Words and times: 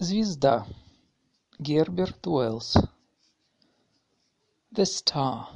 Звезда. 0.00 0.66
Герберт 1.58 2.26
Уэллс. 2.26 2.76
The 4.70 4.84
Star 4.84 5.48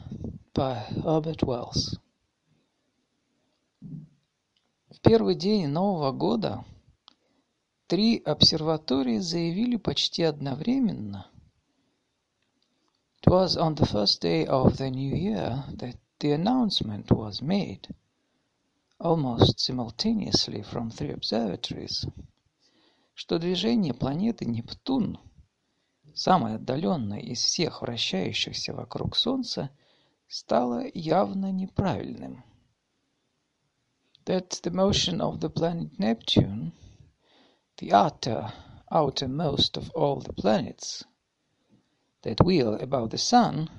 by 0.54 0.86
Herbert 1.04 1.42
Wells. 1.42 1.98
В 3.80 5.00
первый 5.02 5.34
день 5.34 5.68
Нового 5.68 6.12
года 6.12 6.64
три 7.86 8.18
обсерватории 8.18 9.18
заявили 9.18 9.76
почти 9.76 10.22
одновременно. 10.22 11.26
It 13.22 13.30
was 13.30 13.56
on 13.58 13.74
the 13.74 13.84
first 13.84 14.22
day 14.22 14.46
of 14.46 14.78
the 14.78 14.90
new 14.90 15.14
year 15.14 15.64
that 15.76 15.96
the 16.18 16.32
announcement 16.32 17.10
was 17.10 17.42
made, 17.42 17.94
almost 18.98 19.60
simultaneously 19.60 20.62
from 20.62 20.90
three 20.90 21.12
observatories, 21.12 22.06
что 23.15 23.39
движение 23.39 23.95
планеты 23.95 24.45
Нептун– 24.45 25.17
самой 26.15 26.55
отдаленной 26.55 27.21
из 27.21 27.39
всех 27.39 27.81
вращающихся 27.81 28.73
вокруг 28.73 29.15
Солнца, 29.15 29.69
стало 30.27 30.83
явно 30.93 31.51
неправильным. 31.51 32.43
That 34.25 34.61
the 34.63 34.71
motion 34.71 35.19
of 35.21 35.39
the 35.39 35.49
planet 35.49 35.99
Neptune, 35.99 36.71
the 37.77 37.91
utter, 37.91 38.51
outermost 38.89 39.77
of 39.77 39.91
all 39.93 40.21
the 40.21 40.33
planets, 40.33 41.03
that 42.23 42.43
wheel 42.43 42.75
about 42.75 43.11
the 43.11 43.17
sun, 43.17 43.69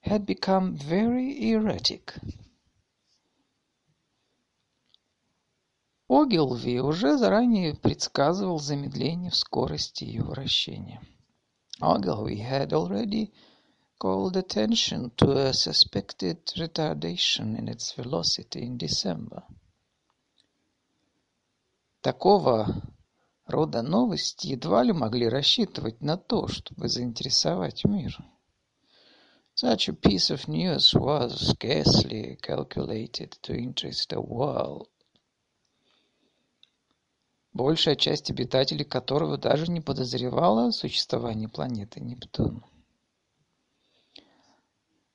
had 0.00 0.24
become 0.24 0.76
very 0.76 1.52
erratic. 1.52 2.14
Огилви 6.14 6.78
уже 6.78 7.16
заранее 7.16 7.74
предсказывал 7.74 8.58
замедление 8.58 9.30
в 9.30 9.36
скорости 9.36 10.04
ее 10.04 10.22
вращения. 10.22 11.00
Ogilvy 11.80 12.36
had 12.36 12.74
already 12.74 13.32
called 13.98 14.36
attention 14.36 15.10
to 15.16 15.32
a 15.32 15.54
suspected 15.54 16.44
retardation 16.58 17.56
in 17.56 17.66
its 17.66 17.94
velocity 17.96 18.60
in 18.60 18.76
December. 18.76 19.42
Такого 22.02 22.66
рода 23.46 23.80
новости 23.80 24.48
едва 24.48 24.82
ли 24.82 24.92
могли 24.92 25.30
рассчитывать 25.30 26.02
на 26.02 26.18
то, 26.18 26.46
чтобы 26.46 26.90
заинтересовать 26.90 27.86
мир. 27.86 28.22
Such 29.54 29.88
a 29.88 29.94
piece 29.94 30.30
of 30.30 30.46
news 30.46 30.92
was 30.92 31.52
scarcely 31.52 32.36
calculated 32.42 33.38
to 33.40 33.54
interest 33.54 34.10
the 34.10 34.20
world. 34.20 34.91
Большая 37.52 37.96
часть 37.96 38.30
обитателей 38.30 38.84
которого 38.84 39.36
даже 39.36 39.70
не 39.70 39.80
подозревала 39.80 40.68
о 40.68 40.72
существовании 40.72 41.46
планеты 41.46 42.00
Нептун. 42.00 42.64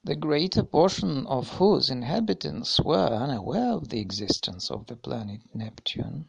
The 0.06 0.16
greater 0.16 0.64
portion 0.64 1.26
of 1.28 1.60
whose 1.60 1.90
inhabitants 1.90 2.80
were 2.80 3.12
unaware 3.12 3.74
of 3.74 3.90
the 3.90 4.00
existence 4.00 4.72
of 4.72 4.86
the 4.86 4.96
planet 4.96 5.42
Neptune. 5.54 6.26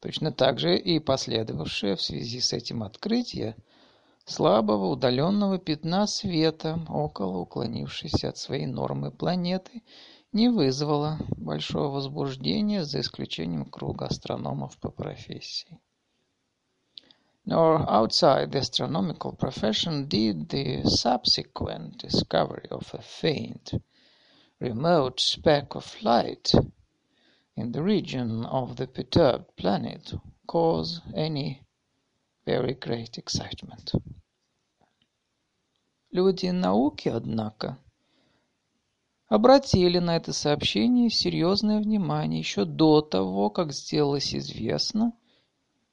Точно 0.00 0.30
так 0.30 0.58
же 0.58 0.76
и 0.76 1.00
последовавшее 1.00 1.96
в 1.96 2.02
связи 2.02 2.40
с 2.40 2.52
этим 2.52 2.82
открытие 2.82 3.56
слабого 4.26 4.90
удаленного 4.90 5.58
пятна 5.58 6.06
света 6.06 6.78
около 6.88 7.38
уклонившейся 7.38 8.28
от 8.28 8.36
своей 8.36 8.66
нормы 8.66 9.10
планеты– 9.10 9.82
не 10.32 10.48
вызвало 10.48 11.18
большого 11.36 11.88
возбуждения 11.88 12.84
за 12.84 13.00
исключением 13.00 13.64
круга 13.64 14.06
астрономов 14.06 14.78
по 14.78 14.90
профессии. 14.90 15.80
Nor 17.46 17.86
outside 17.88 18.50
the 18.50 18.60
astronomical 18.60 19.32
profession 19.32 20.06
did 20.06 20.50
the 20.50 20.84
subsequent 20.84 21.96
discovery 21.96 22.68
of 22.70 22.92
a 22.92 23.00
faint, 23.00 23.72
remote 24.60 25.18
speck 25.18 25.74
of 25.74 25.96
light 26.02 26.52
in 27.56 27.72
the 27.72 27.82
region 27.82 28.44
of 28.44 28.76
the 28.76 28.86
perturbed 28.86 29.56
planet 29.56 30.12
cause 30.46 31.00
any 31.14 31.62
very 32.44 32.74
great 32.74 33.16
excitement. 33.16 33.92
Люди 36.10 36.46
науки, 36.46 37.08
однако, 37.08 37.78
обратили 39.28 39.98
на 39.98 40.16
это 40.16 40.32
сообщение 40.32 41.10
серьезное 41.10 41.80
внимание 41.80 42.40
еще 42.40 42.64
до 42.64 43.02
того, 43.02 43.50
как 43.50 43.72
сделалось 43.72 44.34
известно, 44.34 45.12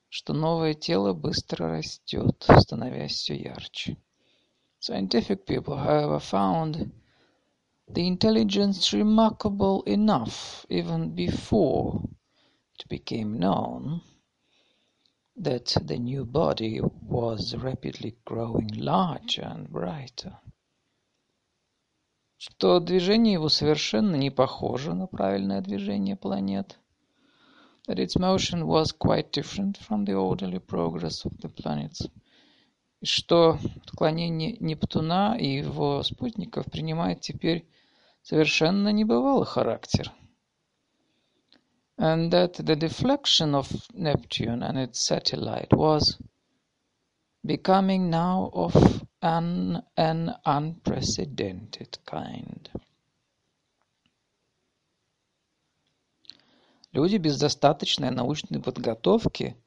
что 0.09 0.33
новое 0.33 0.73
тело 0.73 1.13
быстро 1.13 1.77
растет, 1.77 2.45
становясь 2.59 3.13
все 3.13 3.35
ярче. 3.35 3.97
Scientific 4.79 5.45
people, 5.45 5.77
however, 5.77 6.19
found 6.19 6.91
the 7.89 8.07
intelligence 8.07 8.93
remarkable 8.93 9.83
enough 9.85 10.65
even 10.69 11.13
before 11.13 12.01
it 12.77 12.87
became 12.87 13.37
known 13.37 14.01
that 15.35 15.75
the 15.85 15.97
new 15.97 16.23
body 16.23 16.79
was 17.01 17.55
rapidly 17.55 18.15
growing 18.25 18.69
larger 18.75 19.43
and 19.43 19.69
brighter 19.69 20.37
что 22.47 22.79
движение 22.79 23.33
его 23.33 23.49
совершенно 23.49 24.15
не 24.15 24.29
похоже 24.29 24.93
на 24.93 25.07
правильное 25.07 25.61
движение 25.61 26.15
планет, 26.15 26.77
that 27.87 27.97
its 27.97 28.15
motion 28.15 28.65
was 28.65 28.95
quite 28.95 29.31
different 29.31 29.77
from 29.79 30.05
the 30.05 30.13
orderly 30.13 30.59
progress 30.59 31.25
of 31.25 31.35
the 31.41 31.49
planets, 31.49 32.07
и 33.01 33.05
что 33.05 33.57
отклонение 33.83 34.57
Нептуна 34.59 35.35
и 35.39 35.55
его 35.57 36.03
спутников 36.03 36.65
принимает 36.67 37.21
теперь 37.21 37.67
совершенно 38.21 38.89
небывалый 38.89 39.47
характер. 39.47 40.11
And 41.97 42.29
that 42.29 42.57
the 42.57 42.75
deflection 42.75 43.55
of 43.55 43.71
Neptune 43.93 44.61
and 44.61 44.77
its 44.77 44.99
satellite 44.99 45.71
was 45.71 46.19
becoming 47.43 48.11
now 48.11 48.51
of 48.53 48.75
an, 49.25 49.81
an 49.97 50.35
unprecedented 50.45 51.97
kind. 52.05 52.69
Люди 56.93 57.17
без 57.17 57.39
достаточной 57.39 58.11
научной 58.11 58.61
подготовки 58.61 59.57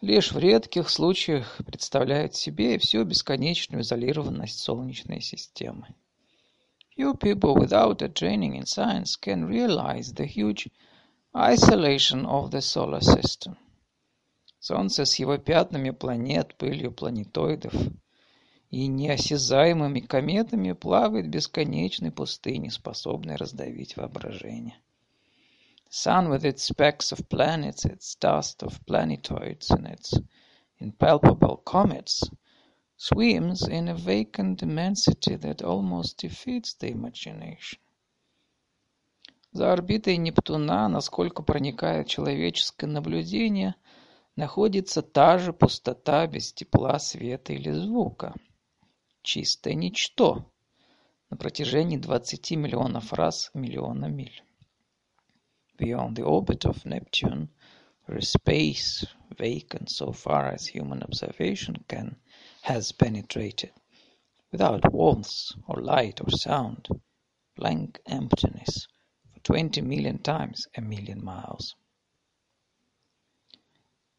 лишь 0.00 0.32
в 0.32 0.38
редких 0.38 0.90
случаях 0.90 1.60
представляют 1.64 2.34
себе 2.34 2.76
всю 2.78 3.04
бесконечную 3.04 3.82
изолированность 3.82 4.58
Солнечной 4.58 5.20
системы. 5.20 5.94
Few 6.98 7.16
people 7.16 7.54
without 7.54 8.02
a 8.02 8.08
training 8.08 8.56
in 8.56 8.66
science 8.66 9.16
can 9.16 9.46
realize 9.46 10.12
the 10.12 10.26
huge 10.26 10.68
isolation 11.32 12.26
of 12.26 12.50
the 12.50 12.60
solar 12.60 13.00
system. 13.00 13.56
Солнце 14.58 15.04
с 15.04 15.14
его 15.20 15.38
пятнами 15.38 15.90
планет, 15.90 16.56
пылью 16.56 16.90
планетоидов– 16.92 17.72
и 18.72 18.86
неосязаемыми 18.86 20.00
кометами 20.00 20.72
плавает 20.72 21.26
в 21.26 21.28
бесконечной 21.28 22.10
пустыне, 22.10 22.70
способной 22.70 23.36
раздавить 23.36 23.98
воображение. 23.98 24.78
sun 25.90 26.30
with 26.30 26.42
its 26.46 26.62
specks 26.62 27.12
of 27.12 27.28
planets, 27.28 27.84
its 27.84 28.14
dust 28.14 28.62
of 28.62 28.80
planetoids, 28.86 29.70
and 29.70 29.86
its 29.86 30.18
impalpable 30.80 31.58
comets, 31.66 32.24
swims 32.96 33.68
in 33.68 33.88
a 33.88 33.94
vacant 33.94 34.62
immensity 34.62 35.36
that 35.36 35.60
almost 35.60 36.16
defeats 36.16 36.72
the 36.72 36.90
imagination. 36.90 37.78
За 39.52 39.74
орбитой 39.74 40.16
Нептуна, 40.16 40.88
насколько 40.88 41.42
проникает 41.42 42.06
человеческое 42.06 42.86
наблюдение, 42.86 43.74
находится 44.34 45.02
та 45.02 45.36
же 45.36 45.52
пустота 45.52 46.26
без 46.26 46.54
тепла, 46.54 46.98
света 46.98 47.52
или 47.52 47.70
звука– 47.70 48.32
чистое 49.22 49.74
ничто 49.74 50.50
на 51.30 51.36
протяжении 51.36 51.96
20 51.96 52.50
миллионов 52.52 53.12
раз 53.12 53.50
миллиона 53.54 54.06
миль. 54.06 54.42
Beyond 55.78 56.16
the 56.16 56.24
orbit 56.24 56.64
of 56.64 56.84
Neptune, 56.84 57.48
there 58.06 58.18
is 58.18 58.30
space 58.30 59.06
vacant 59.38 59.88
so 59.88 60.12
far 60.12 60.52
as 60.52 60.66
human 60.66 61.02
observation 61.02 61.84
can 61.88 62.16
has 62.62 62.92
penetrated, 62.92 63.72
without 64.50 64.92
warmth 64.92 65.52
or 65.66 65.82
light 65.82 66.20
or 66.20 66.30
sound, 66.30 66.88
blank 67.56 68.00
emptiness 68.06 68.86
for 69.32 69.40
20 69.40 69.80
million 69.80 70.18
times 70.18 70.68
a 70.76 70.80
million 70.80 71.24
miles. 71.24 71.74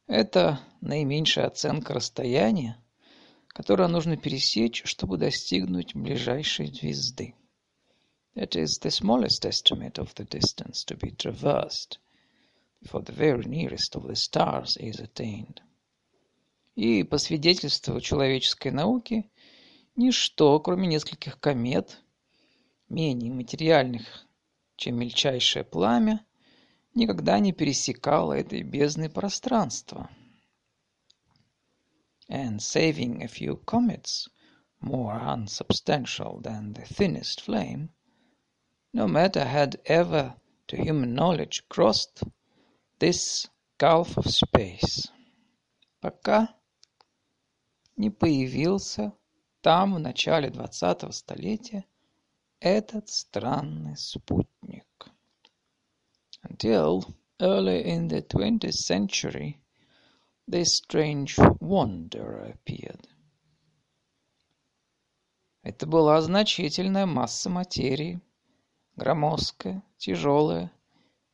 Это 0.07 0.59
наименьшая 0.81 1.47
оценка 1.47 1.93
расстояния, 1.93 2.82
которое 3.53 3.87
нужно 3.87 4.17
пересечь, 4.17 4.81
чтобы 4.85 5.17
достигнуть 5.17 5.95
ближайшей 5.95 6.67
звезды. 6.67 7.35
That 8.35 8.55
is 8.55 8.79
the 8.81 8.89
smallest 8.89 9.45
estimate 9.45 9.99
of 9.99 10.15
the 10.15 10.27
distance 10.27 10.83
to 10.87 10.97
be 10.97 11.15
traversed 11.15 11.99
before 12.81 13.03
the 13.03 13.13
very 13.13 13.45
nearest 13.45 13.95
of 13.95 14.07
the 14.07 14.15
stars 14.15 14.75
is 14.77 14.99
attained. 14.99 15.61
И 16.75 17.03
по 17.03 17.19
свидетельству 17.19 18.01
человеческой 18.01 18.71
науки, 18.71 19.29
ничто, 19.95 20.59
кроме 20.59 20.87
нескольких 20.87 21.39
комет, 21.39 22.01
менее 22.89 23.31
материальных, 23.31 24.25
чем 24.75 24.97
мельчайшее 24.97 25.63
пламя, 25.63 26.25
никогда 26.95 27.37
не 27.37 27.53
пересекало 27.53 28.33
этой 28.33 28.63
бездны 28.63 29.09
пространства. 29.09 30.09
And 32.28 32.62
saving 32.62 33.24
a 33.24 33.28
few 33.28 33.56
comets, 33.66 34.28
more 34.80 35.14
unsubstantial 35.14 36.40
than 36.40 36.74
the 36.74 36.84
thinnest 36.84 37.40
flame, 37.40 37.90
no 38.92 39.08
matter 39.08 39.44
had 39.44 39.80
ever, 39.86 40.36
to 40.68 40.76
human 40.76 41.14
knowledge, 41.14 41.68
crossed 41.68 42.22
this 43.00 43.48
gulf 43.78 44.16
of 44.16 44.26
space. 44.26 45.08
Пока 46.00 46.54
не 47.96 48.10
появился 48.10 49.12
там 49.60 49.94
в 49.94 49.98
начале 49.98 50.50
двадцатого 50.50 51.10
столетия 51.10 51.84
этот 52.60 53.08
странный 53.08 53.96
спутник. 53.96 54.86
Until 56.42 57.14
early 57.40 57.84
in 57.84 58.08
the 58.08 58.22
twentieth 58.22 58.76
century 58.76 59.60
this 60.47 60.75
strange 60.75 61.37
wanderer 61.59 62.53
appeared. 62.53 63.07
Это 65.63 65.85
была 65.85 66.21
значительная 66.21 67.05
масса 67.05 67.49
материи, 67.49 68.19
громоздкая, 68.97 69.81
тяжелая, 69.97 70.71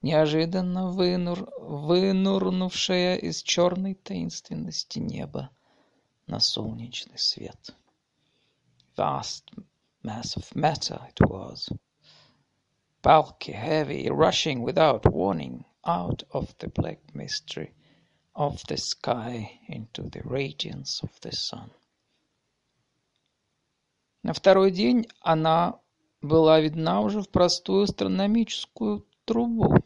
неожиданно 0.04 0.92
вынур... 0.92 1.50
вынурнувшая 1.60 3.16
из 3.16 3.42
черной 3.42 3.96
таинственности 3.96 5.00
неба 5.00 5.50
на 6.28 6.40
солнечный 6.40 7.18
свет. 7.18 7.76
Vast 8.96 9.46
mass 10.04 10.38
of 10.38 10.54
matter 10.54 11.02
it 11.10 11.20
was, 11.28 11.68
bulky, 13.02 13.54
heavy, 13.54 14.08
rushing 14.10 14.62
without 14.62 15.12
warning 15.12 15.66
out 15.84 16.24
of 16.32 16.56
the 16.60 16.68
black 16.70 17.00
mystery 17.16 17.74
of 18.39 18.63
the 18.67 18.77
sky 18.77 19.61
into 19.69 20.03
the 20.11 20.23
radiance 20.25 21.03
of 21.03 21.11
the 21.21 21.33
sun. 21.33 21.71
На 24.23 24.33
второй 24.33 24.71
день 24.71 25.07
она 25.21 25.79
была 26.23 26.61
видна 26.61 27.01
уже 27.01 27.21
в 27.21 27.29
простую 27.29 27.85
астрономическую 27.85 29.07
трубу. 29.25 29.77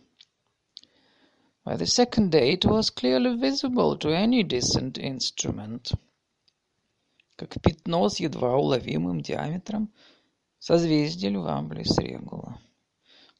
By 1.64 1.76
the 1.76 1.86
second 1.86 2.30
day 2.30 2.54
it 2.54 2.64
was 2.64 2.90
clearly 2.90 3.36
visible 3.36 3.98
to 3.98 4.08
any 4.08 4.42
decent 4.42 4.98
instrument — 4.98 6.02
как 7.38 7.62
пятно 7.62 8.08
с 8.08 8.18
едва 8.18 8.56
уловимым 8.56 9.20
диаметром 9.20 9.92
созвездия 10.58 11.30
Льва 11.30 11.62
близ 11.62 11.96
Регула. 11.98 12.60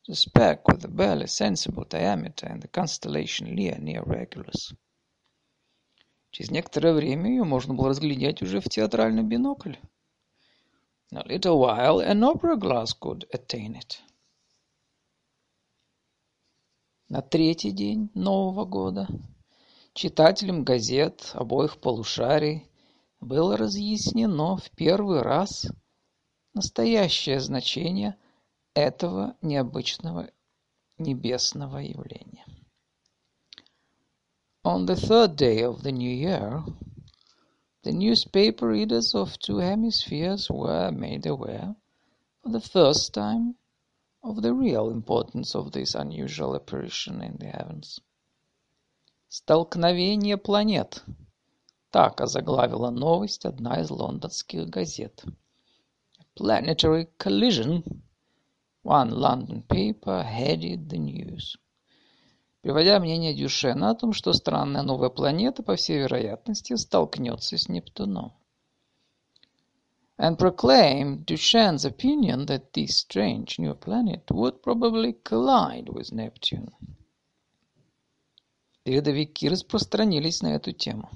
The 0.06 0.14
speck 0.14 0.62
with 0.68 0.84
a 0.84 0.88
barely 0.88 1.26
sensible 1.26 1.84
diameter 1.84 2.46
in 2.46 2.60
the 2.60 2.68
constellation 2.68 3.56
Leo 3.56 3.76
near 3.78 4.04
Regulus. 4.04 4.72
Через 6.33 6.49
некоторое 6.49 6.93
время 6.93 7.29
ее 7.29 7.43
можно 7.43 7.75
было 7.75 7.89
разглядеть 7.89 8.41
уже 8.41 8.59
в 8.59 8.67
театральный 8.67 9.21
бинокль. 9.21 9.75
A 11.11 11.21
little 11.27 11.59
while 11.59 11.99
an 11.99 12.23
opera 12.23 12.55
glass 12.57 12.91
could 12.99 13.27
attain 13.31 13.75
it. 13.75 13.99
На 17.07 17.21
третий 17.21 17.69
день 17.69 18.09
Нового 18.15 18.65
года 18.65 19.07
читателям 19.93 20.63
газет 20.63 21.29
обоих 21.35 21.79
полушарий 21.79 22.67
было 23.19 23.55
разъяснено 23.55 24.57
в 24.57 24.71
первый 24.71 25.21
раз 25.21 25.67
настоящее 26.55 27.41
значение 27.41 28.17
этого 28.73 29.37
необычного 29.43 30.31
небесного 30.97 31.77
явления. 31.77 32.43
On 34.64 34.86
the 34.86 34.96
third 34.96 35.36
day 35.36 35.62
of 35.62 35.82
the 35.82 35.92
new 35.92 36.10
year, 36.10 36.62
the 37.82 37.92
newspaper 37.92 38.68
readers 38.68 39.14
of 39.14 39.38
two 39.38 39.58
hemispheres 39.58 40.50
were 40.50 40.90
made 40.92 41.26
aware, 41.26 41.74
for 42.42 42.50
the 42.50 42.60
first 42.60 43.14
time, 43.14 43.56
of 44.22 44.42
the 44.42 44.52
real 44.52 44.90
importance 44.90 45.54
of 45.54 45.72
this 45.72 45.94
unusual 45.94 46.54
apparition 46.54 47.22
in 47.22 47.36
the 47.38 47.46
heavens. 47.46 48.00
Столкновение 49.30 50.36
планет — 50.36 51.90
Так 51.90 52.20
озаглавила 52.20 52.90
новость 52.90 53.46
одна 53.46 53.80
из 53.80 53.90
лондонских 53.90 54.68
газет. 54.68 55.24
Planetary 56.36 57.08
collision, 57.18 58.02
one 58.82 59.10
London 59.10 59.62
paper 59.62 60.22
headed 60.22 60.90
the 60.90 60.98
news. 60.98 61.56
Приводя 62.63 62.97
мнение 63.01 63.33
Дюшена 63.33 63.89
о 63.89 63.93
том, 63.93 64.13
что 64.13 64.31
странная 64.31 64.83
новая 64.83 65.09
планета, 65.09 65.63
по 65.63 65.75
всей 65.75 65.99
вероятности, 65.99 66.77
столкнется 66.77 67.57
с 67.57 67.67
Нептуном. 67.67 68.31
And 70.17 70.37
proclaimed 70.37 71.25
Duchenne's 71.25 71.83
opinion 71.83 72.45
that 72.45 72.71
this 72.71 72.99
strange 72.99 73.59
new 73.59 73.75
planet 73.75 74.31
would 74.31 74.61
probably 74.63 75.11
collide 75.23 75.89
with 75.89 76.13
Neptune. 76.13 76.71
Передовики 78.83 79.49
распространились 79.49 80.41
на 80.41 80.55
эту 80.55 80.71
тему. 80.71 81.09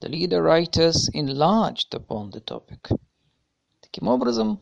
The 0.00 0.08
leader 0.08 0.42
writers 0.42 1.10
enlarged 1.12 1.92
upon 1.92 2.30
the 2.30 2.42
topic. 2.42 2.98
Таким 3.82 4.08
образом, 4.08 4.58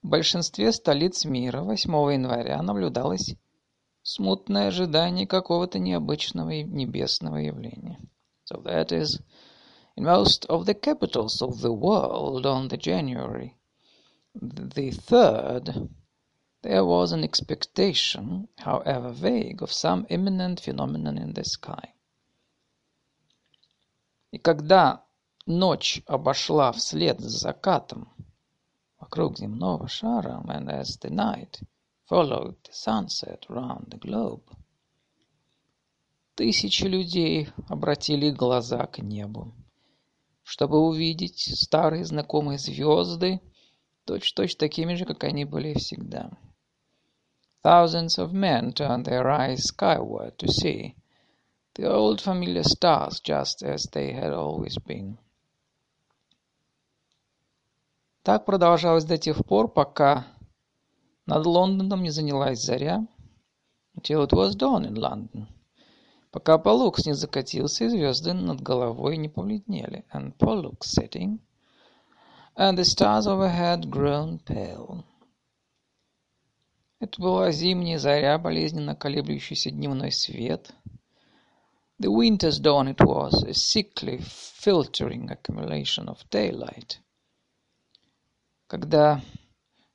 в 0.00 0.10
большинстве 0.10 0.70
столиц 0.70 1.24
мира 1.24 1.62
8 1.62 1.90
января 2.12 2.62
наблюдалось 2.62 3.34
смутное 4.08 4.68
ожидание 4.68 5.26
какого-то 5.26 5.78
необычного 5.78 6.62
небесного 6.62 7.36
явления. 7.36 8.00
So 8.50 8.62
that 8.62 8.90
is, 8.90 9.20
in 9.96 10.04
most 10.04 10.46
of 10.46 10.64
the 10.64 10.72
capitals 10.72 11.42
of 11.42 11.60
the 11.60 11.72
world 11.72 12.46
on 12.46 12.68
the 12.68 12.78
January 12.78 13.54
the 14.34 14.92
3rd, 14.92 15.90
there 16.62 16.86
was 16.86 17.12
an 17.12 17.22
expectation, 17.22 18.48
however 18.56 19.10
vague, 19.10 19.62
of 19.62 19.70
some 19.70 20.06
imminent 20.08 20.60
phenomenon 20.60 21.18
in 21.18 21.34
the 21.34 21.44
sky. 21.44 21.92
И 24.30 24.38
когда 24.38 25.04
ночь 25.44 26.00
обошла 26.06 26.72
вслед 26.72 27.20
за 27.20 27.28
закатом 27.28 28.08
вокруг 28.98 29.36
земного 29.36 29.86
шара, 29.86 30.42
and 30.46 30.70
as 30.70 30.96
the 30.96 31.10
night 31.10 31.60
followed 32.08 32.56
the 32.64 32.72
sunset 32.72 33.44
round 33.48 33.90
the 33.90 33.98
globe, 33.98 34.42
тысячи 36.34 36.84
людей 36.84 37.48
обратили 37.68 38.30
глаза 38.30 38.86
к 38.86 38.98
небу, 38.98 39.52
чтобы 40.42 40.78
увидеть 40.80 41.38
старые 41.38 42.04
знакомые 42.04 42.58
звезды, 42.58 43.40
точь-точь 44.06 44.56
такими 44.56 44.94
же, 44.94 45.04
как 45.04 45.24
они 45.24 45.44
были 45.44 45.74
всегда. 45.74 46.30
Thousands 47.62 48.18
of 48.18 48.32
men 48.32 48.72
turned 48.72 49.04
their 49.04 49.26
eyes 49.26 49.64
skyward 49.64 50.36
to 50.38 50.48
see 50.48 50.94
The 51.78 51.88
old 51.88 52.20
familiar 52.20 52.64
stars 52.64 53.20
just 53.20 53.62
as 53.62 53.84
they 53.92 54.12
had 54.12 54.32
always 54.32 54.76
been. 54.84 55.16
Так 58.24 58.44
продолжалось 58.44 59.04
до 59.04 59.16
тех 59.16 59.46
пор, 59.46 59.68
пока 59.68 60.26
над 61.28 61.44
Лондоном 61.44 62.02
не 62.02 62.10
занялась 62.10 62.62
заря, 62.62 63.06
until 63.94 64.24
it 64.24 64.32
was 64.32 64.56
dawn 64.56 64.86
in 64.86 64.94
London, 64.94 65.46
пока 66.30 66.56
Полукс 66.56 67.04
не 67.04 67.12
закатился 67.12 67.84
и 67.84 67.88
звезды 67.88 68.32
над 68.32 68.62
головой 68.62 69.18
не 69.18 69.28
побледнели, 69.28 70.06
and 70.12 70.34
Pollux 70.38 70.78
setting, 70.80 71.38
and 72.56 72.78
the 72.78 72.84
stars 72.84 73.26
overhead 73.26 73.90
grown 73.90 74.38
pale. 74.38 75.04
Это 76.98 77.20
была 77.20 77.52
зимняя 77.52 77.98
заря, 77.98 78.38
болезненно 78.38 78.96
колеблющийся 78.96 79.70
дневной 79.70 80.10
свет— 80.10 80.72
The 82.00 82.10
winter's 82.10 82.60
dawn 82.60 82.86
it 82.86 83.00
was, 83.00 83.42
a 83.42 83.52
sickly, 83.52 84.18
filtering 84.18 85.30
accumulation 85.30 86.08
of 86.08 86.24
daylight. 86.30 87.00
Когда 88.68 89.20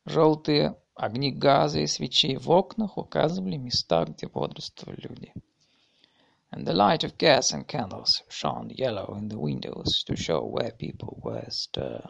желтые 0.05 0.75
огни 0.95 1.31
газа 1.31 1.79
и 1.79 1.87
свечей 1.87 2.37
в 2.37 2.49
окнах 2.49 2.97
указывали 2.97 3.57
места, 3.57 4.05
где 4.05 4.27
бодрствовали 4.27 5.01
люди. 5.01 5.33
And 6.51 6.67
the 6.67 6.73
light 6.73 7.03
of 7.03 7.17
gas 7.17 7.51
and 7.51 7.67
candles 7.67 8.21
shone 8.29 8.69
yellow 8.69 9.15
in 9.17 9.27
the 9.27 9.39
windows 9.39 10.03
to 10.03 10.15
show 10.15 10.45
where 10.45 10.71
people 10.71 11.19
were 11.23 11.43
astir. 11.47 12.07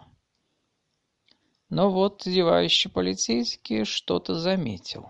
Но 1.70 1.90
вот 1.90 2.24
зевающий 2.24 2.92
полицейский 2.92 3.86
что-то 3.86 4.36
заметил. 4.36 5.10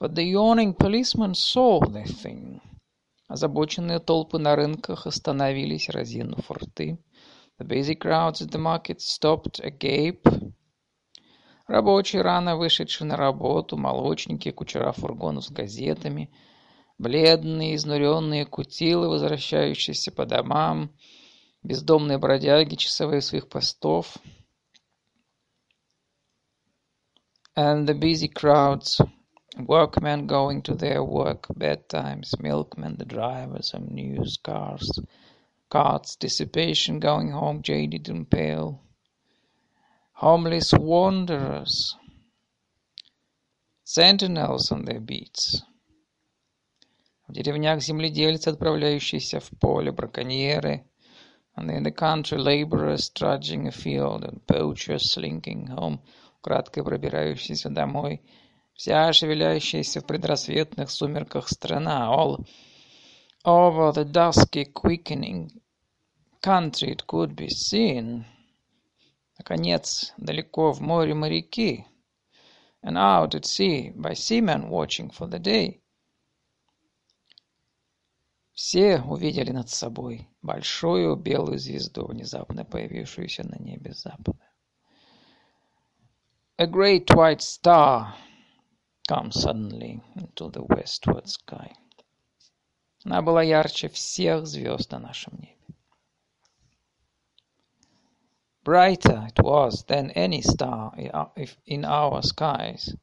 But 0.00 0.14
the 0.14 0.24
yawning 0.24 0.74
policeman 0.74 1.34
saw 1.34 1.80
the 1.80 2.04
thing. 2.04 2.60
Озабоченные 3.26 3.98
толпы 3.98 4.38
на 4.38 4.54
рынках 4.54 5.06
остановились, 5.06 5.88
разинув 5.90 6.50
рты. 6.50 6.98
The 7.58 7.66
busy 7.66 7.96
crowds 7.96 8.40
at 8.40 8.52
the 8.52 8.58
market 8.58 9.00
stopped 9.00 9.60
agape. 9.60 10.22
Рабочие, 11.68 12.22
рано 12.22 12.56
вышедшие 12.56 13.06
на 13.06 13.16
работу, 13.16 13.76
молочники, 13.76 14.50
кучера 14.50 14.92
фургонов 14.92 15.44
с 15.44 15.50
газетами, 15.50 16.30
бледные, 16.96 17.74
изнуренные 17.74 18.46
кутилы, 18.46 19.08
возвращающиеся 19.08 20.10
по 20.10 20.24
домам, 20.24 20.90
бездомные 21.62 22.16
бродяги, 22.16 22.74
часовые 22.74 23.20
своих 23.20 23.48
постов. 23.50 24.16
And 27.54 27.86
the 27.86 27.94
busy 27.94 28.28
crowds 28.28 28.98
Workmen 29.56 30.28
going 30.28 30.62
to 30.62 30.74
their 30.74 31.02
work 31.02 31.48
bedtimes, 31.48 32.38
milkmen, 32.38 32.96
the 32.96 33.04
drivers 33.04 33.74
of 33.74 33.90
news 33.90 34.36
cars, 34.36 35.00
carts, 35.68 36.14
dissipation 36.14 37.00
going 37.00 37.32
home 37.32 37.60
jaded 37.62 38.08
and 38.08 38.30
pale, 38.30 38.80
homeless 40.17 40.73
wanderers, 40.73 41.95
sentinels 43.83 44.71
on 44.71 44.85
their 44.85 44.99
beats. 44.99 45.63
В 47.27 47.33
деревнях 47.33 47.81
земледельцы, 47.81 48.49
отправляющиеся 48.49 49.39
в 49.39 49.49
поле, 49.59 49.91
браконьеры, 49.91 50.85
and 51.55 51.69
in 51.71 51.83
the 51.83 51.91
country 51.91 52.37
laborers 52.37 53.09
trudging 53.09 53.67
afield, 53.67 54.23
and 54.23 54.45
poachers 54.45 55.13
slinking 55.13 55.67
home, 55.67 55.99
кратко 56.41 56.83
пробирающиеся 56.83 57.69
домой, 57.69 58.21
Вся 58.75 59.13
шевеляющаяся 59.13 60.01
в 60.01 60.05
предрассветных 60.05 60.89
сумерках 60.89 61.47
страна, 61.47 62.11
all 62.11 62.43
over 63.45 63.91
the 63.93 64.03
dusky 64.03 64.65
quickening 64.65 65.51
country 66.41 66.91
it 66.91 67.05
could 67.05 67.35
be 67.35 67.49
seen. 67.49 68.25
Наконец, 69.38 70.12
далеко 70.16 70.72
в 70.72 70.80
море 70.80 71.14
моряки, 71.14 71.86
and 72.82 72.96
out 72.96 73.34
at 73.34 73.44
sea 73.44 73.90
by 73.94 74.12
seamen 74.12 74.68
watching 74.68 75.10
for 75.10 75.28
the 75.28 75.38
day. 75.38 75.80
Все 78.52 79.00
увидели 79.00 79.52
над 79.52 79.68
собой 79.68 80.28
большую 80.42 81.14
белую 81.16 81.58
звезду, 81.58 82.06
внезапно 82.06 82.64
появившуюся 82.64 83.44
на 83.44 83.56
небе 83.56 83.92
запада. 83.92 84.44
A 86.56 86.66
great 86.66 87.06
white 87.06 87.40
star 87.40 88.14
come 89.08 89.30
suddenly 89.30 90.02
into 90.16 90.50
the 90.50 90.66
westward 90.66 91.26
sky. 91.26 91.72
Она 93.04 93.22
была 93.22 93.44
ярче 93.44 93.88
всех 93.88 94.46
звезд 94.46 94.90
на 94.90 94.98
нашем 94.98 95.34
небе. 95.38 95.57
Brighter 98.64 99.28
it 99.28 99.42
was 99.42 99.84
than 99.84 100.10
any 100.10 100.42
star 100.42 100.92
in 101.66 101.84
our 101.84 102.22
skies. 102.22 102.94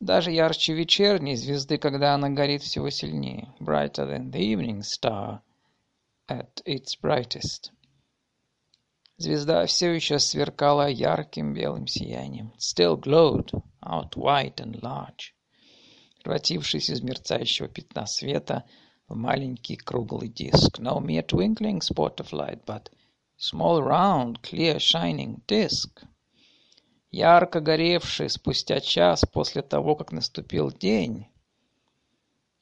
Даже 0.00 0.32
ярче 0.32 0.74
вечерней 0.74 1.36
звезды, 1.36 1.78
когда 1.78 2.14
она 2.14 2.28
горит 2.28 2.62
всего 2.62 2.90
сильнее. 2.90 3.54
Brighter 3.60 4.06
than 4.06 4.32
the 4.32 4.40
evening 4.40 4.82
star 4.82 5.40
at 6.28 6.60
its 6.64 6.96
brightest. 6.96 7.70
Звезда 9.18 9.66
все 9.66 9.92
еще 9.92 10.18
сверкала 10.18 10.88
ярким 10.88 11.54
белым 11.54 11.86
сиянием. 11.86 12.52
Still 12.58 12.96
glowed 12.96 13.52
out 13.80 14.16
white 14.16 14.56
and 14.56 14.80
large, 14.82 15.34
превратившись 16.24 16.90
из 16.90 17.02
мерцающего 17.02 17.68
пятна 17.68 18.06
света 18.06 18.64
в 19.06 19.14
маленький 19.14 19.76
круглый 19.76 20.28
диск. 20.28 20.80
No 20.80 20.98
mere 20.98 21.24
twinkling 21.24 21.80
spot 21.80 22.16
of 22.16 22.32
light, 22.32 22.64
but 22.64 22.90
small 23.42 23.82
round, 23.82 24.40
clear 24.42 24.78
shining 24.78 25.40
disc. 25.46 26.04
Ярко 27.10 27.60
горевший 27.60 28.30
спустя 28.30 28.80
час 28.80 29.24
после 29.32 29.62
того, 29.62 29.96
как 29.96 30.12
наступил 30.12 30.70
день. 30.70 31.26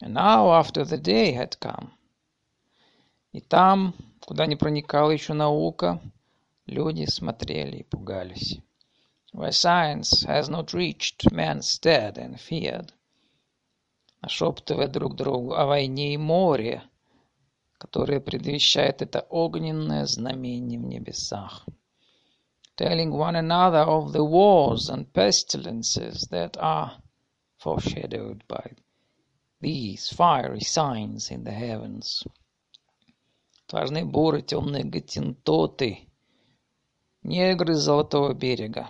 And 0.02 0.14
now 0.14 0.50
after 0.60 0.84
the 0.84 0.98
day 0.98 1.34
had 1.34 1.58
come. 1.60 1.90
И 3.32 3.40
там, 3.40 3.94
куда 4.20 4.46
не 4.46 4.56
проникала 4.56 5.10
еще 5.10 5.34
наука, 5.34 6.00
Люди 6.70 7.04
смотрели 7.06 7.78
и 7.78 7.82
пугались. 7.82 8.58
Where 9.32 9.50
science 9.50 10.24
has 10.24 10.48
not 10.48 10.72
reached, 10.72 11.28
men 11.32 11.62
stared 11.62 12.16
and 12.16 12.38
feared. 12.38 12.92
Нашептывая 14.22 14.86
друг 14.86 15.16
другу 15.16 15.54
о 15.54 15.66
войне 15.66 16.14
и 16.14 16.16
море, 16.16 16.84
которое 17.80 18.20
предвещает 18.20 19.02
это 19.02 19.26
огненное 19.30 20.06
знамение 20.06 20.78
в 20.78 20.84
небесах. 20.84 21.66
Telling 22.76 23.10
one 23.10 23.34
another 23.34 23.84
of 23.84 24.12
the 24.12 24.22
wars 24.22 24.88
and 24.88 25.12
pestilences 25.12 26.28
that 26.30 26.56
are 26.58 26.92
foreshadowed 27.58 28.46
by 28.46 28.76
these 29.60 30.08
fiery 30.08 30.60
signs 30.60 31.32
in 31.32 31.42
the 31.42 31.52
heavens. 31.52 32.24
Отважные 33.66 34.04
буры, 34.04 34.42
темные 34.42 34.84
гатинтоты— 34.84 36.00
Негры 37.22 37.74
Золотого 37.74 38.32
берега. 38.32 38.88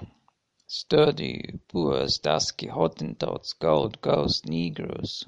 Sturdy 0.69 1.59
Boers, 1.73 2.21
dusky 2.21 2.69
Hottentots, 2.69 3.57
Gold 3.61 4.01
Coast 4.01 4.45
Negroes. 4.45 5.27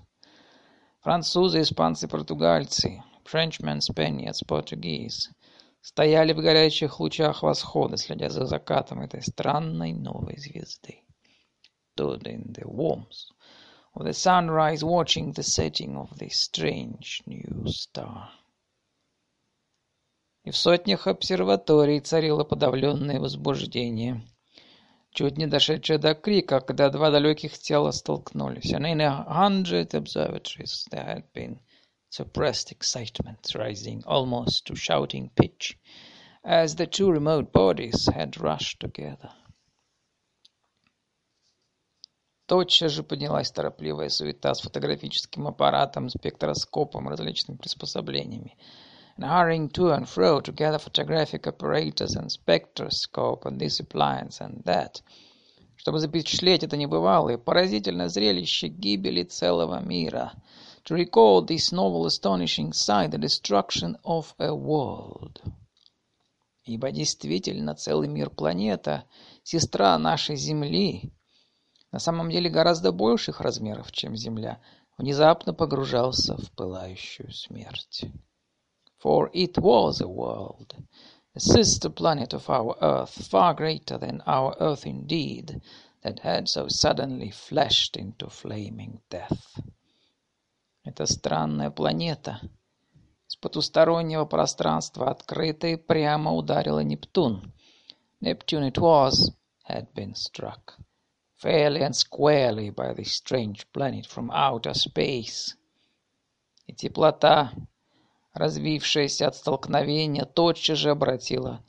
Французы, 1.00 1.62
испанцы, 1.62 2.06
португальцы. 2.06 3.02
Frenchmen, 3.24 3.80
Spaniards, 3.80 4.42
Portuguese. 4.46 5.30
Стояли 5.80 6.32
в 6.32 6.40
горячих 6.40 7.00
лучах 7.00 7.42
восхода, 7.42 7.96
следя 7.96 8.28
за 8.28 8.46
закатом 8.46 9.00
этой 9.00 9.22
странной 9.22 9.92
новой 9.92 10.38
звезды. 10.38 11.02
Stood 11.96 12.22
in 12.22 12.52
the 12.52 12.64
warmth 12.64 13.26
of 13.94 14.04
the 14.04 14.12
sunrise, 14.12 14.82
watching 14.82 15.32
the 15.32 15.42
setting 15.42 15.96
of 15.96 16.16
this 16.18 16.34
strange 16.34 17.22
new 17.26 17.66
star. 17.66 18.30
И 20.44 20.50
в 20.50 20.56
сотнях 20.56 21.06
обсерваторий 21.06 22.00
царило 22.00 22.44
подавленное 22.44 23.20
возбуждение, 23.20 24.22
чуть 25.12 25.36
не 25.36 25.46
дошедшее 25.46 25.98
до 25.98 26.14
крика, 26.14 26.60
когда 26.60 26.90
два 26.90 27.10
далеких 27.10 27.58
тела 27.58 27.90
столкнулись. 27.90 28.72
And 28.72 28.86
in 28.86 29.00
a 29.00 29.24
hundred 29.28 29.94
observatories 29.94 30.86
there 30.90 31.04
had 31.04 31.24
been 31.32 31.60
suppressed 32.12 32.70
excitement, 32.70 33.54
rising 33.54 34.02
almost 34.06 34.66
to 34.66 34.74
shouting 34.74 35.30
pitch, 35.34 35.78
as 36.44 36.74
the 36.76 36.86
two 36.86 37.10
remote 37.10 37.52
bodies 37.52 38.06
had 38.14 38.40
rushed 38.40 38.80
together. 38.80 39.30
Тотчас 42.46 42.92
же 42.92 43.02
поднялась 43.02 43.50
торопливая 43.50 44.10
суета 44.10 44.54
с 44.54 44.60
фотографическим 44.60 45.46
аппаратом, 45.46 46.10
спектроскопом, 46.10 47.08
различными 47.08 47.56
приспособлениями— 47.56 48.56
and 49.16 49.24
hurrying 49.26 49.68
to 49.68 49.90
and 49.90 50.08
fro 50.08 50.40
to 50.40 50.52
gather 50.52 50.78
photographic 50.78 51.46
apparatus 51.46 52.16
and 52.16 52.32
spectroscope 52.32 53.44
and 53.44 53.60
this 53.60 53.78
appliance 53.78 54.40
and 54.40 54.62
that, 54.64 55.02
чтобы 55.76 55.98
запечатлеть 55.98 56.62
это 56.62 56.76
небывалое, 56.76 57.36
поразительное 57.36 58.08
зрелище 58.08 58.68
гибели 58.68 59.22
целого 59.24 59.80
мира, 59.80 60.32
to 60.83 60.95
record 60.95 61.47
this 61.47 61.71
novel 61.71 62.05
astonishing 62.05 62.73
sight, 62.73 63.11
the 63.11 63.17
destruction 63.17 63.97
of 64.03 64.33
a 64.39 64.53
world. 64.53 65.41
Ибо 66.63 66.91
действительно 66.91 67.75
целый 67.75 68.07
мир 68.07 68.29
планета, 68.29 69.05
сестра 69.43 69.97
нашей 69.97 70.35
Земли, 70.35 71.11
на 71.91 71.99
самом 71.99 72.29
деле 72.29 72.49
гораздо 72.49 72.91
больших 72.91 73.41
размеров, 73.41 73.91
чем 73.91 74.15
Земля, 74.15 74.59
внезапно 74.97 75.53
погружался 75.53 76.35
в 76.37 76.51
пылающую 76.51 77.31
смерть. 77.31 78.05
For 79.01 79.29
it 79.33 79.57
was 79.57 80.01
a 80.01 80.07
world, 80.07 80.75
a 81.35 81.39
sister 81.39 81.89
planet 81.89 82.33
of 82.33 82.49
our 82.49 82.75
Earth, 82.81 83.27
far 83.29 83.53
greater 83.53 83.97
than 83.97 84.21
our 84.25 84.55
Earth 84.59 84.85
indeed, 84.85 85.61
that 86.01 86.19
had 86.19 86.47
so 86.47 86.67
suddenly 86.67 87.29
flashed 87.29 87.95
into 87.95 88.29
flaming 88.29 88.99
death. 89.09 89.59
Эта 90.84 91.06
странная 91.06 91.70
планета 91.70 92.40
с 93.28 93.36
потустороннего 93.36 94.24
пространства 94.24 95.10
открыто 95.10 95.68
и 95.68 95.76
прямо 95.76 96.32
ударила 96.32 96.80
Нептун. 96.80 97.52
Neptune 98.20 98.70
it 98.70 98.78
was, 98.78 99.32
had 99.68 99.92
been 99.94 100.14
struck, 100.14 100.78
fairly 101.36 101.82
and 101.82 101.94
squarely 101.94 102.70
by 102.70 102.94
this 102.94 103.12
strange 103.12 103.66
planet 103.72 104.06
from 104.06 104.30
outer 104.32 104.74
space. 104.74 105.56
И 106.66 106.74
теплота 106.74 107.52
развившаяся 108.34 109.28
от 109.28 109.36
столкновения, 109.36 110.24
тотчас 110.24 110.78
же 110.78 110.90
обратила 110.90 111.62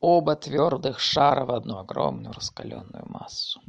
оба 0.00 0.36
твердых 0.36 1.00
шара 1.00 1.44
в 1.44 1.50
одну 1.50 1.78
огромную 1.78 2.32
раскаленную 2.32 3.04
массу. 3.08 3.60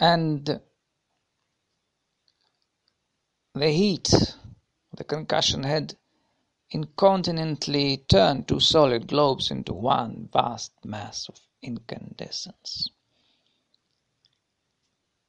And 0.00 0.60
The 3.55 3.71
heat 3.71 4.13
of 4.13 4.97
the 4.97 5.03
concussion 5.03 5.63
had 5.63 5.97
incontinently 6.69 7.97
turned 8.07 8.47
two 8.47 8.61
solid 8.61 9.05
globes 9.05 9.51
into 9.51 9.73
one 9.73 10.29
vast 10.31 10.71
mass 10.85 11.27
of 11.27 11.37
incandescence. 11.61 12.89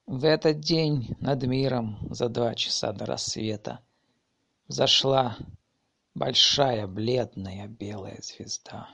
В 0.07 0.25
этот 0.25 0.61
день 0.61 1.17
над 1.21 1.43
миром 1.43 2.07
за 2.15 2.29
два 2.29 2.55
часа 2.55 2.93
до 2.93 3.05
рассвета 3.05 3.81
взошла 4.69 5.37
большая 6.15 6.87
бледная 6.87 7.67
белая 7.67 8.21
звезда. 8.23 8.87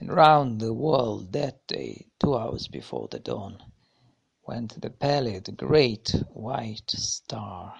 And 0.00 0.08
round 0.08 0.58
the 0.58 0.72
world 0.72 1.32
that 1.32 1.66
day, 1.66 2.06
two 2.18 2.34
hours 2.34 2.66
before 2.66 3.08
the 3.08 3.18
dawn, 3.18 3.62
went 4.46 4.80
the 4.80 4.88
pallid 4.88 5.54
great 5.58 6.14
white 6.32 6.90
star. 6.90 7.74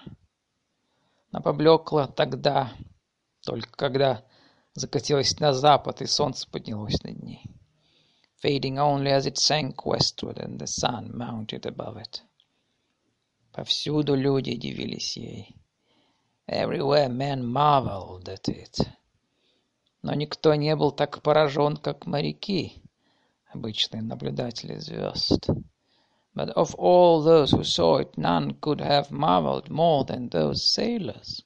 Она 1.31 1.41
поблекла 1.41 2.07
тогда, 2.07 2.73
только 3.45 3.69
когда 3.71 4.23
закатилась 4.73 5.39
на 5.39 5.53
запад, 5.53 6.01
и 6.01 6.05
солнце 6.05 6.49
поднялось 6.49 7.01
над 7.03 7.21
ней, 7.21 7.43
fading 8.43 8.75
only 8.75 9.11
as 9.11 9.25
it 9.25 9.37
sank 9.37 9.85
westward 9.85 10.37
and 10.37 10.59
the 10.59 10.67
sun 10.67 11.11
mounted 11.15 11.65
above 11.65 11.97
it. 11.97 12.21
Повсюду 13.51 14.15
люди 14.15 14.55
дивились 14.55 15.17
ей. 15.17 15.55
Everywhere 16.47 17.09
men 17.09 17.43
marveled 17.43 18.29
at 18.29 18.47
it. 18.47 18.87
Но 20.03 20.13
никто 20.13 20.55
не 20.55 20.75
был 20.75 20.91
так 20.91 21.21
поражен, 21.21 21.75
как 21.75 22.05
моряки, 22.05 22.81
обычные 23.51 24.01
наблюдатели 24.01 24.77
звезд. 24.77 25.49
But 26.37 26.49
of 26.49 26.75
all 26.75 27.23
those 27.23 27.49
who 27.49 27.63
saw 27.63 27.97
it, 27.97 28.15
none 28.15 28.59
could 28.61 28.79
have 28.79 29.09
marveled 29.09 29.71
more 29.71 30.05
than 30.05 30.29
those 30.29 30.71
sailors, 30.71 31.41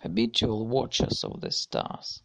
habitual 0.00 0.66
watchers 0.66 1.22
of 1.22 1.42
the 1.42 1.50
stars. 1.50 2.22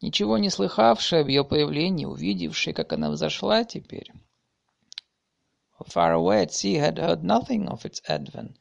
Ничего 0.00 0.38
не 0.38 0.48
слыхавшие 0.48 1.20
об 1.20 1.28
ее 1.28 1.44
появлении, 1.44 2.06
увидевшие, 2.06 2.72
как 2.72 2.94
она 2.94 3.10
взошла 3.10 3.62
теперь, 3.64 4.10
far 5.86 6.14
away 6.14 6.44
at 6.44 6.50
sea 6.50 6.76
had 6.76 6.96
heard 6.96 7.22
nothing 7.22 7.68
of 7.68 7.84
its 7.84 8.00
advent, 8.08 8.56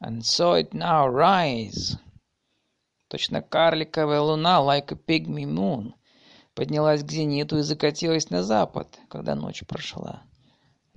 and 0.00 0.24
saw 0.24 0.54
it 0.54 0.72
now 0.72 1.06
rise. 1.06 1.98
Точно 3.08 3.42
карликовая 3.42 4.22
луна, 4.22 4.62
like 4.62 4.90
a 4.92 4.96
pygmy 4.96 5.44
moon, 5.44 5.92
поднялась 6.54 7.02
к 7.02 7.10
зениту 7.12 7.58
и 7.58 7.62
закатилась 7.62 8.30
на 8.30 8.42
запад, 8.42 8.98
когда 9.10 9.34
ночь 9.34 9.62
прошла 9.66 10.22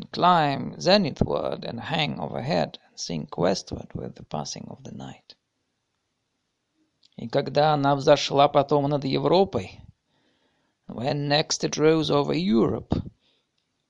and 0.01 0.11
climb 0.11 0.75
zenithward 0.79 1.65
and 1.65 1.81
hang 1.81 2.21
overhead 2.21 2.79
and 2.87 2.99
sink 2.99 3.37
westward 3.39 3.89
with 3.95 4.15
the 4.15 4.25
passing 4.25 4.67
of 4.69 4.83
the 4.85 4.93
night. 4.93 5.35
И 7.17 7.29
когда 7.29 7.73
она 7.73 7.95
взошла 7.95 8.49
потом 8.49 8.89
над 8.89 9.05
Европой, 9.05 9.81
when 10.87 11.29
next 11.29 11.65
it 11.65 11.77
rose 11.77 12.11
over 12.11 12.35
Europe, 12.35 12.95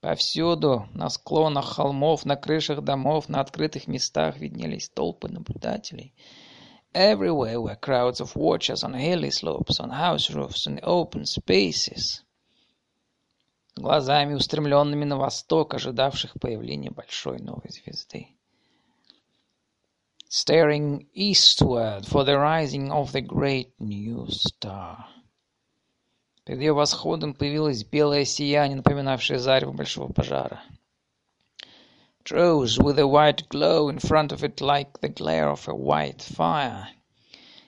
повсюду, 0.01 0.87
на 0.93 1.09
склонах 1.09 1.65
холмов, 1.65 2.25
на 2.25 2.35
крышах 2.35 2.81
домов, 2.83 3.27
на 3.27 3.41
открытых 3.41 3.87
местах 3.87 4.37
виднелись 4.37 4.89
толпы 4.89 5.27
наблюдателей. 5.29 6.13
Everywhere 6.93 7.61
were 7.61 7.75
crowds 7.75 8.21
of 8.21 8.35
watchers 8.35 8.83
on 8.83 8.93
hilly 8.93 9.29
slopes, 9.29 9.79
on 9.79 9.89
house 9.89 10.29
roofs, 10.29 10.65
in 10.65 10.79
open 10.83 11.25
spaces 11.25 12.23
глазами 13.76 14.34
устремленными 14.34 15.04
на 15.04 15.16
восток, 15.16 15.74
ожидавших 15.74 16.34
появления 16.40 16.90
большой 16.90 17.38
новой 17.38 17.70
звезды. 17.70 18.28
Staring 20.28 21.06
eastward 21.14 22.06
for 22.06 22.24
the 22.24 22.36
rising 22.36 22.90
of 22.90 23.12
the 23.12 23.20
great 23.20 23.72
new 23.78 24.26
star. 24.28 25.06
Перед 26.44 26.60
ее 26.60 26.72
восходом 26.72 27.34
появилось 27.34 27.84
белое 27.84 28.24
сияние, 28.24 28.76
напоминавшее 28.76 29.38
зарево 29.38 29.72
большого 29.72 30.12
пожара. 30.12 30.62
It 32.24 32.30
rose 32.30 32.78
with 32.78 32.98
a 32.98 33.06
white 33.06 33.48
glow 33.48 33.88
in 33.88 33.98
front 33.98 34.32
of 34.32 34.42
it 34.42 34.60
like 34.60 35.00
the 35.00 35.08
glare 35.08 35.50
of 35.52 35.68
a 35.68 35.74
white 35.74 36.20
fire. 36.20 36.86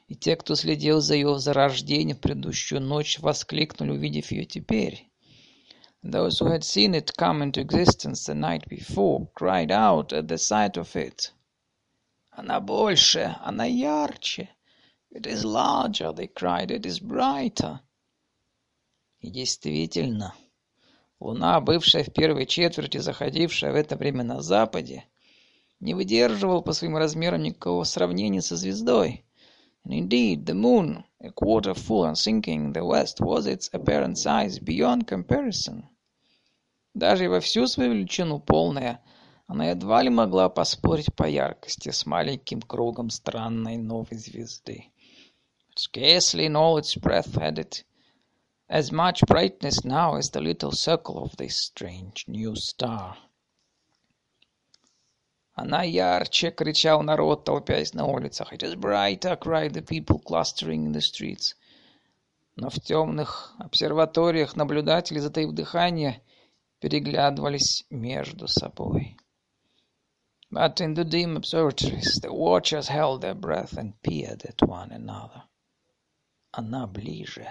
И 0.09 0.15
те, 0.15 0.37
кто 0.37 0.55
следил 0.55 1.01
за 1.01 1.15
ее 1.15 1.39
зарождением 1.39 2.17
в 2.17 2.21
предыдущую 2.21 2.81
ночь, 2.81 3.19
воскликнули, 3.19 3.91
увидев 3.91 4.31
ее 4.31 4.45
теперь. 4.45 5.11
Those 6.04 6.40
who 6.40 6.46
had 6.46 6.64
seen 6.64 6.96
it 6.96 7.18
come 7.18 7.42
into 7.42 7.60
existence 7.60 8.24
the 8.24 8.34
night 8.34 8.70
before 8.70 9.28
cried 9.36 9.70
out 9.70 10.14
at 10.14 10.30
the 10.30 10.38
sight 10.38 10.78
of 10.78 10.96
it. 10.96 11.34
Она 12.32 12.62
больше, 12.62 13.36
она 13.44 13.66
ярче. 13.66 14.48
It 15.12 15.28
is 15.28 15.44
larger, 15.44 16.14
they 16.14 16.28
cried, 16.28 16.72
it 16.72 16.86
is 16.86 17.00
brighter. 17.00 17.82
И 19.20 19.30
действительно, 19.30 20.34
луна, 21.20 21.60
бывшая 21.60 22.06
в 22.06 22.14
первой 22.14 22.46
четверти, 22.46 23.00
заходившая 23.00 23.74
в 23.74 23.76
это 23.76 23.98
время 23.98 24.24
на 24.24 24.42
западе, 24.42 25.04
не 25.82 25.94
выдерживала 25.94 26.62
по 26.62 26.72
своим 26.72 26.96
размерам 26.96 27.44
никакого 27.44 27.84
сравнения 27.84 28.42
со 28.42 28.56
звездой. 28.56 29.26
And 29.86 29.94
indeed, 29.94 30.46
the 30.46 30.54
moon, 30.54 31.04
a 31.22 31.32
quarter 31.32 31.74
full 31.74 32.06
and 32.06 32.18
sinking 32.18 32.66
in 32.66 32.74
the 32.74 32.86
west, 32.86 33.22
was 33.22 33.48
its 33.48 33.70
apparent 33.74 34.18
size 34.18 34.60
beyond 34.60 35.08
comparison. 35.08 35.86
Даже 36.95 37.25
и 37.25 37.29
во 37.29 37.41
всю 37.41 37.67
свою 37.67 37.93
величину 37.93 38.39
полная, 38.39 39.03
она 39.47 39.71
едва 39.71 40.03
ли 40.03 40.11
могла 40.11 40.49
поспорить 40.49 41.15
по 41.15 41.29
яркости 41.29 41.91
с 41.91 42.07
маленьким 42.07 42.63
кругом 42.63 43.11
странной 43.11 43.77
новой 43.77 44.17
звезды. 44.17 44.93
Scarcely 45.77 46.47
in 46.47 46.55
all 46.55 46.79
its 46.79 46.95
breadth 46.95 47.35
had 47.35 47.59
it 47.59 47.85
as 48.69 48.93
much 48.93 49.27
brightness 49.27 49.85
now 49.85 50.17
as 50.17 50.31
the 50.31 50.41
little 50.41 50.71
circle 50.71 51.19
of 51.19 51.37
this 51.37 51.57
strange 51.57 52.25
new 52.29 52.55
star. 52.55 53.17
Она 55.55 55.83
ярче, 55.83 56.53
кричал 56.53 57.03
народ, 57.03 57.45
толпясь 57.45 57.93
на 57.93 58.07
улицах. 58.07 58.53
It 58.53 58.63
is 58.63 58.77
brighter, 58.77 59.37
cried 59.37 59.73
the 59.73 59.83
people 59.83 60.21
clustering 60.21 60.87
in 60.87 60.93
the 60.93 61.01
streets. 61.01 61.55
Но 62.57 62.71
в 62.71 62.81
темных 62.81 63.53
обсерваториях 63.59 64.55
наблюдатели, 64.55 65.19
затаив 65.19 65.53
дыхание, 65.53 66.23
переглядывались 66.85 67.87
между 67.89 68.47
собой. 68.47 69.17
But 70.51 70.83
in 70.83 70.93
the 70.93 71.05
dim 71.05 71.35
observatories 71.35 72.21
the 72.21 72.31
watchers 72.31 72.89
held 72.89 73.23
their 73.23 73.35
breath 73.35 73.79
and 73.79 73.95
peered 74.03 74.45
at 74.45 74.61
one 74.69 74.93
another. 74.93 75.45
Она 76.53 76.87
ближе, 76.87 77.49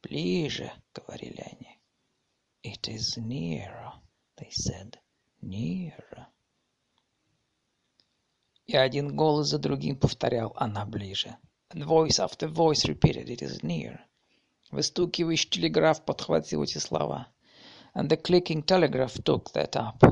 ближе, 0.00 0.70
говорили 0.94 1.40
они. 1.40 1.80
It 2.62 2.86
is 2.86 3.16
nearer, 3.16 3.94
they 4.36 4.50
said, 4.52 4.96
nearer. 5.40 6.28
И 8.66 8.76
один 8.76 9.16
голос 9.16 9.48
за 9.48 9.58
другим 9.58 9.96
повторял 9.96 10.52
«Она 10.54 10.86
ближе». 10.86 11.36
And 11.70 11.82
voice 11.84 12.20
after 12.20 12.46
voice 12.46 12.84
repeated 12.84 13.28
«It 13.28 13.42
is 13.42 13.64
near». 13.64 13.98
Выстукивающий 14.70 15.50
телеграф 15.50 16.04
подхватил 16.04 16.62
эти 16.62 16.78
слова 16.78 17.26
and 17.94 18.08
the 18.08 18.16
clicking 18.16 18.62
telegraph 18.62 19.22
took 19.22 19.52
that 19.52 19.76
up. 19.76 20.02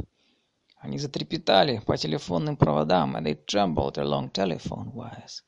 Они 0.82 0.98
затрепетали 0.98 1.78
по 1.86 1.96
телефонным 1.96 2.56
проводам, 2.56 3.16
and 3.16 3.26
they 3.26 3.34
trembled 3.46 3.98
along 3.98 4.30
telephone 4.32 4.92
wires. 4.92 5.42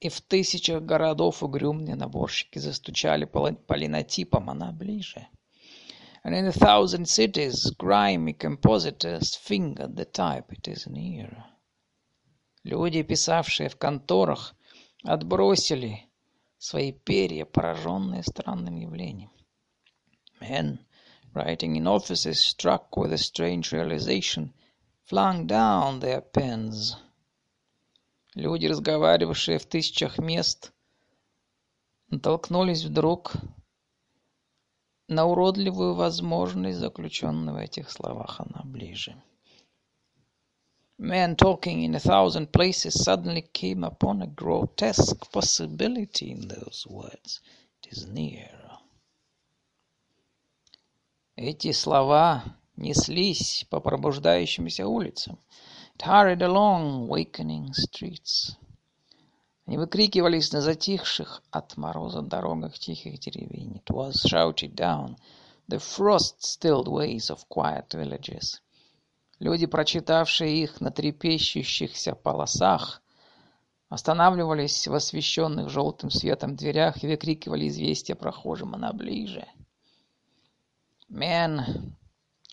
И 0.00 0.08
в 0.08 0.20
тысячах 0.20 0.82
городов 0.82 1.42
угрюмные 1.42 1.94
наборщики 1.94 2.58
застучали 2.58 3.24
по, 3.24 3.52
по 3.52 3.74
линотипам, 3.74 4.50
она 4.50 4.72
ближе. 4.72 5.28
And 6.24 6.34
in 6.34 6.46
a 6.46 6.52
thousand 6.52 7.06
cities, 7.06 7.70
grimy 7.78 8.32
compositors 8.32 9.34
fingered 9.34 9.96
the 9.96 10.04
type, 10.04 10.52
it 10.52 10.68
is 10.68 10.86
near. 10.86 11.44
Люди, 12.64 13.02
писавшие 13.02 13.68
в 13.68 13.76
конторах, 13.76 14.54
отбросили 15.04 16.08
свои 16.58 16.92
перья, 16.92 17.44
пораженные 17.44 18.22
странным 18.22 18.76
явлением. 18.76 19.30
Men 20.40 20.78
writing 21.33 21.75
in 21.75 21.87
offices 21.87 22.39
struck 22.39 22.97
with 22.97 23.13
a 23.13 23.17
strange 23.17 23.71
realization, 23.71 24.53
flung 25.03 25.47
down 25.47 25.99
their 25.99 26.21
pens. 26.21 26.95
Люди, 28.35 28.67
разговаривавшие 28.67 29.57
в 29.57 29.65
тысячах 29.65 30.19
мест, 30.19 30.71
натолкнулись 32.09 32.83
вдруг 32.83 33.33
на 35.07 35.25
уродливую 35.25 35.95
возможность, 35.95 36.79
заключенную 36.79 37.55
в 37.55 37.59
этих 37.59 37.89
словах, 37.89 38.41
она 38.41 38.61
ближе. 38.63 39.15
Men 40.99 41.35
talking 41.35 41.83
in 41.83 41.93
a 41.93 41.99
thousand 41.99 42.51
places 42.51 43.03
suddenly 43.03 43.43
came 43.53 43.83
upon 43.83 44.21
a 44.21 44.27
grotesque 44.27 45.31
possibility 45.31 46.31
in 46.31 46.47
those 46.47 46.87
words. 46.89 47.39
It 47.83 47.91
is 47.91 48.07
near. 48.07 48.60
Эти 51.36 51.72
слова 51.72 52.44
неслись 52.76 53.64
по 53.70 53.80
пробуждающимся 53.80 54.86
улицам. 54.86 55.38
It 55.96 56.06
hurried 56.06 56.42
along 56.42 57.08
wakening 57.08 57.70
streets. 57.72 58.54
Они 59.64 59.78
выкрикивались 59.78 60.52
на 60.52 60.60
затихших 60.60 61.42
от 61.50 61.78
мороза 61.78 62.20
дорогах 62.20 62.78
тихих 62.78 63.18
деревень. 63.18 63.80
It 63.82 63.94
was 63.94 64.26
shouted 64.26 64.74
down 64.74 65.16
the 65.70 65.78
frost-stilled 65.78 66.86
ways 66.86 67.30
of 67.30 67.46
quiet 67.48 67.94
villages. 67.94 68.60
Люди, 69.38 69.64
прочитавшие 69.64 70.62
их 70.62 70.82
на 70.82 70.90
трепещущихся 70.90 72.14
полосах, 72.14 73.00
останавливались 73.88 74.86
в 74.86 74.92
освещенных 74.92 75.70
желтым 75.70 76.10
светом 76.10 76.56
дверях 76.56 77.02
и 77.02 77.06
выкрикивали 77.06 77.68
известия 77.68 78.16
прохожим 78.16 78.74
«Она 78.74 78.92
ближе!». 78.92 79.46
Men 81.14 81.98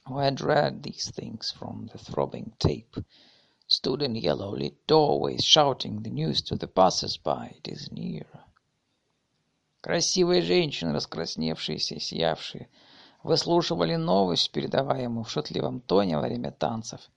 who 0.05 0.17
had 0.17 0.41
read 0.41 0.83
these 0.83 1.09
things 1.11 1.49
from 1.49 1.87
the 1.93 1.97
throbbing 1.97 2.51
tape 2.59 2.97
stood 3.67 4.01
in 4.01 4.15
yellow-lit 4.15 4.85
doorways 4.85 5.45
shouting 5.45 6.03
the 6.03 6.09
news 6.09 6.41
to 6.41 6.57
the 6.57 6.67
passers-by 6.67 7.55
«It 7.55 7.69
is 7.69 7.89
near!». 7.89 8.27
Красивые 9.81 10.41
женщины, 10.41 10.91
раскрасневшиеся 10.91 11.95
и 11.95 11.99
сиявшие, 11.99 12.67
выслушивали 13.23 13.95
новость, 13.95 14.51
передаваемую 14.51 15.23
в 15.23 15.31
шутливом 15.31 15.79
тоне 15.79 16.17
во 16.17 16.23
время 16.23 16.51
танцев, 16.51 17.09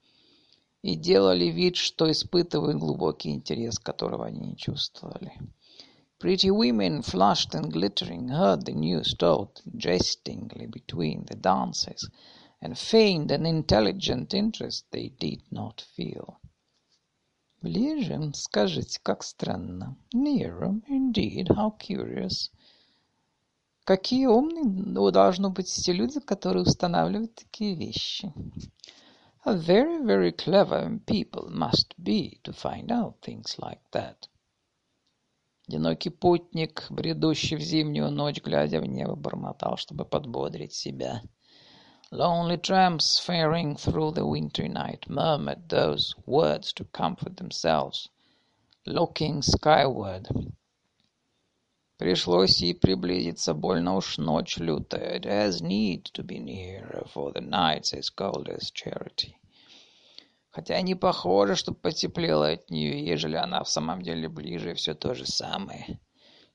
и 0.81 0.95
делали 0.95 1.47
вид, 1.47 1.75
что 1.75 2.09
испытывают 2.09 2.77
глубокий 2.77 3.31
интерес, 3.31 3.79
которого 3.79 4.27
они 4.27 4.39
не 4.39 4.55
чувствовали. 4.55 5.33
Pretty 6.22 6.50
women, 6.50 7.02
flushed 7.02 7.54
and 7.54 7.72
glittering, 7.72 8.28
heard 8.28 8.64
the 8.64 8.72
news 8.72 9.14
told 9.14 9.62
jestingly 9.76 10.66
between 10.66 11.24
the 11.24 11.34
dances, 11.34 12.08
and 12.60 12.78
feigned 12.78 13.30
an 13.30 13.46
intelligent 13.46 14.34
interest 14.34 14.84
they 14.90 15.08
did 15.18 15.42
not 15.50 15.80
feel. 15.80 16.40
Ближе, 17.62 18.32
скажите, 18.34 19.00
как 19.02 19.24
странно. 19.24 19.96
Nearer, 20.14 20.80
indeed, 20.88 21.48
how 21.56 21.70
curious. 21.70 22.50
Какие 23.84 24.26
умные 24.26 25.10
должны 25.10 25.50
быть 25.50 25.66
те 25.66 25.92
люди, 25.92 26.20
которые 26.20 26.62
устанавливают 26.62 27.34
такие 27.34 27.74
вещи. 27.74 28.32
How 29.44 29.56
very, 29.56 29.98
very 30.04 30.30
clever 30.30 31.00
people 31.06 31.48
must 31.50 31.94
be 31.96 32.38
to 32.44 32.52
find 32.52 32.92
out 32.92 33.20
things 33.22 33.58
like 33.58 33.82
that. 33.92 34.28
Одинокий 35.67 36.09
путник, 36.09 36.87
бредущий 36.89 37.55
в 37.55 37.61
зимнюю 37.61 38.11
ночь, 38.11 38.41
глядя 38.43 38.81
в 38.81 38.85
небо, 38.85 39.15
бормотал, 39.15 39.77
чтобы 39.77 40.03
подбодрить 40.03 40.73
себя. 40.73 41.21
Lonely 42.11 42.57
tramps 42.57 43.17
faring 43.17 43.75
through 43.75 44.11
the 44.11 44.25
wintry 44.25 44.67
night 44.67 45.07
murmured 45.07 45.69
those 45.69 46.13
words 46.25 46.73
to 46.73 46.83
comfort 46.91 47.37
themselves, 47.37 48.09
looking 48.85 49.41
skyward. 49.41 50.27
Пришлось 51.97 52.59
ей 52.59 52.75
приблизиться, 52.75 53.53
больно 53.53 53.95
уж 53.95 54.17
ночь 54.17 54.57
лютая. 54.57 55.17
It 55.17 55.23
has 55.23 55.61
need 55.61 56.03
to 56.13 56.23
be 56.23 56.39
nearer, 56.39 57.07
for 57.07 57.31
the 57.31 57.39
night's 57.39 57.93
as 57.93 58.09
cold 58.09 58.49
as 58.49 58.69
charity. 58.69 59.37
Хотя 60.53 60.79
не 60.81 60.93
похоже, 60.93 61.55
что 61.55 61.73
потеплело 61.73 62.47
от 62.51 62.69
нее, 62.69 63.03
ежели 63.03 63.35
она 63.35 63.63
в 63.63 63.69
самом 63.69 64.03
деле 64.03 64.29
ближе, 64.29 64.75
все 64.75 64.93
то 64.93 65.15
же 65.15 65.25
самое. 65.25 65.99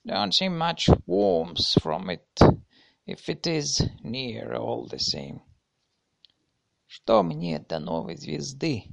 Don't 0.06 0.30
see 0.30 0.48
much 0.48 0.88
warmth 1.08 1.76
from 1.82 2.06
it, 2.08 2.62
if 3.06 3.28
it 3.28 3.44
is 3.48 3.82
near 4.04 4.54
all 4.54 4.88
the 4.88 4.98
same. 4.98 5.40
Что 6.86 7.24
мне 7.24 7.58
до 7.58 7.80
новой 7.80 8.14
звезды? 8.14 8.84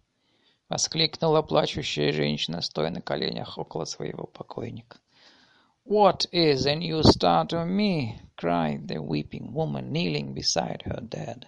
Воскликнула 0.70 1.44
плачущая 1.44 2.12
женщина, 2.12 2.62
стоя 2.62 2.90
на 2.90 3.00
коленях 3.00 3.60
около 3.60 3.86
своего 3.86 4.26
покойника. 4.26 4.98
What 5.86 6.28
is 6.32 6.66
a 6.66 6.74
new 6.74 7.04
star 7.04 7.46
to 7.50 7.64
me? 7.64 8.20
cried 8.36 8.88
the 8.88 9.04
weeping 9.04 9.54
woman, 9.54 9.92
kneeling 9.92 10.34
beside 10.34 10.82
her 10.82 11.00
dead. 11.00 11.46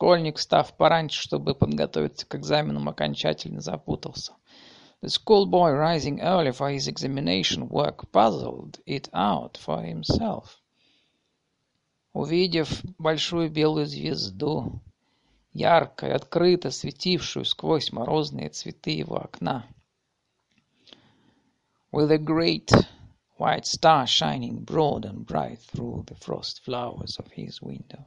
Школьник, 0.00 0.38
встав 0.38 0.72
пораньше, 0.78 1.20
чтобы 1.20 1.54
подготовиться 1.54 2.24
к 2.24 2.34
экзаменам, 2.34 2.88
окончательно 2.88 3.60
запутался. 3.60 4.32
The 5.02 5.10
schoolboy, 5.10 5.74
rising 5.74 6.20
early 6.22 6.52
for 6.52 6.74
his 6.74 6.88
examination 6.88 7.68
work, 7.68 8.10
puzzled 8.10 8.80
it 8.86 9.10
out 9.12 9.58
for 9.58 9.82
himself. 9.84 10.56
Увидев 12.14 12.82
большую 12.96 13.50
белую 13.50 13.84
звезду, 13.84 14.80
ярко 15.52 16.06
и 16.06 16.12
открыто 16.12 16.70
светившую 16.70 17.44
сквозь 17.44 17.92
морозные 17.92 18.48
цветы 18.48 18.92
его 18.92 19.18
окна, 19.18 19.66
with 21.92 22.10
a 22.10 22.16
great 22.16 22.72
white 23.38 23.66
star 23.66 24.06
shining 24.06 24.64
broad 24.64 25.04
and 25.04 25.26
bright 25.26 25.58
through 25.58 26.06
the 26.06 26.14
frost 26.14 26.62
flowers 26.64 27.18
of 27.18 27.30
his 27.32 27.60
window. 27.60 28.06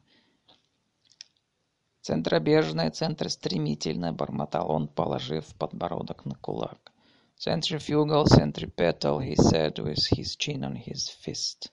Центробежное, 2.04 2.92
центростремительное, 2.92 4.12
бормотал 4.12 4.70
он, 4.70 4.90
положив 4.90 5.46
подбородок 5.56 6.26
на 6.26 6.36
кулак. 6.36 6.92
Centrifugal, 7.38 8.26
centripetal, 8.26 9.22
he 9.22 9.36
said 9.36 9.80
with 9.80 10.06
his 10.12 10.36
chin 10.36 10.66
on 10.66 10.76
his 10.76 11.08
fist. 11.08 11.72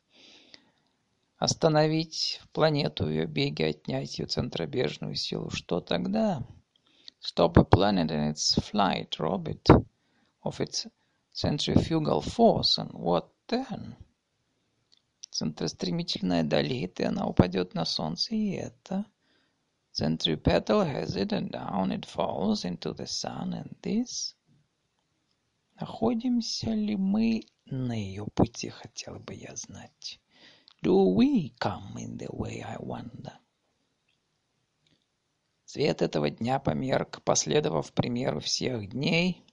Остановить 1.36 2.40
планету 2.52 3.06
в 3.06 3.08
ее 3.08 3.26
беге, 3.26 3.70
отнять 3.70 4.20
ее 4.20 4.26
центробежную 4.26 5.16
силу. 5.16 5.50
Что 5.50 5.80
тогда? 5.80 6.46
Stop 7.20 7.56
a 7.56 7.64
planet 7.64 8.12
in 8.12 8.32
its 8.32 8.56
flight, 8.70 9.18
rob 9.18 9.48
it 9.48 9.66
of 10.44 10.60
its 10.60 10.86
centrifugal 11.32 12.20
force, 12.20 12.78
and 12.78 12.92
what 12.92 13.26
then? 13.48 13.96
Центростремительная 15.32 16.44
долит, 16.44 17.00
и 17.00 17.02
она 17.02 17.26
упадет 17.26 17.74
на 17.74 17.84
Солнце, 17.84 18.36
и 18.36 18.52
это. 18.52 19.06
Centripetal 19.92 20.84
has 20.84 21.16
it, 21.16 21.32
and 21.32 21.50
down 21.50 21.90
it 21.90 22.06
falls 22.06 22.64
into 22.64 22.92
the 22.92 23.06
sun, 23.06 23.52
and 23.52 23.74
this. 23.82 24.34
Находимся 25.80 26.74
ли 26.74 26.96
мы 26.96 27.42
на 27.66 27.92
ее 27.92 28.26
пути, 28.34 28.68
хотел 28.68 29.18
бы 29.18 29.34
я 29.34 29.56
знать. 29.56 30.20
Do 30.82 31.14
we 31.14 31.54
come 31.58 31.96
in 31.96 32.16
the 32.18 32.30
way, 32.30 32.62
I 32.62 32.76
wonder? 32.78 33.32
Свет 35.64 36.02
этого 36.02 36.30
дня 36.30 36.58
померк, 36.58 37.22
последовав 37.22 37.92
примеру 37.92 38.40
всех 38.40 38.90
дней, 38.90 39.44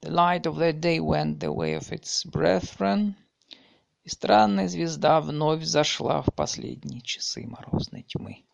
The 0.00 0.10
light 0.10 0.46
of 0.46 0.56
that 0.58 0.80
day 0.80 1.00
went 1.00 1.40
the 1.40 1.52
way 1.52 1.74
of 1.74 1.90
its 1.90 2.24
brethren, 2.24 3.14
и 4.02 4.08
странная 4.08 4.68
звезда 4.68 5.20
вновь 5.20 5.64
зашла 5.64 6.20
в 6.20 6.32
последние 6.34 7.00
часы 7.00 7.46
морозной 7.46 8.02
тьмы. 8.02 8.44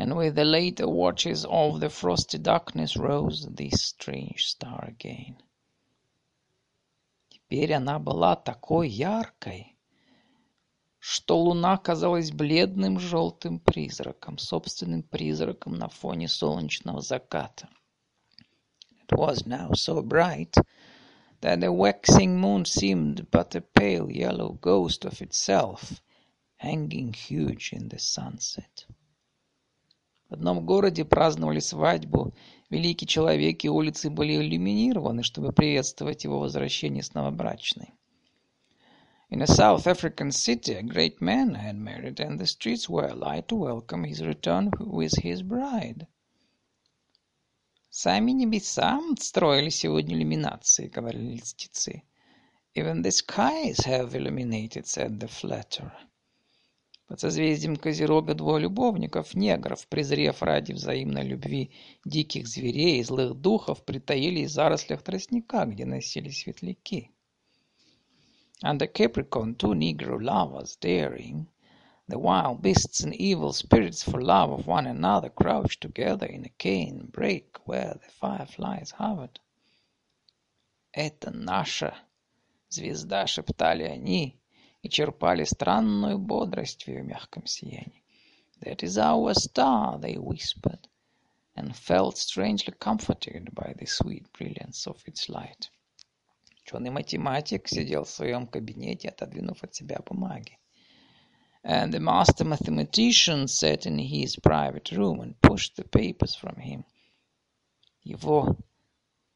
And 0.00 0.16
with 0.16 0.34
the 0.34 0.44
later 0.44 0.88
watches 0.88 1.44
of 1.44 1.80
the 1.80 1.88
frosty 1.88 2.38
darkness 2.38 2.96
rose 2.96 3.46
this 3.46 3.82
strange 3.82 4.46
star 4.46 4.84
again. 4.84 5.36
Теперь 7.30 7.74
она 7.74 7.98
была 7.98 8.36
такой 8.36 8.88
яркой, 8.88 9.76
что 10.98 11.38
луна 11.38 11.76
казалась 11.76 12.30
бледным 12.32 12.98
желтым 12.98 13.60
призраком, 13.60 14.38
собственным 14.38 15.02
призраком 15.02 15.74
на 15.74 15.88
фоне 15.88 16.28
солнечного 16.28 17.00
заката. 17.00 17.68
was 19.12 19.46
now 19.46 19.70
so 19.72 20.02
bright 20.02 20.56
that 21.40 21.60
the 21.60 21.72
waxing 21.72 22.40
moon 22.40 22.64
seemed 22.64 23.30
but 23.30 23.54
a 23.54 23.60
pale 23.60 24.10
yellow 24.10 24.58
ghost 24.60 25.04
of 25.04 25.22
itself, 25.22 26.02
hanging 26.56 27.12
huge 27.12 27.72
in 27.72 27.88
the 27.88 27.98
sunset. 27.98 28.86
В 30.31 30.35
одном 30.35 30.65
городе 30.65 31.03
праздновали 31.03 31.59
свадьбу. 31.59 32.33
Великий 32.69 33.05
человек 33.05 33.65
и 33.65 33.69
улицы 33.69 34.09
были 34.09 34.37
иллюминированы, 34.37 35.23
чтобы 35.23 35.51
приветствовать 35.51 36.23
его 36.23 36.39
возвращение 36.39 37.03
с 37.03 37.13
новобрачной. 37.13 37.93
In 39.29 39.41
a 39.41 39.45
South 39.45 39.87
African 39.87 40.31
city, 40.31 40.75
a 40.75 40.83
great 40.83 41.19
man 41.19 41.53
had 41.55 41.75
married, 41.75 42.21
and 42.21 42.39
the 42.39 42.47
streets 42.47 42.87
were 42.87 43.09
alight 43.09 43.49
to 43.49 43.57
welcome 43.57 44.05
his 44.05 44.21
return 44.21 44.71
with 44.79 45.11
his 45.21 45.41
bride. 45.41 46.07
Сами 47.89 48.31
небеса 48.31 49.01
строили 49.19 49.67
сегодня 49.67 50.15
иллюминации, 50.15 50.87
говорили 50.87 51.41
льстецы. 51.41 52.03
Even 52.73 53.01
the 53.01 53.11
skies 53.11 53.85
have 53.85 54.15
illuminated, 54.15 54.87
said 54.87 55.19
the 55.19 55.27
flatterer. 55.27 55.91
Под 57.11 57.19
созвездием 57.19 57.75
Козерога 57.75 58.35
двое 58.35 58.61
любовников, 58.61 59.35
негров, 59.35 59.85
презрев 59.87 60.41
ради 60.41 60.71
взаимной 60.71 61.23
любви 61.23 61.69
диких 62.05 62.47
зверей 62.47 63.01
и 63.01 63.03
злых 63.03 63.33
духов, 63.33 63.83
притаились 63.83 64.51
в 64.51 64.53
зарослях 64.53 65.01
тростника, 65.01 65.65
где 65.65 65.85
носились 65.85 66.43
светляки. 66.43 67.11
Under 68.63 68.87
Capricorn 68.87 69.57
two 69.57 69.73
Negro 69.73 70.21
lovers, 70.21 70.77
daring, 70.79 71.47
The 72.07 72.17
wild 72.17 72.61
beasts 72.61 73.03
and 73.03 73.13
evil 73.13 73.51
spirits 73.51 74.01
for 74.01 74.21
love 74.21 74.53
of 74.53 74.65
one 74.65 74.87
another 74.87 75.29
crouched 75.29 75.81
together 75.81 76.27
in 76.27 76.45
a 76.45 76.49
cane 76.57 77.09
brake 77.11 77.57
where 77.65 77.95
the 77.95 78.09
fireflies 78.21 78.91
hovered. 78.91 79.41
«Это 80.93 81.29
наша 81.31 81.93
звезда!»— 82.69 83.25
шептали 83.27 83.83
они 83.83 84.40
и 84.82 84.88
черпали 84.88 85.44
странную 85.44 86.18
бодрость 86.18 86.84
в 86.84 86.88
ее 86.88 87.02
мягком 87.02 87.46
сиянии. 87.46 88.02
«That 88.60 88.82
is 88.82 88.96
our 88.96 89.34
star!» — 89.34 90.00
they 90.00 90.16
whispered, 90.16 90.88
and 91.56 91.74
felt 91.74 92.16
strangely 92.16 92.72
comforted 92.78 93.52
by 93.52 93.74
the 93.74 93.86
sweet 93.86 94.32
brilliance 94.32 94.86
of 94.86 94.96
its 95.06 95.28
light. 95.28 95.70
Ученый-математик 96.62 97.68
сидел 97.68 98.04
в 98.04 98.10
своем 98.10 98.46
кабинете, 98.46 99.08
отодвинув 99.08 99.62
от 99.62 99.74
себя 99.74 99.98
бумаги. 100.06 100.58
And 101.62 101.92
the 101.92 102.00
master 102.00 102.44
mathematician 102.44 103.48
sat 103.48 103.86
in 103.86 103.98
his 103.98 104.36
private 104.36 104.92
room 104.92 105.20
and 105.20 105.40
pushed 105.40 105.76
the 105.76 105.84
papers 105.84 106.34
from 106.34 106.56
him. 106.56 106.84
Его 108.04 108.56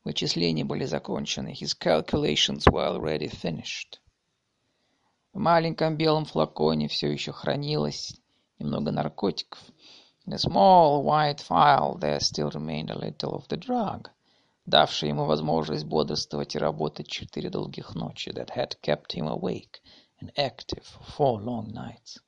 вычисления 0.04 0.64
были 0.64 0.84
закончены. 0.84 1.52
His 1.52 1.74
calculations 1.74 2.66
were 2.70 2.86
already 2.86 3.28
finished. 3.28 3.98
В 5.35 5.37
маленьком 5.37 5.97
белом 5.97 6.23
флаконе 6.23 6.87
все 6.87 7.11
еще 7.11 7.33
хранилось 7.33 8.15
немного 8.57 8.93
наркотиков. 8.93 9.59
In 10.25 10.31
a 10.31 10.37
small 10.37 11.03
white 11.03 11.41
phial 11.41 11.99
there 11.99 12.21
still 12.21 12.49
remained 12.51 12.89
a 12.89 12.97
little 12.97 13.33
of 13.33 13.45
the 13.49 13.57
drug. 13.57 14.07
давший 14.65 15.09
ему 15.09 15.25
возможность 15.25 15.83
бодрствовать 15.83 16.55
и 16.55 16.57
работать 16.57 17.09
четыре 17.09 17.49
долгих 17.49 17.95
ночи, 17.95 18.29
that 18.29 18.51
had 18.55 18.79
kept 18.81 19.11
him 19.11 19.27
awake 19.27 19.81
and 20.21 20.31
active 20.37 20.85
for 20.85 21.03
four 21.17 21.41
long 21.41 21.69
nights. 21.73 22.21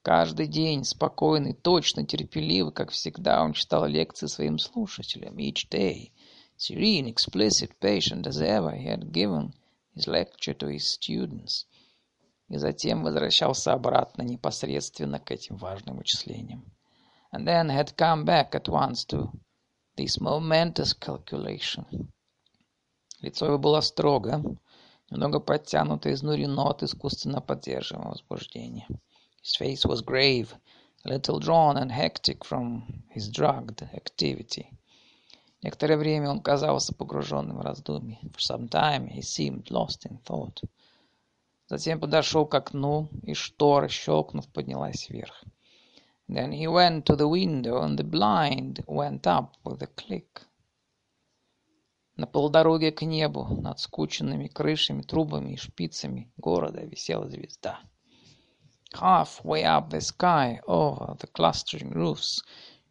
Каждый 0.00 0.46
день, 0.46 0.84
спокойный, 0.84 1.52
точно, 1.52 2.06
терпеливый, 2.06 2.72
как 2.72 2.92
всегда, 2.92 3.44
он 3.44 3.52
читал 3.52 3.84
лекции 3.84 4.26
своим 4.26 4.58
слушателям. 4.58 5.36
Each 5.36 5.68
day, 5.68 6.12
serene, 6.56 7.08
explicit, 7.08 7.78
patient 7.78 8.26
as 8.26 8.40
ever, 8.40 8.74
he 8.74 8.86
had 8.86 9.12
given 9.12 9.52
his 9.94 10.06
lecture 10.06 10.54
to 10.54 10.68
his 10.68 10.88
students. 10.88 11.66
И 12.48 12.56
затем 12.56 13.02
возвращался 13.02 13.72
обратно 13.72 14.22
непосредственно 14.22 15.18
к 15.18 15.30
этим 15.30 15.56
важным 15.56 15.96
вычислениям. 15.96 16.64
And 17.32 17.46
then 17.46 17.68
had 17.68 17.96
come 17.96 18.24
back 18.24 18.54
at 18.54 18.68
once 18.68 19.04
to 19.06 19.32
this 19.96 20.20
momentous 20.20 20.92
calculation. 20.92 22.10
Лицо 23.20 23.46
его 23.46 23.58
было 23.58 23.80
строго, 23.80 24.42
немного 25.10 25.40
подтянуто, 25.40 26.12
изнурено 26.12 26.70
от 26.70 26.82
искусственно 26.82 27.40
поддерживаемого 27.40 28.10
возбуждения. 28.10 28.86
His 29.42 29.56
face 29.56 29.84
was 29.84 30.02
grave, 30.02 30.54
a 31.04 31.08
little 31.08 31.38
drawn 31.38 31.76
and 31.76 31.90
hectic 31.90 32.44
from 32.44 33.04
his 33.10 33.28
drugged 33.28 33.82
activity. 33.94 34.66
Некоторое 35.62 35.96
время 35.96 36.30
он 36.30 36.40
казался 36.40 36.94
погруженным 36.94 37.56
в 37.56 37.62
раздумье. 37.62 38.18
For 38.32 38.40
some 38.40 38.68
time 38.68 39.08
he 39.08 39.22
seemed 39.22 39.70
lost 39.70 40.04
in 40.04 40.18
thought. 40.18 40.62
Затем 41.74 41.98
подошел 41.98 42.46
к 42.46 42.54
окну, 42.54 43.08
и 43.24 43.34
штора, 43.34 43.88
щелкнув, 43.88 44.46
поднялась 44.46 45.10
вверх. 45.10 45.44
Then 46.28 46.52
he 46.52 46.68
went 46.68 47.04
to 47.06 47.16
the 47.16 47.28
window, 47.28 47.82
and 47.82 47.98
the 47.98 48.04
blind 48.04 48.84
went 48.86 49.26
up 49.26 49.56
with 49.64 49.82
a 49.82 49.88
click. 49.88 50.46
На 52.16 52.28
полдороге 52.28 52.92
к 52.92 53.02
небу, 53.02 53.58
над 53.60 53.80
скученными 53.80 54.46
крышами, 54.46 55.02
трубами 55.02 55.54
и 55.54 55.56
шпицами 55.56 56.30
города 56.36 56.84
висела 56.84 57.28
звезда. 57.28 57.80
Halfway 58.92 59.64
up 59.64 59.90
the 59.90 60.00
sky, 60.00 60.60
over 60.68 61.16
the 61.18 61.26
clustering 61.26 61.90
roofs, 61.90 62.40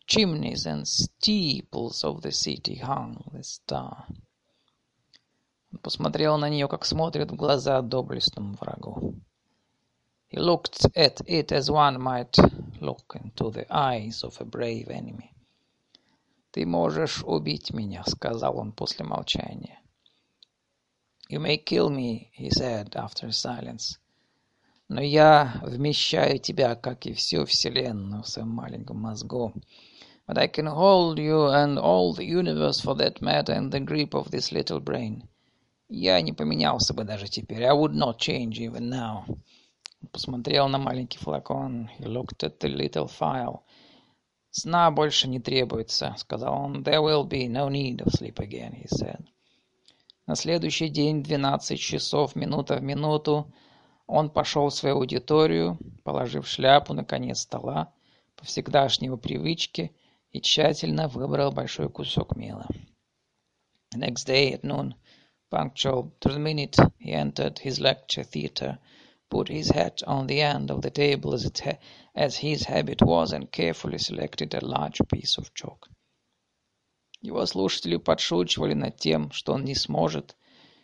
chimneys 0.05 0.65
and 0.65 0.85
steeples 0.85 2.03
of 2.03 2.21
the 2.21 2.33
city 2.33 2.75
hung 2.75 3.23
the 3.31 3.43
star. 3.43 4.07
Посмотрел 5.81 6.37
на 6.37 6.49
нее, 6.49 6.67
как 6.67 6.85
смотрят 6.85 7.31
в 7.31 7.35
глаза 7.35 7.81
доблестному 7.81 8.55
врагу. 8.59 9.15
He 10.29 10.39
looked 10.39 10.91
at 10.95 11.21
it 11.27 11.51
as 11.51 11.69
one 11.69 11.99
might 11.99 12.35
look 12.81 13.15
into 13.15 13.51
the 13.51 13.65
eyes 13.69 14.23
of 14.23 14.39
a 14.39 14.45
brave 14.45 14.89
enemy. 14.89 15.31
«Ты 16.51 16.65
можешь 16.65 17.23
убить 17.23 17.73
меня»,— 17.73 18.03
сказал 18.07 18.57
он 18.57 18.71
после 18.71 19.05
молчания. 19.05 19.79
«You 21.29 21.39
may 21.39 21.57
kill 21.57 21.89
me»,— 21.89 22.29
he 22.37 22.49
said 22.49 22.95
after 22.95 23.31
silence. 23.31 23.99
«Но 24.89 25.01
я 25.01 25.59
вмещаю 25.63 26.37
тебя, 26.37 26.75
как 26.75 27.07
и 27.07 27.13
всю 27.13 27.45
Вселенную, 27.45 28.21
в 28.21 28.27
своем 28.27 28.49
маленьком 28.49 28.97
мозгу. 29.01 29.53
But 30.27 30.37
I 30.37 30.47
can 30.47 30.67
hold 30.67 31.17
you 31.17 31.47
and 31.47 31.79
all 31.79 32.13
the 32.13 32.25
universe 32.25 32.79
for 32.79 32.95
that 32.95 33.21
matter 33.21 33.53
in 33.53 33.71
the 33.71 33.79
grip 33.79 34.13
of 34.13 34.29
this 34.29 34.51
little 34.51 34.79
brain. 34.79 35.27
Я 35.89 36.21
не 36.21 36.33
поменялся 36.33 36.93
бы 36.93 37.03
даже 37.03 37.27
теперь. 37.27 37.63
I 37.63 37.73
would 37.73 37.93
not 37.93 38.17
change 38.17 38.59
even 38.59 38.89
now». 38.89 39.25
Посмотрел 40.11 40.67
на 40.67 40.77
маленький 40.77 41.17
флакон. 41.17 41.89
He 41.97 42.05
looked 42.05 42.43
at 42.43 42.59
the 42.59 42.69
little 42.69 43.07
phial. 43.07 43.61
«Сна 44.51 44.91
больше 44.91 45.27
не 45.27 45.39
требуется»,— 45.39 46.13
сказал 46.17 46.53
он. 46.53 46.83
«There 46.83 47.01
will 47.01 47.27
be 47.27 47.47
no 47.47 47.69
need 47.69 47.97
of 48.03 48.11
sleep 48.11 48.35
again»,— 48.35 48.73
he 48.83 48.87
said. 48.87 49.25
На 50.25 50.35
следующий 50.35 50.89
день, 50.89 51.23
двенадцать 51.23 51.79
часов, 51.79 52.35
минута 52.35 52.77
в 52.77 52.83
минуту, 52.83 53.51
он 54.07 54.29
пошел 54.29 54.69
в 54.69 54.73
свою 54.73 54.97
аудиторию, 54.97 55.77
положив 56.03 56.47
шляпу 56.47 56.93
на 56.93 57.03
конец 57.03 57.39
стола, 57.39 57.93
по 58.35 58.45
всегдашней 58.45 59.07
его 59.07 59.17
привычке, 59.17 59.91
и 60.31 60.39
тщательно 60.39 61.07
выбрал 61.07 61.51
большой 61.51 61.89
кусок 61.89 62.35
мела. 62.35 62.67
Next 63.95 64.27
day 64.27 64.53
at 64.53 64.61
noon, 64.61 64.93
punctual 65.52 66.12
to 66.20 66.28
the 66.28 66.38
minute, 66.38 66.76
he 66.98 67.12
entered 67.12 67.58
his 67.58 67.80
lecture 67.80 68.22
theatre, 68.22 68.78
put 69.28 69.48
his 69.48 69.68
hat 69.70 70.02
on 70.06 70.26
the 70.26 70.40
end 70.40 70.70
of 70.70 70.82
the 70.82 70.90
table 70.90 71.34
as, 71.34 71.44
it 71.44 71.78
as 72.14 72.36
his 72.36 72.64
habit 72.64 73.02
was 73.02 73.32
and 73.32 73.52
carefully 73.52 73.98
selected 73.98 74.54
a 74.54 74.64
large 74.64 75.00
piece 75.10 75.38
of 75.38 75.52
chalk. 75.54 75.88
Его 77.20 77.44
слушатели 77.46 77.96
подшучивали 77.96 78.74
над 78.74 78.96
тем, 78.96 79.30
что 79.32 79.52
он 79.52 79.64
не 79.64 79.74
сможет 79.74 80.36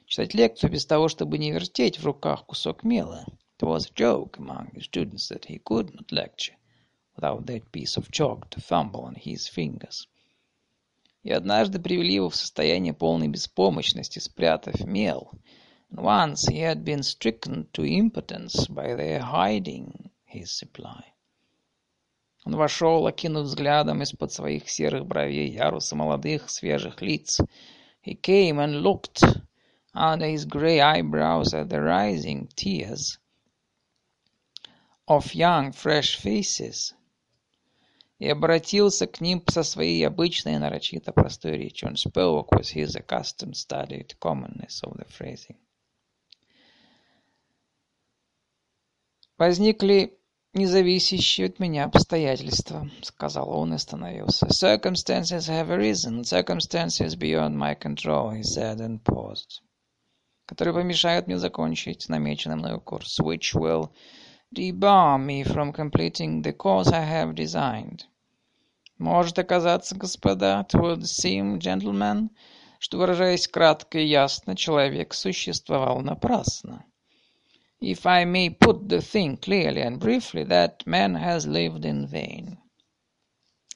читать 0.06 0.34
лекцию 0.34 0.70
без 0.70 0.84
того, 0.84 1.08
чтобы 1.08 1.38
не 1.38 1.52
вертеть 1.52 1.98
в 1.98 2.04
руках 2.04 2.44
кусок 2.46 2.84
мела. 2.84 3.24
It 3.58 3.66
was 3.66 3.87
a 3.87 3.94
joke 3.94 4.37
among 4.38 4.72
the 4.74 4.82
students 4.82 5.28
that 5.28 5.46
he 5.46 5.58
could 5.58 5.94
not 5.94 6.10
lecture 6.10 6.56
without 7.16 7.46
that 7.46 7.70
piece 7.70 7.96
of 7.96 8.10
chalk 8.10 8.50
to 8.50 8.60
fumble 8.60 9.04
on 9.04 9.14
his 9.14 9.48
fingers. 9.48 10.08
И 11.23 11.32
однажды 11.32 11.79
привели 11.79 12.15
его 12.15 12.29
в 12.29 12.36
состояние 12.36 12.93
полной 12.93 13.27
беспомощности, 13.27 14.19
спрятав 14.19 14.79
мел— 14.86 15.32
Once 15.91 16.47
he 16.47 16.60
had 16.60 16.84
been 16.84 17.01
stricken 17.01 17.67
to 17.73 17.84
impotence 17.84 18.67
by 18.67 18.93
their 18.93 19.19
hiding 19.19 20.12
his 20.23 20.51
supply. 20.51 21.03
Он 22.45 22.55
вошел, 22.55 23.08
окинув 23.08 23.45
взглядом 23.45 24.03
из-под 24.03 24.32
своих 24.32 24.69
серых 24.69 25.08
бровей 25.08 25.49
яруса 25.49 25.95
молодых 25.95 26.51
свежих 26.51 27.01
лиц. 27.01 27.41
He 28.05 28.13
came 28.13 28.60
and 28.60 28.84
looked 28.84 29.23
under 29.95 30.27
his 30.27 30.45
grey 30.45 30.79
eyebrows 30.79 31.55
at 31.55 31.69
the 31.69 31.82
rising 31.82 32.49
tears 32.55 33.17
of 35.08 35.34
young 35.34 35.71
fresh 35.71 36.17
faces 36.17 36.93
и 38.19 38.27
обратился 38.27 39.08
к 39.08 39.21
ним 39.21 39.41
со 39.47 39.63
своей 39.63 40.05
обычной 40.05 40.60
нарочито 40.60 41.13
простой 41.13 41.53
речью. 41.53 41.89
Он 41.89 41.95
spoke 41.95 42.49
with 42.51 42.73
his 42.75 42.95
accustomed 42.95 43.55
studied 43.55 44.12
commonness 44.19 44.84
of 44.84 44.97
the 44.97 45.08
phrasing. 45.08 45.55
«Возникли 49.38 50.19
независящие 50.53 51.47
от 51.47 51.60
меня 51.60 51.86
обстоятельства»,— 51.86 52.89
сказал 53.01 53.49
он 53.58 53.71
и 53.71 53.75
остановился. 53.77 54.47
«Circumstances 54.47 55.47
have 55.47 55.69
arisen, 55.69 56.25
circumstances 56.25 57.15
beyond 57.15 57.55
my 57.55 57.73
control»,— 57.73 58.32
he 58.34 58.43
said 58.43 58.82
and 58.82 59.01
paused, 59.01 59.62
«которые 60.45 60.73
помешают 60.73 61.27
мне 61.27 61.38
закончить 61.38 62.10
намеченный 62.10 62.58
мною 62.58 62.82
курс, 62.82 63.17
which 63.21 63.53
will 63.53 63.89
debar 64.52 65.18
me 65.18 65.42
from 65.42 65.72
completing 65.72 66.42
the 66.42 66.52
course 66.52 66.88
I 66.88 67.00
have 67.00 67.34
designed. 67.34 68.04
Может 68.98 69.38
оказаться, 69.38 69.96
господа, 69.96 70.60
it 70.60 70.74
would 70.74 71.06
seem, 71.06 71.58
gentlemen, 71.58 72.30
что, 72.78 72.98
выражаясь 72.98 73.48
кратко 73.48 73.98
и 73.98 74.06
ясно, 74.06 74.54
человек 74.54 75.14
существовал 75.14 76.00
напрасно. 76.00 76.84
If 77.80 78.06
I 78.06 78.24
may 78.24 78.50
put 78.50 78.88
the 78.88 79.00
thing 79.00 79.37
clearly 79.37 79.82
and 79.82 79.98
briefly, 79.98 80.44
that 80.44 80.87
man 80.87 81.14
has 81.16 81.46
lived 81.46 81.84
in 81.84 82.06
vain. 82.06 82.58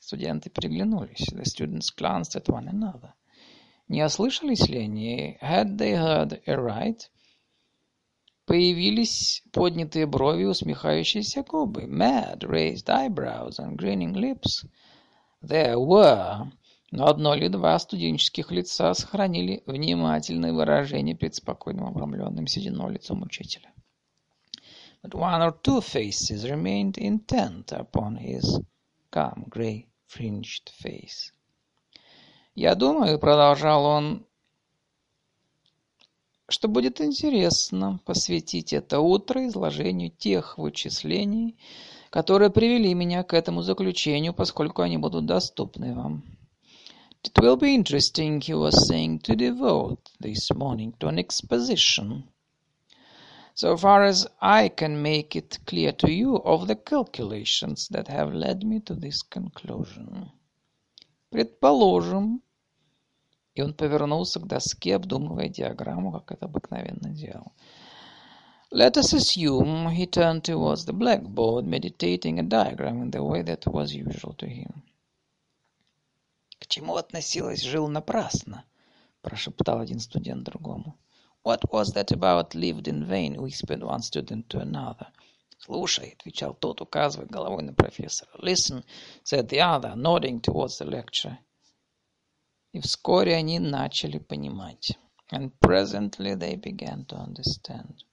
Студенты 0.00 0.48
переглянулись. 0.48 1.26
The 1.32 1.44
students 1.44 1.90
glanced 1.90 2.37
at 2.37 2.48
one 2.48 2.68
another. 2.68 3.12
Не 3.88 4.02
ослышались 4.02 4.68
ли 4.68 4.78
они? 4.78 5.37
Had 5.42 5.76
they 5.76 5.94
heard 5.94 6.40
aright? 6.46 7.11
Появились 8.45 9.41
поднятые 9.53 10.06
брови 10.06 10.43
и 10.43 10.45
усмехающиеся 10.45 11.43
губы. 11.43 11.86
Mad 11.86 12.39
raised 12.39 12.89
eyebrows 12.89 13.58
and 13.58 13.77
grinning 13.77 14.13
lips. 14.13 14.65
There 15.41 15.77
were... 15.77 16.51
Но 16.91 17.08
одно 17.08 17.34
или 17.34 17.47
два 17.47 17.79
студенческих 17.79 18.51
лица 18.51 18.93
сохранили 18.93 19.63
внимательное 19.65 20.53
выражение 20.53 21.15
перед 21.15 21.34
спокойным 21.34 21.88
обрамленным 21.88 22.45
сединой 22.45 22.93
лицом 22.93 23.23
учителя. 23.23 23.73
But 25.01 25.15
one 25.15 25.41
or 25.41 25.60
two 25.63 25.82
faces 25.82 26.45
remained 26.45 26.97
intent 26.97 27.71
upon 27.71 28.17
his 28.17 28.62
calm, 29.10 29.45
grey, 29.49 29.88
fringed 30.06 30.69
face. 30.69 31.34
«Я 32.56 32.75
думаю,— 32.75 33.17
продолжал 33.19 33.86
он, 33.86 34.27
что 36.53 36.67
будет 36.67 37.01
интересно 37.01 37.99
посвятить 38.05 38.73
это 38.73 38.99
утро 38.99 39.47
изложению 39.47 40.11
тех 40.11 40.59
вычислений, 40.59 41.57
которые 42.11 42.51
привели 42.51 42.93
меня 42.93 43.23
к 43.23 43.33
этому 43.33 43.63
заключению, 43.63 44.35
поскольку 44.35 44.83
они 44.83 44.97
будут 44.97 45.25
доступны 45.25 45.95
вам. 45.95 46.23
It 47.23 47.33
will 47.41 47.57
be 47.57 47.73
interesting, 47.73 48.39
he 48.39 48.53
was 48.53 48.87
saying, 48.87 49.21
to 49.21 49.35
devote 49.35 50.11
this 50.21 50.51
morning 50.53 50.93
to 50.99 51.07
an 51.07 51.17
exposition, 51.17 52.25
so 53.55 53.75
far 53.75 54.03
as 54.03 54.27
I 54.39 54.69
can 54.69 55.01
make 55.01 55.35
it 55.35 55.57
clear 55.65 55.91
to 55.93 56.11
you, 56.11 56.35
of 56.35 56.67
the 56.67 56.75
calculations 56.75 57.87
that 57.89 58.07
have 58.09 58.31
led 58.31 58.63
me 58.63 58.79
to 58.81 58.93
this 58.93 59.23
conclusion. 59.23 60.29
Предположим, 61.31 62.43
И 63.55 63.61
он 63.61 63.73
повернулся 63.73 64.39
к 64.39 64.47
доске, 64.47 64.95
обдумывая 64.95 65.47
диаграмму, 65.47 66.11
как 66.11 66.31
это 66.31 66.45
обыкновенно 66.45 67.09
делал. 67.09 67.53
Let 68.71 68.97
us 68.97 69.13
assume 69.13 69.91
he 69.91 70.07
turned 70.07 70.43
towards 70.43 70.85
the 70.85 70.93
blackboard, 70.93 71.67
meditating 71.67 72.39
a 72.39 72.43
diagram 72.43 73.03
in 73.03 73.11
the 73.11 73.21
way 73.21 73.43
that 73.43 73.67
was 73.67 73.93
usual 73.93 74.33
to 74.37 74.47
him. 74.47 74.81
«К 76.57 76.65
чему 76.65 76.95
относилась 76.95 77.61
«жил 77.61 77.87
напрасно»?»– 77.87 78.65
прошептал 79.21 79.79
один 79.81 79.99
студент 79.99 80.43
другому. 80.45 80.97
«What 81.45 81.69
was 81.71 81.93
that 81.93 82.11
about 82.11 82.55
lived 82.55 82.87
in 82.87 83.05
vain?»– 83.05 83.35
whispered 83.37 83.83
one 83.83 84.01
student 84.01 84.47
to 84.47 84.59
another. 84.59 85.07
«Слушай»,– 85.59 86.15
отвечал 86.19 86.55
тот, 86.55 86.81
указывая 86.81 87.27
головой 87.27 87.61
на 87.61 87.73
профессора. 87.73 88.31
«Listen»,– 88.39 88.83
said 89.23 89.49
the 89.49 89.59
other, 89.59 89.95
nodding 89.95 90.41
towards 90.41 90.79
the 90.79 90.85
lecture. 90.85 91.37
И 92.73 92.79
вскоре 92.79 93.36
они 93.36 93.59
начали 93.59 94.17
понимать. 94.17 94.97
And 95.31 95.51
presently 95.59 96.36
they 96.36 96.55
began 96.55 97.05
to 97.05 97.17
understand. 97.17 98.03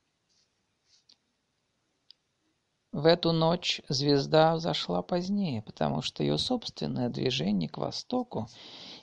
В 2.92 3.06
эту 3.06 3.32
ночь 3.32 3.80
звезда 3.88 4.54
взошла 4.54 5.00
позднее, 5.00 5.62
потому 5.62 6.02
что 6.02 6.22
ее 6.22 6.36
собственное 6.36 7.08
движение 7.08 7.70
к 7.70 7.78
востоку 7.78 8.48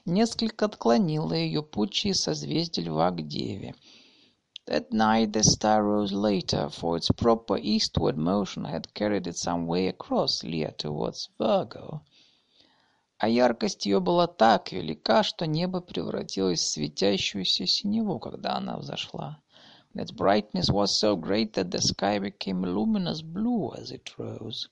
несколько 0.05 0.65
отклонило 0.65 1.33
ее 1.33 1.63
путь 1.63 1.91
через 1.91 2.21
созвездие 2.21 2.87
Льва 2.87 3.09
к 3.09 3.25
Деве. 3.25 3.73
That 4.67 4.91
night 4.91 5.31
the 5.31 5.41
star 5.41 5.83
rose 5.83 6.11
later, 6.11 6.69
for 6.69 6.97
its 6.97 7.09
proper 7.15 7.57
eastward 7.57 8.17
motion 8.17 8.65
had 8.65 8.93
carried 8.93 9.25
it 9.25 9.37
some 9.37 9.65
way 9.65 9.87
across 9.87 10.43
Leo 10.43 10.71
towards 10.77 11.29
Virgo 11.39 12.01
а 13.19 13.27
яркость 13.27 13.85
ее 13.85 13.99
была 13.99 14.27
так 14.27 14.71
велика, 14.71 15.23
что 15.23 15.47
небо 15.47 15.81
превратилось 15.81 16.61
в 16.61 16.67
светящуюся 16.67 17.65
синеву, 17.65 18.19
когда 18.19 18.55
она 18.55 18.77
взошла. 18.77 19.41
its 19.95 20.11
brightness 20.11 20.69
was 20.69 20.95
so 20.95 21.15
great 21.15 21.53
that 21.53 21.71
the 21.71 21.81
sky 21.81 22.19
became 22.19 22.61
luminous 22.61 23.23
blue 23.23 23.73
as 23.75 23.91
it 23.91 24.13
rose. 24.17 24.69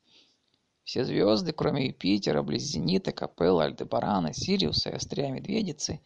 Все 0.83 1.03
звезды, 1.03 1.51
кроме 1.51 1.87
Юпитера, 1.87 2.43
Близненита, 2.43 3.11
Капелла, 3.11 3.63
Альдебарана, 3.63 4.33
Сириуса 4.33 4.91
и 4.91 4.93
Острия 4.93 5.31
Медведицы, 5.31 5.99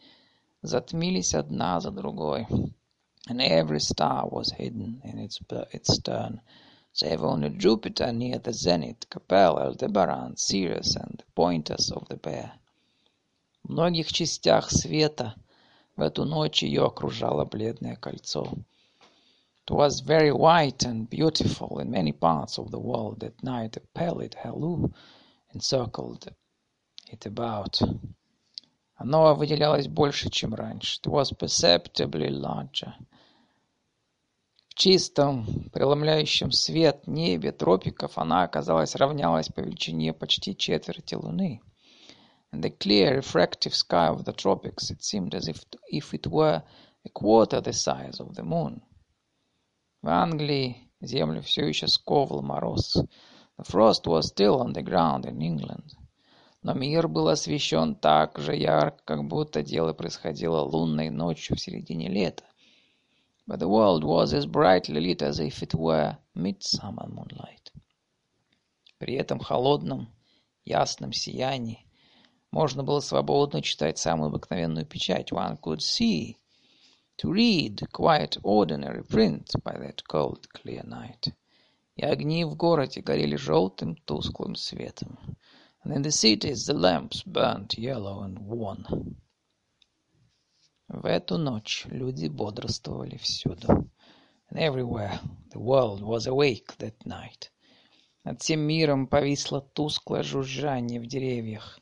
затмились 0.62 1.34
одна 1.34 1.80
за 1.80 1.90
другой. 1.90 2.46
And 3.28 3.42
every 3.42 3.80
star 3.80 4.26
was 4.26 4.52
hidden 4.56 5.02
in 5.04 5.18
its, 5.18 5.38
its 5.72 5.98
turn, 6.00 6.40
save 6.91 7.23
only 7.23 7.49
Jupiter 7.49 8.11
near 8.11 8.39
the 8.39 8.53
zenith, 8.53 9.09
Capella, 9.09 9.65
Aldebaran, 9.65 10.37
Sirius, 10.37 10.95
and 10.95 11.19
the 11.19 11.31
pointers 11.35 11.91
of 11.91 12.07
the 12.07 12.15
bear. 12.15 12.53
В 13.63 13.69
многих 13.69 14.11
частях 14.11 14.71
света 14.71 15.35
в 15.95 16.01
эту 16.01 16.25
ночь 16.25 16.63
ее 16.63 16.85
окружало 16.85 17.45
бледное 17.45 17.95
кольцо. 17.95 18.57
It 19.67 19.71
was 19.71 20.01
very 20.01 20.31
white 20.31 20.83
and 20.83 21.09
beautiful 21.09 21.79
in 21.79 21.89
many 21.89 22.11
parts 22.11 22.59
of 22.59 22.69
the 22.69 22.79
world 22.79 23.21
that 23.21 23.41
night. 23.41 23.75
A 23.77 23.81
pallid 23.93 24.35
halo 24.35 24.91
encircled 25.53 26.31
it 27.11 27.25
about. 27.25 27.81
Оно 28.95 29.33
выделялось 29.33 29.87
больше, 29.87 30.29
чем 30.29 30.53
раньше. 30.53 30.99
It 31.01 31.09
was 31.09 31.31
perceptibly 31.31 32.29
larger. 32.29 32.93
Чистом, 34.80 35.44
преломляющем 35.74 36.52
свет 36.52 37.06
небе 37.06 37.52
тропиков 37.52 38.16
она, 38.16 38.48
казалось, 38.48 38.96
равнялась 38.96 39.48
по 39.48 39.60
величине 39.60 40.14
почти 40.14 40.56
четверти 40.56 41.16
Луны. 41.16 41.60
In 42.50 42.62
the 42.62 42.70
clear, 42.70 43.18
refractive 43.18 43.74
sky 43.74 44.08
of 44.08 44.24
the 44.24 44.32
tropics 44.32 44.90
it 44.90 45.02
seemed 45.02 45.34
as 45.34 45.48
if, 45.48 45.62
if 45.92 46.14
it 46.14 46.26
were 46.26 46.62
a 47.04 47.08
quarter 47.10 47.60
the 47.60 47.74
size 47.74 48.20
of 48.20 48.34
the 48.34 48.42
moon. 48.42 48.80
В 50.00 50.08
Англии 50.08 50.90
землю 51.02 51.42
все 51.42 51.66
еще 51.68 51.86
сковывал 51.86 52.40
мороз. 52.40 52.96
The 53.58 53.64
frost 53.64 54.06
was 54.06 54.28
still 54.28 54.62
on 54.62 54.72
the 54.72 54.82
ground 54.82 55.26
in 55.26 55.42
England. 55.42 55.90
Но 56.62 56.72
мир 56.72 57.06
был 57.06 57.28
освещен 57.28 57.96
так 57.96 58.38
же 58.38 58.56
ярко, 58.56 59.02
как 59.04 59.24
будто 59.24 59.62
дело 59.62 59.92
происходило 59.92 60.62
лунной 60.62 61.10
ночью 61.10 61.54
в 61.56 61.60
середине 61.60 62.08
лета. 62.08 62.44
But 63.50 63.58
the 63.58 63.68
world 63.68 64.04
was 64.04 64.32
as 64.32 64.46
brightly 64.46 65.00
lit 65.00 65.22
as 65.22 65.40
if 65.40 65.60
it 65.60 65.74
were 65.74 66.16
midsummer 66.36 67.08
moonlight. 67.08 67.72
При 69.00 69.14
этом 69.14 69.40
холодном, 69.40 70.06
ясном 70.64 71.12
сиянии 71.12 71.84
можно 72.52 72.84
было 72.84 73.00
свободно 73.00 73.60
читать 73.60 73.98
самую 73.98 74.28
обыкновенную 74.28 74.86
печать. 74.86 75.32
One 75.32 75.58
could 75.60 75.80
see, 75.80 76.36
to 77.16 77.32
read 77.32 77.82
quite 77.90 78.38
ordinary 78.44 79.02
print 79.02 79.50
by 79.64 79.76
that 79.78 80.04
cold, 80.08 80.46
clear 80.52 80.84
night. 80.84 81.34
И 81.96 82.04
огни 82.04 82.44
в 82.44 82.54
городе 82.54 83.00
горели 83.00 83.34
желтым, 83.34 83.96
тусклым 84.04 84.54
светом. 84.54 85.18
And 85.82 85.92
in 85.92 86.02
the 86.02 86.12
cities 86.12 86.66
the 86.66 86.74
lamps 86.74 87.24
burnt 87.24 87.76
yellow 87.76 88.22
and 88.22 88.38
wan. 88.46 89.16
В 90.89 91.05
эту 91.05 91.37
ночь 91.37 91.85
люди 91.89 92.27
бодрствовали 92.27 93.17
всюду. 93.17 93.89
And 94.49 94.59
everywhere 94.59 95.19
the 95.51 95.59
world 95.59 96.01
was 96.01 96.27
awake 96.27 96.77
that 96.77 96.95
night. 97.05 97.51
Над 98.23 98.41
всем 98.41 98.61
миром 98.61 99.07
повисло 99.07 99.61
тусклое 99.61 100.23
жужжание 100.23 100.99
в 100.99 101.07
деревьях. 101.07 101.79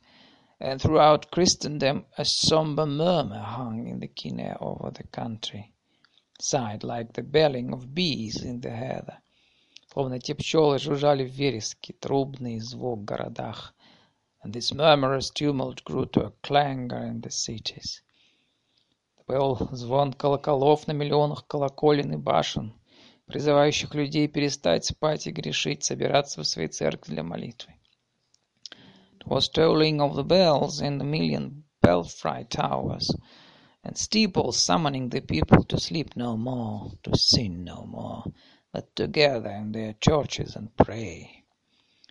And 0.60 0.80
throughout 0.80 1.30
Christendom 1.30 2.06
a 2.16 2.24
somber 2.24 2.86
murmur 2.86 3.40
hung 3.40 3.86
in 3.86 4.00
the 4.00 4.08
keen 4.08 4.40
air 4.40 4.56
over 4.60 4.90
the 4.90 5.04
country. 5.04 5.72
Sighed 6.38 6.82
like 6.82 7.12
the 7.12 7.22
belling 7.22 7.72
of 7.72 7.94
bees 7.94 8.42
in 8.42 8.60
the 8.60 8.70
heather. 8.70 9.18
Словно 9.92 10.18
те 10.18 10.34
пчелы 10.34 10.78
жужжали 10.78 11.24
в 11.24 11.30
вереске, 11.30 11.92
трубный 11.92 12.58
звук 12.58 13.00
в 13.00 13.04
городах. 13.04 13.74
And 14.42 14.52
this 14.52 14.72
murmurous 14.72 15.30
tumult 15.30 15.84
grew 15.84 16.06
to 16.06 16.26
a 16.26 16.32
clangor 16.42 17.06
in 17.06 17.20
the 17.20 17.30
cities. 17.30 18.02
Был 19.29 19.59
звон 19.73 20.11
колоколов 20.13 20.87
на 20.87 20.91
миллионах 20.91 21.45
колоколен 21.45 22.13
и 22.13 22.17
башен, 22.17 22.73
призывающих 23.27 23.93
людей 23.93 24.27
перестать 24.27 24.85
спать 24.85 25.27
и 25.27 25.31
грешить, 25.31 25.83
собираться 25.83 26.41
в 26.41 26.47
своей 26.47 26.67
церкви 26.67 27.11
для 27.11 27.21
молитвы. 27.21 27.75
It 29.19 29.27
was 29.27 29.47
tolling 29.47 29.99
of 29.99 30.15
the 30.15 30.23
bells 30.23 30.81
in 30.81 30.97
the 30.97 31.05
million 31.05 31.63
belfry 31.79 32.47
towers, 32.49 33.15
and 33.83 33.95
steeples 33.95 34.57
summoning 34.57 35.09
the 35.09 35.21
people 35.21 35.63
to 35.63 35.77
sleep 35.79 36.15
no 36.15 36.35
more, 36.35 36.89
to 37.03 37.15
sin 37.15 37.63
no 37.63 37.85
more, 37.85 38.23
but 38.73 38.95
to 38.95 39.05
gather 39.05 39.51
in 39.51 39.71
their 39.71 39.93
churches 39.99 40.55
and 40.55 40.75
pray. 40.75 41.45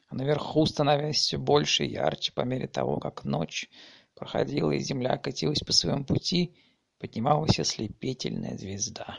А 0.09 0.15
наверху 0.15 0.65
становясь 0.67 1.17
все 1.17 1.37
больше 1.37 1.85
и 1.85 1.95
ярче 1.95 2.33
по 2.33 2.43
мере 2.43 2.69
того, 2.69 2.99
как 2.99 3.25
ночь 3.25 3.69
проходила 4.15 4.71
и 4.71 4.79
земля 4.79 5.17
катилась 5.17 5.65
по 5.67 5.73
своему 5.73 6.05
пути, 6.05 6.55
поднималась 6.99 7.59
ослепительная 7.59 8.57
звезда. 8.57 9.17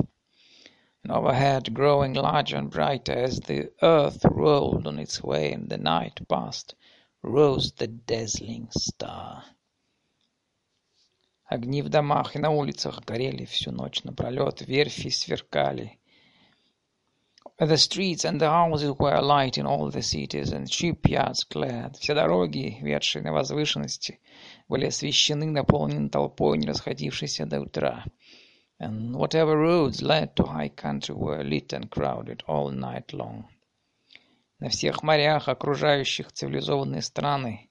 And 1.04 1.14
overhead, 1.14 1.74
growing 1.74 2.14
larger 2.14 2.58
and 2.58 2.70
brighter 2.70 3.14
as 3.14 3.40
the 3.40 3.72
earth 3.82 4.26
rolled 4.26 4.86
on 4.86 5.00
its 5.00 5.24
way 5.24 5.54
and 5.54 5.70
the 5.70 5.78
night 5.78 6.20
passed, 6.28 6.76
rose 7.22 7.72
the 7.72 7.88
dazzling 7.88 8.68
star. 8.72 9.44
Огни 11.46 11.82
в 11.82 11.90
домах 11.90 12.36
и 12.36 12.40
на 12.40 12.52
улицах 12.52 13.04
горели 13.06 13.46
всю 13.46 13.72
ночь 13.72 14.04
напролет, 14.04 14.62
верфи 14.62 15.10
сверкали. 15.10 15.98
The 17.58 17.76
streets 17.76 18.24
and 18.24 18.40
the 18.40 18.50
houses 18.50 18.94
were 19.00 19.16
alight 19.16 19.58
in 19.58 19.66
all 19.66 19.90
the 19.90 20.02
cities, 20.02 20.52
and 20.52 20.72
shipyards 20.72 21.44
glad. 21.44 21.98
Все 21.98 22.14
дороги, 22.14 22.78
ведшие 22.82 23.24
на 23.24 23.34
возвышенности, 23.34 24.20
были 24.70 24.86
освещены, 24.86 25.48
наполнены 25.48 26.10
толпой, 26.10 26.60
не 26.60 26.68
расходившейся 26.68 27.46
до 27.46 27.60
утра. 27.60 28.06
And 28.80 29.16
whatever 29.16 29.58
roads 29.58 30.02
led 30.02 30.36
to 30.36 30.46
high 30.46 30.70
country 30.70 31.14
were 31.14 31.44
lit 31.44 31.74
and 31.74 31.90
crowded 31.90 32.44
all 32.48 32.72
night 32.72 33.12
long. 33.12 33.46
На 34.60 34.70
всех 34.70 35.04
морях, 35.04 35.50
окружающих 35.50 36.32
цивилизованные 36.32 37.02
страны, 37.02 37.70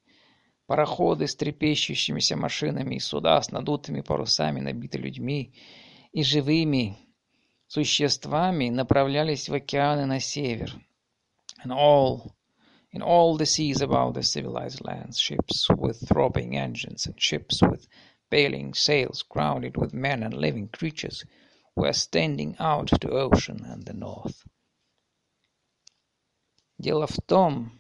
пароходы 0.67 1.27
с 1.29 1.37
трепещущимися 1.37 2.37
машинами 2.37 2.97
и 2.97 3.01
суда 3.01 3.41
с 3.41 3.51
надутыми 3.51 4.01
парусами 4.01 4.61
набиты 4.61 4.99
людьми 4.99 5.55
и 6.13 6.23
живыми 6.23 6.99
существами 7.69 8.71
направлялись 8.71 9.49
в 9.49 9.55
океаны 9.55 10.05
на 10.05 10.19
север. 10.21 10.75
And 11.65 11.73
all, 11.73 12.33
in 12.92 13.02
all 13.02 13.38
the 13.38 13.46
seas 13.46 13.82
about 13.82 14.14
the 14.14 14.24
civilized 14.24 14.82
lands, 14.86 15.20
ships 15.20 15.68
with 15.70 16.08
throbbing 16.08 16.58
engines 16.58 17.06
and 17.06 17.20
ships 17.20 17.62
with 17.62 17.88
Paling 18.34 18.74
sails 18.74 19.22
crowded 19.22 19.78
with 19.78 19.94
men 19.94 20.24
and 20.24 20.34
living 20.34 20.68
creatures 20.68 21.24
were 21.76 21.94
standing 21.94 22.56
out 22.58 22.88
to 23.02 23.12
ocean 23.12 23.64
and 23.64 23.86
the 23.86 23.94
north. 23.94 24.44
Дело 26.80 27.06
в 27.06 27.18
том, 27.28 27.72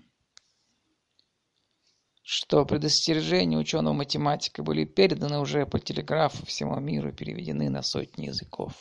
что 2.21 2.65
предостережения 2.65 3.57
ученого-математика 3.57 4.61
были 4.61 4.85
переданы 4.85 5.39
уже 5.39 5.65
по 5.65 5.79
телеграфу 5.79 6.45
всему 6.45 6.79
миру 6.79 7.09
и 7.09 7.13
переведены 7.13 7.71
на 7.71 7.81
сотни 7.81 8.27
языков. 8.27 8.79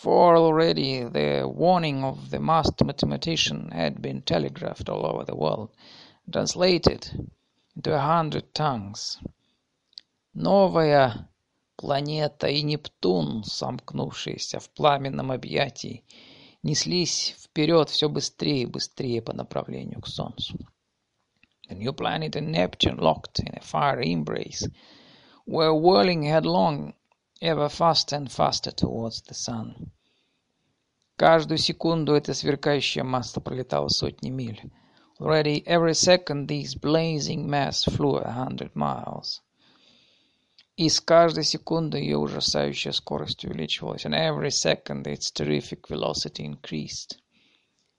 For 0.00 0.36
already 0.36 1.04
the 1.04 1.46
warning 1.46 2.02
of 2.02 2.30
the 2.30 2.40
master 2.40 2.84
mathematician 2.84 3.70
had 3.72 4.00
been 4.00 4.22
telegraphed 4.22 4.88
all 4.88 5.04
over 5.04 5.24
the 5.24 5.36
world, 5.36 5.70
translated 6.32 7.30
into 7.74 7.94
a 7.94 8.00
hundred 8.00 8.54
tongues. 8.54 9.18
Новая 10.34 11.28
планета 11.76 12.48
и 12.48 12.62
Нептун, 12.62 13.42
сомкнувшиеся 13.44 14.60
в 14.60 14.70
пламенном 14.70 15.30
объятии, 15.30 16.04
неслись 16.62 17.34
вперед 17.38 17.90
все 17.90 18.08
быстрее 18.08 18.62
и 18.62 18.66
быстрее 18.66 19.20
по 19.20 19.34
направлению 19.34 20.00
к 20.00 20.06
Солнцу. 20.06 20.58
The 21.68 21.74
new 21.74 21.92
planet 21.92 22.36
and 22.36 22.50
Neptune, 22.50 22.96
locked 22.98 23.40
in 23.40 23.54
a 23.54 23.60
fiery 23.60 24.12
embrace, 24.12 24.66
were 25.46 25.74
whirling 25.74 26.22
headlong 26.22 26.94
ever 27.41 27.69
faster 27.69 28.15
and 28.15 28.31
faster 28.31 28.71
towards 28.71 29.23
the 29.23 29.33
sun. 29.33 29.91
Каждую 31.15 31.57
секунду 31.57 32.13
эта 32.13 32.33
сверкающая 32.33 33.03
масса 33.03 33.41
пролетала 33.41 33.87
сотни 33.89 34.29
миль. 34.29 34.61
Already 35.19 35.63
every 35.65 35.93
second 35.93 36.47
this 36.47 36.75
blazing 36.75 37.47
mass 37.47 37.83
flew 37.85 38.17
a 38.17 38.31
hundred 38.31 38.73
miles. 38.75 39.41
И 40.77 40.87
с 40.87 41.01
каждой 41.01 41.43
секундой 41.43 42.01
ее 42.01 42.17
ужасающая 42.17 42.91
скорость 42.91 43.43
увеличивалась, 43.45 44.05
and 44.05 44.13
every 44.13 44.49
second 44.49 45.03
its 45.03 45.31
terrific 45.31 45.87
velocity 45.89 46.45
increased. 46.45 47.17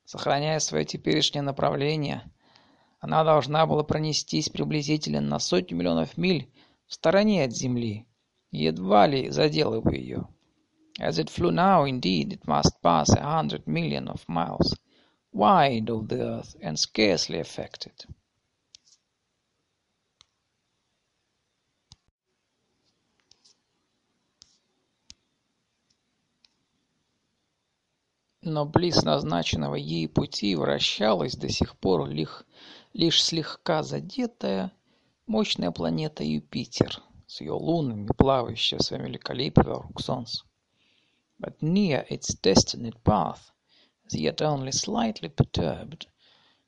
Сохраняя 0.05 0.59
свое 0.59 0.85
теперешнее 0.85 1.43
направление, 1.43 2.31
она 3.01 3.25
должна 3.25 3.67
была 3.67 3.83
пронестись 3.83 4.49
приблизительно 4.49 5.21
на 5.21 5.39
сотню 5.39 5.77
миллионов 5.77 6.17
миль 6.17 6.51
в 6.87 6.95
стороне 6.95 7.45
от 7.45 7.53
Земли, 7.53 8.07
едва 8.53 9.07
ли 9.09 9.31
задела 9.31 9.81
бы 9.81 9.97
ее. 9.97 10.29
As 11.01 11.19
it 11.19 11.31
flew 11.31 11.51
now, 11.51 11.85
indeed, 11.85 12.33
it 12.35 12.47
must 12.47 12.81
pass 12.83 13.09
a 13.11 13.23
hundred 13.23 13.67
million 13.67 14.09
of 14.09 14.29
miles 14.29 14.77
wide 15.33 15.91
of 15.91 16.09
the 16.09 16.21
earth 16.21 16.55
and 16.63 16.79
scarcely 16.79 17.41
affect 17.41 17.87
it. 17.87 18.07
но 28.43 28.67
близ 28.67 29.05
назначенного 29.05 29.77
ей 29.77 30.09
пути 30.09 30.57
вращалась 30.57 31.37
до 31.37 31.49
сих 31.49 31.77
пор 31.77 32.09
лишь, 32.09 32.45
лишь 32.93 33.23
слегка 33.23 33.85
задетая 33.85 34.73
мощная 35.27 35.71
планета 35.71 36.25
Юпитер 36.25 37.01
с 37.33 37.41
ее 37.41 37.53
лунами, 37.53 38.07
плавающая 38.19 38.79
в 38.79 38.83
своем 38.83 39.11
вокруг 39.57 40.01
Солнца. 40.01 40.45
But 41.41 41.57
near 41.63 42.05
its 42.11 42.35
destined 42.35 42.95
path, 43.03 43.51
as 44.07 44.15
yet 44.15 44.43
only 44.43 44.73
slightly 44.73 45.31
perturbed, 45.31 46.07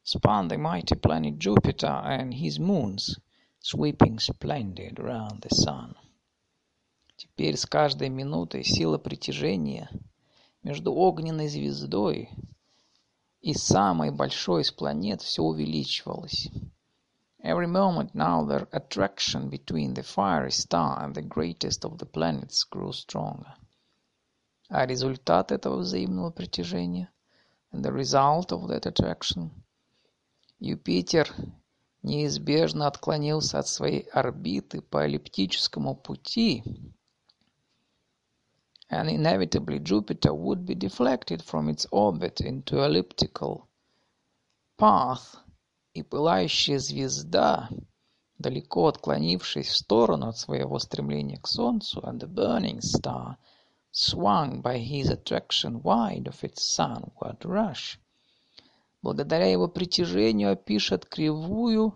spun 0.02 0.48
the 0.48 0.56
mighty 0.56 0.94
planet 0.94 1.38
Jupiter 1.38 2.00
and 2.06 2.32
his 2.32 2.58
moons, 2.58 3.18
sweeping 3.60 4.18
splendid 4.18 4.98
round 4.98 5.42
the 5.42 5.54
sun. 5.54 5.94
Теперь 7.16 7.56
с 7.58 7.66
каждой 7.66 8.08
минутой 8.08 8.64
сила 8.64 8.96
притяжения— 8.96 9.90
между 10.64 10.94
огненной 10.94 11.48
звездой 11.48 12.30
и 13.42 13.52
самой 13.52 14.10
большой 14.10 14.62
из 14.62 14.72
планет 14.72 15.20
все 15.20 15.42
увеличивалось. 15.42 16.48
Every 17.43 17.67
moment 17.67 18.15
now 18.15 18.43
the 18.45 18.67
attraction 18.71 19.49
between 19.49 19.93
the 19.93 20.03
fiery 20.03 20.51
star 20.51 21.03
and 21.03 21.15
the 21.15 21.21
greatest 21.21 21.83
of 21.85 21.97
the 21.97 22.05
planets 22.05 22.63
grew 22.63 22.91
stronger. 22.93 23.55
А 24.69 24.85
результат 24.85 25.51
этого 25.51 25.77
взаимного 25.77 26.31
притяжения, 26.31 27.09
and 27.71 27.83
the 27.83 27.91
result 27.91 28.51
of 28.51 28.67
that 28.67 28.85
attraction, 28.85 29.51
Юпитер 30.59 31.27
неизбежно 32.03 32.87
отклонился 32.87 33.59
от 33.59 33.67
своей 33.67 34.07
орбиты 34.13 34.81
по 34.81 35.05
эллиптическому 35.05 35.95
пути, 35.95 36.63
and 38.89 39.09
inevitably 39.09 39.79
Jupiter 39.79 40.33
would 40.33 40.65
be 40.65 40.75
deflected 40.75 41.41
from 41.43 41.69
its 41.69 41.85
orbit 41.91 42.41
into 42.41 42.83
elliptical 42.83 43.67
path, 44.77 45.35
и 45.94 46.02
пылающая 46.02 46.78
звезда, 46.78 47.68
далеко 48.38 48.88
отклонившись 48.88 49.68
в 49.68 49.76
сторону 49.76 50.28
от 50.28 50.36
своего 50.36 50.78
стремления 50.78 51.38
к 51.38 51.46
Солнцу, 51.46 52.00
and 52.00 52.18
the 52.18 52.28
burning 52.28 52.80
star, 52.80 53.36
swung 53.92 54.60
by 54.60 54.78
his 54.78 55.08
attraction 55.08 55.80
wide 55.82 56.26
of 56.26 56.42
its 56.42 56.62
sunward 56.62 57.38
rush, 57.44 57.98
благодаря 59.02 59.46
его 59.46 59.68
притяжению 59.68 60.52
опишет 60.52 61.06
кривую, 61.06 61.94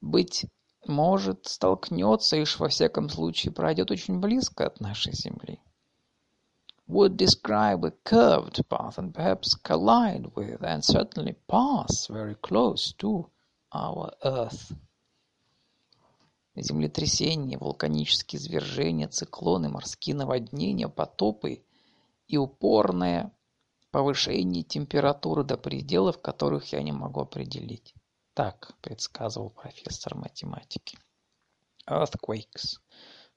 быть 0.00 0.46
может, 0.86 1.46
столкнется, 1.46 2.36
и 2.36 2.44
во 2.58 2.68
всяком 2.68 3.08
случае 3.08 3.52
пройдет 3.52 3.92
очень 3.92 4.18
близко 4.18 4.66
от 4.66 4.80
нашей 4.80 5.12
Земли 5.12 5.60
would 6.86 7.16
describe 7.16 7.84
a 7.84 7.92
curved 8.04 8.68
path 8.68 8.98
and 8.98 9.14
perhaps 9.14 9.54
collide 9.54 10.26
with 10.34 10.62
and 10.62 10.84
certainly 10.84 11.34
pass 11.48 12.06
very 12.08 12.34
close 12.34 12.92
to 12.98 13.30
our 13.72 14.12
Earth. 14.24 14.72
Землетрясения, 16.54 17.58
вулканические 17.58 18.38
извержения, 18.38 19.08
циклоны, 19.08 19.70
морские 19.70 20.14
наводнения, 20.16 20.88
потопы 20.88 21.64
и 22.28 22.36
упорное 22.36 23.32
повышение 23.90 24.62
температуры 24.62 25.44
до 25.44 25.56
пределов, 25.56 26.20
которых 26.20 26.72
я 26.72 26.82
не 26.82 26.92
могу 26.92 27.20
определить. 27.20 27.94
Так 28.34 28.74
предсказывал 28.82 29.50
профессор 29.50 30.14
математики. 30.14 30.98
Earthquakes, 31.88 32.80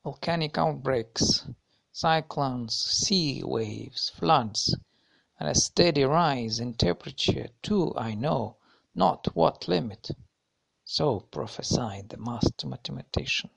volcanic 0.03 0.53
outbreaks, 0.53 1.45
cyclones, 1.94 2.74
sea 2.74 3.42
waves, 3.44 4.10
floods, 4.10 4.74
and 5.38 5.48
a 5.50 5.54
steady 5.54 6.02
rise 6.04 6.58
in 6.58 6.72
temperature 6.72 7.48
to 7.62 7.92
I 7.94 8.14
know 8.14 8.56
not 8.94 9.26
what 9.34 9.68
limit. 9.68 10.10
So 10.84 11.20
prophesied 11.20 12.08
the 12.08 12.16
master 12.16 12.66
mathematician. 12.68 13.50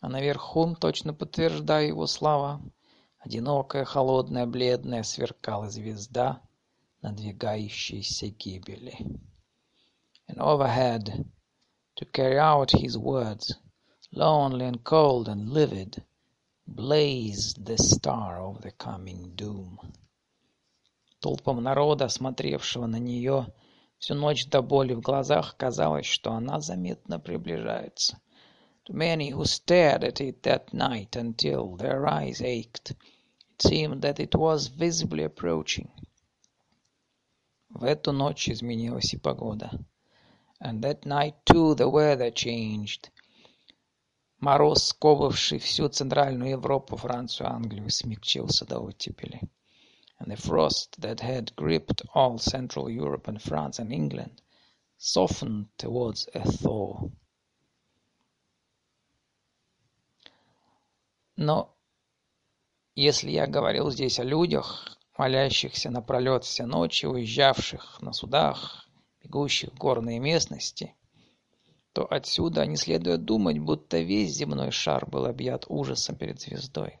А 0.00 0.08
наверху, 0.08 0.76
точно 0.76 1.14
подтверждая 1.14 1.86
его 1.86 2.06
слова, 2.06 2.60
одинокая, 3.18 3.84
холодная, 3.84 4.46
бледная 4.46 5.02
сверкала 5.02 5.68
звезда 5.70 6.42
надвигающейся 7.02 8.28
гибели. 8.28 8.96
And 10.28 10.38
overhead, 10.38 11.24
to 11.96 12.04
carry 12.04 12.38
out 12.38 12.70
his 12.70 12.96
words, 12.96 13.54
lonely 14.12 14.66
and 14.66 14.84
cold 14.84 15.28
and 15.28 15.50
livid, 15.50 16.04
blazed 16.66 17.64
the 17.64 17.76
star 17.76 18.40
of 18.40 18.60
the 18.62 18.70
coming 18.72 19.34
doom. 19.36 19.78
Толпам 21.20 21.62
народа, 21.62 22.08
смотревшего 22.08 22.86
на 22.86 22.98
нее 22.98 23.52
всю 23.98 24.14
ночь 24.14 24.46
до 24.46 24.62
боли 24.62 24.94
в 24.94 25.00
глазах, 25.00 25.56
казалось, 25.56 26.06
что 26.06 26.32
она 26.32 26.60
заметно 26.60 27.20
приближается. 27.20 28.18
To 28.86 28.94
many 28.94 29.30
who 29.30 29.44
stared 29.44 30.02
at 30.02 30.20
it 30.20 30.42
that 30.42 30.72
night 30.72 31.14
until 31.14 31.76
their 31.76 32.06
eyes 32.06 32.42
ached, 32.42 32.90
it 32.90 32.96
It 33.62 33.68
seemed 33.68 34.02
that 34.02 34.18
it 34.18 34.34
was 34.34 34.66
visibly 34.66 35.22
approaching. 35.22 35.88
В 37.68 37.84
эту 37.84 38.10
ночь 38.10 38.48
изменилась 38.48 39.14
и 39.14 39.18
погода. 39.18 39.70
And 40.60 40.82
that 40.82 41.06
night 41.06 41.36
too 41.44 41.76
the 41.76 41.88
weather 41.88 42.32
changed. 42.32 43.10
Мороз, 44.39 44.83
сковавший 44.89 45.57
всю 45.57 45.89
Центральную 45.89 46.51
Европу, 46.51 46.95
Францию, 46.95 47.49
Англию, 47.49 47.89
смягчился 47.89 48.65
до 48.65 48.79
оттепели. 48.79 49.41
And 50.19 50.31
the 50.31 50.35
frost 50.35 50.99
that 50.99 51.19
had 51.21 51.55
gripped 51.55 52.03
all 52.13 52.37
Central 52.37 52.89
Europe 52.89 53.27
and 53.27 53.41
France 53.41 53.79
and 53.79 53.91
England 53.91 54.41
softened 54.97 55.67
towards 55.77 56.27
a 56.33 56.43
thaw. 56.43 57.11
Но 61.35 61.75
если 62.95 63.29
я 63.29 63.45
говорил 63.45 63.91
здесь 63.91 64.19
о 64.19 64.23
людях, 64.23 64.97
молящихся 65.17 65.91
напролет 65.91 66.43
все 66.43 66.65
ночи, 66.65 67.05
уезжавших 67.05 68.01
на 68.01 68.11
судах, 68.11 68.87
бегущих 69.23 69.71
в 69.71 69.77
горные 69.77 70.19
местности, 70.19 70.95
то 71.97 72.05
отсюда 72.05 72.63
не 72.67 72.75
следует 72.75 73.25
думать, 73.25 73.57
будто 73.57 73.97
весь 73.97 74.35
земной 74.35 74.69
шар 74.69 75.09
был 75.09 75.25
объят 75.25 75.65
ужасом 75.67 76.15
перед 76.15 76.39
звездой. 76.39 76.99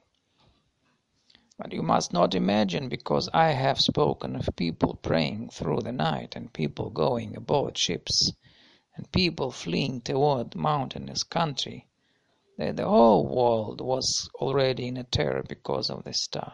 But 1.55 1.71
you 1.71 1.83
must 1.83 2.13
not 2.13 2.33
imagine 2.33 2.89
because 2.89 3.29
I 3.31 3.53
have 3.53 3.79
spoken 3.79 4.35
of 4.35 4.55
people 4.55 4.95
praying 4.95 5.49
through 5.49 5.81
the 5.81 5.91
night 5.91 6.35
and 6.35 6.51
people 6.51 6.89
going 6.89 7.37
aboard 7.37 7.77
ships 7.77 8.33
and 8.95 9.11
people 9.11 9.51
fleeing 9.51 10.01
toward 10.01 10.55
mountainous 10.55 11.21
country, 11.21 11.85
that 12.57 12.75
the 12.75 12.87
whole 12.87 13.27
world 13.27 13.81
was 13.81 14.27
already 14.41 14.87
in 14.87 14.97
a 14.97 15.03
terror 15.03 15.43
because 15.47 15.91
of 15.91 16.05
the 16.05 16.13
star. 16.13 16.53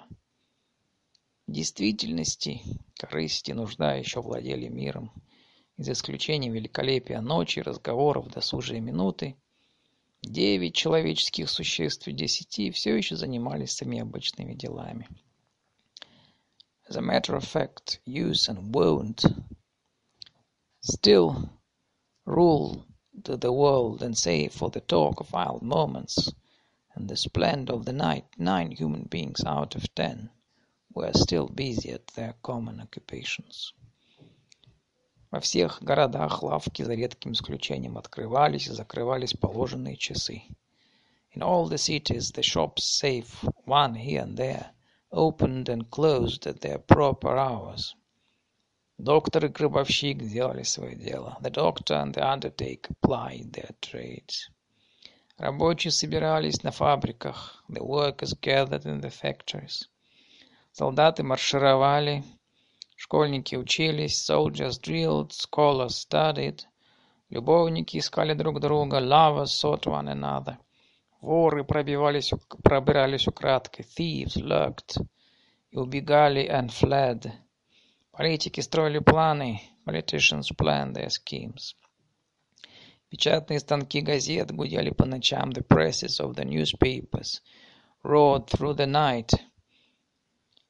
В 1.47 1.51
действительности, 1.53 2.59
корысть 2.99 3.47
и 3.47 3.53
нужда 3.53 3.93
еще 3.93 4.19
владели 4.19 4.67
миром, 4.67 5.13
за 5.76 5.92
исключением 5.92 6.52
великолепия 6.52 7.20
ночи, 7.20 7.60
разговоров, 7.60 8.28
досужие 8.28 8.80
минуты, 8.80 9.36
Девять 10.22 10.74
человеческих 10.74 11.48
существ 11.48 12.08
из 12.08 12.14
десяти 12.16 12.72
все 12.72 12.96
еще 12.96 13.14
занимались 13.14 13.72
самими 13.72 14.02
обычными 14.02 14.52
делами. 14.52 15.08
As 16.88 16.96
a 16.96 17.00
matter 17.00 17.36
of 17.36 17.44
fact, 17.44 18.00
use 18.04 18.48
and 18.48 18.74
wont 18.74 19.24
still 20.80 21.48
rule 22.26 22.84
the 23.12 23.52
world 23.52 24.02
and 24.02 24.18
save 24.18 24.52
for 24.52 24.70
the 24.70 24.80
talk 24.80 25.20
of 25.20 25.32
wild 25.32 25.62
moments 25.62 26.32
and 26.96 27.08
the 27.08 27.16
splendor 27.16 27.74
of 27.74 27.84
the 27.84 27.92
night, 27.92 28.26
nine 28.36 28.72
human 28.72 29.04
beings 29.04 29.44
out 29.44 29.76
of 29.76 29.94
ten 29.94 30.30
were 30.92 31.12
still 31.14 31.46
busy 31.46 31.90
at 31.90 32.08
their 32.08 32.34
common 32.42 32.80
occupations. 32.80 33.72
Во 35.33 35.39
всех 35.39 35.81
городах 35.81 36.43
лавки, 36.43 36.83
за 36.83 36.93
редким 36.93 37.31
исключением, 37.31 37.97
открывались 37.97 38.67
и 38.67 38.71
закрывались 38.71 39.33
положенные 39.33 39.97
часы. 39.97 40.43
In 41.33 41.41
all 41.41 41.67
the 41.67 41.79
cities 41.79 42.31
the 42.31 42.43
shops, 42.43 42.83
save 42.83 43.27
one 43.65 43.95
here 43.95 44.21
and 44.21 44.37
there, 44.37 44.67
opened 45.11 45.69
and 45.69 45.89
closed 45.89 46.45
at 46.45 46.61
their 46.61 46.77
proper 46.77 47.35
hours. 47.35 47.95
Доктор 48.99 49.45
и 49.45 49.47
гробовщик 49.47 50.19
делали 50.19 50.61
свое 50.61 50.95
дело. 50.95 51.39
The 51.41 51.49
doctor 51.49 51.95
and 51.95 52.13
the 52.13 52.21
undertaker 52.21 52.93
plied 53.01 53.53
their 53.53 53.71
trades. 53.81 54.51
Рабочие 55.39 55.89
собирались 55.89 56.61
на 56.61 56.69
фабриках. 56.69 57.63
The 57.69 57.81
workers 57.83 58.39
gathered 58.39 58.85
in 58.85 59.01
the 59.01 59.09
factories. 59.09 59.87
Солдаты 60.73 61.23
маршировали. 61.23 62.23
Школьники 62.95 63.55
учились, 63.55 64.29
soldiers 64.29 64.79
drilled, 64.79 65.31
scholars 65.31 65.95
studied. 65.95 66.65
Любовники 67.29 67.97
искали 67.97 68.33
друг 68.33 68.59
друга, 68.59 68.99
lovers 68.99 69.51
sought 69.51 69.85
one 69.85 70.07
another. 70.07 70.57
Воры 71.21 71.63
пробивались, 71.63 72.31
пробирались 72.63 73.27
украдкой, 73.27 73.85
thieves 73.85 74.35
lurked 74.35 74.97
и 75.71 75.77
убегали 75.77 76.47
and 76.47 76.69
fled. 76.69 77.31
Политики 78.11 78.59
строили 78.59 78.99
планы, 78.99 79.61
politicians 79.85 80.51
planned 80.55 80.93
their 80.93 81.09
schemes. 81.09 81.75
Печатные 83.09 83.59
станки 83.59 84.01
газет 84.01 84.51
гудели 84.51 84.91
по 84.91 85.05
ночам, 85.05 85.51
the 85.51 85.65
presses 85.65 86.19
of 86.19 86.35
the 86.35 86.43
newspapers 86.43 87.41
roared 88.03 88.47
through 88.47 88.75
the 88.75 88.85
night. 88.85 89.31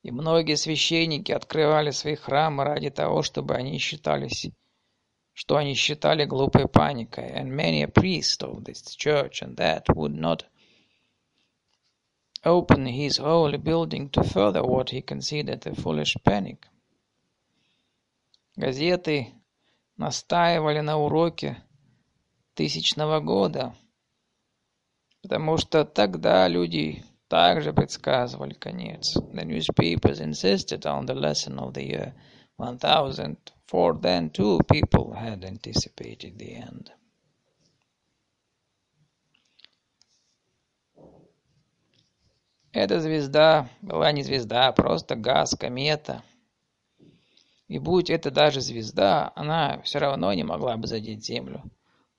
И 0.03 0.11
многие 0.11 0.57
священники 0.57 1.31
открывали 1.31 1.91
свои 1.91 2.15
храмы 2.15 2.65
ради 2.65 2.89
того, 2.89 3.21
чтобы 3.23 3.55
они 3.55 3.77
считались, 3.79 4.49
что 5.31 5.55
они 5.55 5.75
считали 5.75 6.25
глупой 6.25 6.67
паникой. 6.67 7.31
And 7.31 7.47
many 7.47 7.83
a 7.83 7.87
priest 7.87 8.41
of 8.41 8.65
this 8.65 8.83
church 8.97 9.41
and 9.41 9.55
that 9.55 9.85
would 9.95 10.13
not 10.13 10.43
open 12.43 12.85
his 12.85 13.17
holy 13.17 13.57
building 13.57 14.09
to 14.09 14.23
further 14.23 14.61
what 14.61 14.89
he 14.89 15.01
considered 15.01 15.65
a 15.65 15.73
foolish 15.73 16.17
panic. 16.25 16.67
Газеты 18.57 19.33
настаивали 19.95 20.81
на 20.81 20.97
уроке 20.97 21.63
тысячного 22.55 23.21
года, 23.21 23.73
потому 25.21 25.57
что 25.57 25.85
тогда 25.85 26.45
люди 26.49 27.05
также 27.33 27.73
предсказывали 27.73 28.53
конец. 28.53 29.17
The 29.17 29.43
newspapers 29.43 30.19
insisted 30.19 30.85
on 30.85 31.07
the 31.07 31.15
lesson 31.15 31.57
of 31.57 31.73
the 31.73 31.83
year 31.83 32.13
1000, 32.57 33.37
for 33.65 33.99
then 33.99 34.29
too 34.29 34.59
people 34.71 35.15
had 35.15 35.43
anticipated 35.43 36.37
the 36.37 36.57
end. 36.57 36.91
Эта 42.71 42.99
звезда 42.99 43.67
была 43.81 44.11
не 44.11 44.21
звезда, 44.21 44.67
а 44.67 44.71
просто 44.71 45.15
газ, 45.15 45.55
комета. 45.59 46.21
И 47.67 47.79
будь 47.79 48.11
это 48.11 48.29
даже 48.29 48.61
звезда, 48.61 49.31
она 49.35 49.81
все 49.81 49.97
равно 49.97 50.31
не 50.33 50.43
могла 50.43 50.77
бы 50.77 50.85
задеть 50.85 51.25
Землю. 51.25 51.63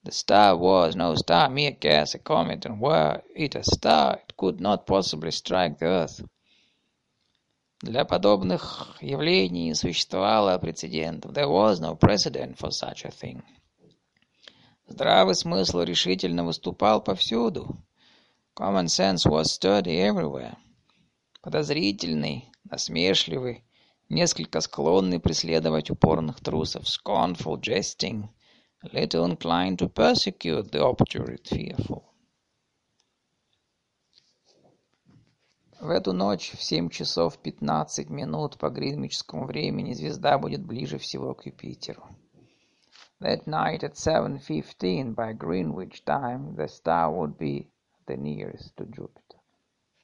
The 0.05 0.11
star 0.11 0.55
was 0.55 0.95
no 0.95 1.15
star, 1.15 1.49
mere 1.49 1.71
gas, 1.71 2.13
a 2.13 2.19
comet, 2.19 2.67
and 2.67 2.79
were 2.79 3.23
it 3.35 3.55
a 3.55 3.63
star, 3.63 4.17
it 4.17 4.37
could 4.37 4.61
not 4.61 4.85
possibly 4.85 5.31
strike 5.31 5.79
the 5.79 5.87
earth. 5.87 6.23
Для 7.81 8.05
подобных 8.05 8.95
явлений 9.01 9.63
не 9.63 9.73
существовало 9.73 10.59
прецедентов. 10.59 11.33
There 11.33 11.49
was 11.49 11.79
no 11.79 11.95
precedent 11.95 12.59
for 12.59 12.69
such 12.69 13.03
a 13.03 13.09
thing. 13.09 13.41
Здравый 14.87 15.33
смысл 15.33 15.79
решительно 15.81 16.45
выступал 16.45 17.01
повсюду. 17.01 17.75
Common 18.55 18.85
sense 18.85 19.25
was 19.25 19.51
sturdy 19.51 19.97
everywhere. 19.97 20.55
Подозрительный, 21.41 22.51
насмешливый, 22.63 23.63
несколько 24.09 24.61
склонный 24.61 25.19
преследовать 25.19 25.89
упорных 25.89 26.41
трусов. 26.41 26.83
Scornful, 26.83 27.59
jesting, 27.59 28.29
little 28.92 29.24
inclined 29.24 29.78
to 29.78 29.88
persecute 29.88 30.72
the 30.72 30.82
obdurate 30.82 31.46
fearful. 31.46 32.04
В 35.80 35.88
эту 35.88 36.12
ночь 36.12 36.52
в 36.52 36.62
семь 36.62 36.90
часов 36.90 37.38
пятнадцать 37.38 38.10
минут 38.10 38.58
по 38.58 38.68
гринвичскому 38.68 39.46
времени 39.46 39.94
звезда 39.94 40.36
будет 40.36 40.62
ближе 40.62 40.98
всего 40.98 41.34
к 41.34 41.46
Юпитеру. 41.46 42.04
That 43.20 43.46
night 43.46 43.82
at 43.82 43.94
7.15 43.94 45.14
by 45.14 45.32
Greenwich 45.32 46.04
time, 46.04 46.54
the 46.56 46.68
star 46.68 47.10
would 47.10 47.38
be 47.38 47.70
the 48.06 48.16
nearest 48.16 48.76
to 48.76 48.84
Jupiter. 48.84 49.38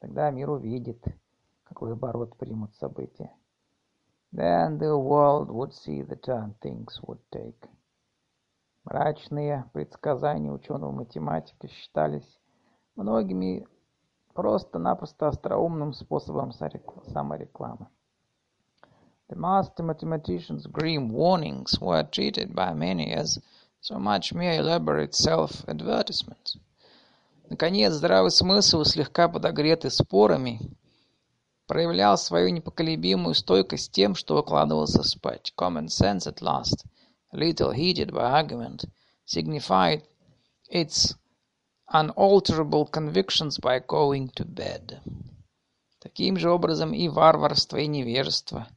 Тогда 0.00 0.30
мир 0.30 0.50
увидит, 0.50 1.02
какой 1.64 1.92
оборот 1.92 2.36
примут 2.36 2.74
события. 2.76 3.30
Then 4.32 4.78
the 4.78 4.96
world 4.96 5.50
would 5.50 5.72
see 5.72 6.02
the 6.02 6.16
turn 6.16 6.54
things 6.62 7.00
would 7.06 7.20
take. 7.30 7.68
Мрачные 8.83 9.69
предсказания 9.73 10.51
ученого-математика 10.51 11.67
считались 11.67 12.39
многими 12.95 13.67
просто-напросто 14.33 15.27
остроумным 15.27 15.93
способом 15.93 16.51
саморекламы. 16.51 17.87
The 19.29 19.35
master 19.35 19.83
mathematician's 19.83 20.65
grim 20.65 21.11
warnings 21.11 21.79
were 21.79 22.03
treated 22.03 22.55
by 22.55 22.73
many 22.73 23.13
as 23.13 23.39
so 23.79 23.99
much 23.99 24.33
mere 24.33 24.57
elaborate 24.57 25.13
self-advertisement. 25.13 26.57
Наконец, 27.49 27.93
здравый 27.93 28.31
смысл, 28.31 28.83
слегка 28.83 29.29
подогретый 29.29 29.91
спорами, 29.91 30.59
проявлял 31.67 32.17
свою 32.17 32.49
непоколебимую 32.49 33.35
стойкость 33.35 33.91
тем, 33.91 34.15
что 34.15 34.39
укладывался 34.39 35.03
спать. 35.03 35.53
Common 35.55 35.85
sense 35.85 36.25
at 36.25 36.41
last– 36.41 36.83
little 37.33 37.71
heated 37.71 38.11
by 38.11 38.23
argument, 38.23 38.85
signified 39.25 40.03
its 40.69 41.13
unalterable 41.93 42.85
convictions 42.85 43.57
by 43.57 43.79
going 43.79 44.29
to 44.29 44.45
bed. 44.45 45.01
Таким 45.99 46.37
же 46.37 46.49
образом 46.49 46.93
и 46.93 47.07
варварство, 47.07 47.77
и 47.77 47.87
невежество, 47.87 48.67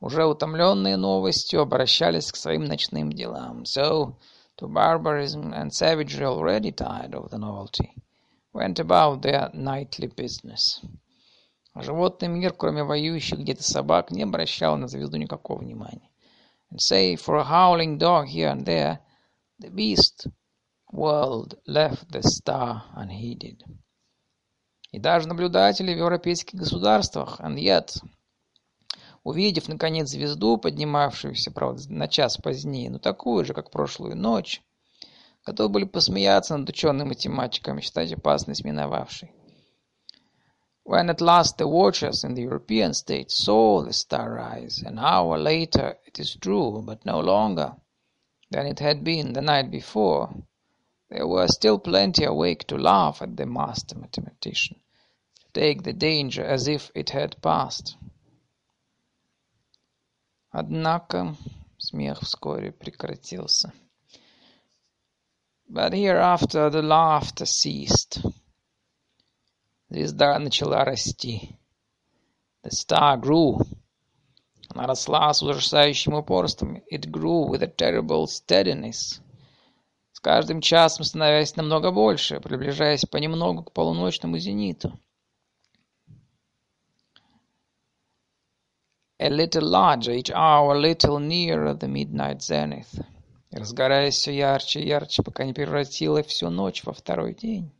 уже 0.00 0.24
утомленные 0.24 0.96
новостью, 0.96 1.60
обращались 1.60 2.30
к 2.30 2.36
своим 2.36 2.64
ночным 2.64 3.12
делам. 3.12 3.64
So, 3.64 4.16
to 4.58 4.68
barbarism 4.68 5.52
and 5.52 5.72
savagery 5.72 6.24
already 6.24 6.70
tired 6.70 7.14
of 7.14 7.30
the 7.30 7.38
novelty, 7.38 7.94
went 8.52 8.78
about 8.78 9.22
their 9.22 9.50
nightly 9.52 10.06
business. 10.06 10.80
Животный 11.74 12.28
мир, 12.28 12.52
кроме 12.52 12.84
воюющих 12.84 13.38
где-то 13.38 13.62
собак, 13.62 14.10
не 14.10 14.22
обращал 14.22 14.76
на 14.76 14.88
звезду 14.88 15.16
никакого 15.16 15.58
внимания. 15.58 16.10
And 16.70 16.80
save 16.80 17.20
for 17.20 17.36
a 17.36 17.44
howling 17.44 17.98
dog 17.98 18.26
here 18.26 18.48
and 18.48 18.66
there, 18.66 18.98
the 19.58 19.70
beast 19.70 20.26
world 20.92 21.54
left 21.66 22.10
the 22.12 22.22
star 22.22 22.84
unheeded. 22.94 23.62
И 24.90 24.98
даже 24.98 25.28
наблюдатели 25.28 25.94
в 25.94 25.98
европейских 25.98 26.58
государствах, 26.58 27.40
and 27.40 27.58
yet, 27.58 28.02
увидев, 29.22 29.68
наконец, 29.68 30.08
звезду, 30.08 30.56
поднимавшуюся, 30.56 31.50
правда, 31.50 31.82
на 31.92 32.08
час 32.08 32.38
позднее, 32.38 32.90
но 32.90 32.98
такую 32.98 33.44
же, 33.44 33.52
как 33.52 33.70
прошлую 33.70 34.16
ночь, 34.16 34.62
готовы 35.44 35.68
были 35.68 35.84
посмеяться 35.84 36.56
над 36.56 36.68
учеными 36.68 37.08
математиками, 37.08 37.80
считать 37.80 38.12
опасность 38.12 38.64
миновавшей. 38.64 39.30
When 40.86 41.10
at 41.10 41.20
last 41.20 41.58
the 41.58 41.66
watchers 41.66 42.24
in 42.24 42.32
the 42.32 42.44
European 42.44 42.94
states 42.94 43.44
saw 43.44 43.82
the 43.82 43.92
star 43.92 44.32
rise, 44.32 44.82
an 44.82 44.98
hour 44.98 45.36
later, 45.36 45.98
it 46.17 46.19
is 46.19 46.35
true, 46.35 46.81
but 46.85 47.05
no 47.05 47.19
longer 47.19 47.75
than 48.49 48.67
it 48.67 48.79
had 48.79 49.03
been 49.03 49.33
the 49.33 49.41
night 49.41 49.71
before, 49.71 50.33
There 51.13 51.27
were 51.27 51.47
still 51.47 51.77
plenty 51.77 52.23
awake 52.23 52.65
to 52.67 52.75
laugh 52.75 53.21
at 53.21 53.37
the 53.37 53.45
master 53.45 53.95
mathematician, 53.95 54.79
to 55.35 55.45
take 55.53 55.83
the 55.83 55.93
danger 55.93 56.43
as 56.43 56.67
if 56.67 56.89
it 56.95 57.11
had 57.11 57.39
passed. 57.39 57.97
Однако 60.51 61.37
смех 61.77 62.21
вскоре 62.21 62.71
прекратился. 62.71 63.71
But 65.69 65.93
hereafter 65.93 66.71
the 66.71 66.81
laughter 66.81 67.45
ceased. 67.45 68.19
Звезда 69.91 70.39
начала 70.39 70.83
расти. 70.83 71.59
The 72.63 72.71
star 72.71 73.17
grew. 73.17 73.59
Она 74.68 74.86
росла 74.86 75.32
с 75.32 75.42
ужасающим 75.42 76.14
упорством. 76.14 76.82
It 76.92 77.10
grew 77.10 77.48
with 77.48 77.62
a 77.62 77.66
terrible 77.66 78.26
steadiness. 78.26 79.20
с 80.18 80.20
каждым 80.20 80.60
часом 80.60 81.04
становясь 81.04 81.54
намного 81.54 81.92
больше, 81.92 82.40
приближаясь 82.40 83.04
понемногу 83.04 83.62
к 83.62 83.72
полуночному 83.72 84.36
зениту. 84.38 84.98
A 89.20 89.28
little 89.28 89.62
larger 89.62 90.12
each 90.12 90.32
hour, 90.32 90.74
a 90.74 90.80
little 90.80 91.20
nearer 91.20 91.72
the 91.72 91.86
midnight 91.86 92.40
zenith. 92.40 93.00
И 93.52 93.56
разгораясь 93.56 94.14
все 94.14 94.36
ярче 94.36 94.80
и 94.80 94.88
ярче, 94.88 95.22
пока 95.22 95.44
не 95.44 95.52
превратила 95.52 96.24
всю 96.24 96.50
ночь 96.50 96.82
во 96.82 96.92
второй 96.92 97.34
день. 97.34 97.70